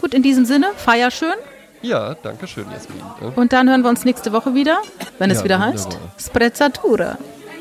[0.00, 1.34] Gut, in diesem Sinne, feier schön.
[1.82, 3.00] Ja, danke schön, Jasmin.
[3.20, 4.78] Ja, Und dann hören wir uns nächste Woche wieder,
[5.18, 6.12] wenn es Ja, wieder heißt wunderbar.
[6.18, 7.18] Sprezzatura.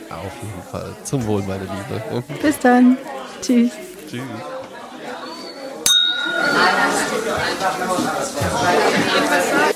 [0.10, 0.96] Auf jeden Fall.
[1.04, 2.24] Zum Wohl, meine Liebe.
[2.42, 2.98] Bis dann.
[3.42, 3.72] Tschüss.
[4.10, 4.22] Tschüss.
[9.64, 9.76] Thank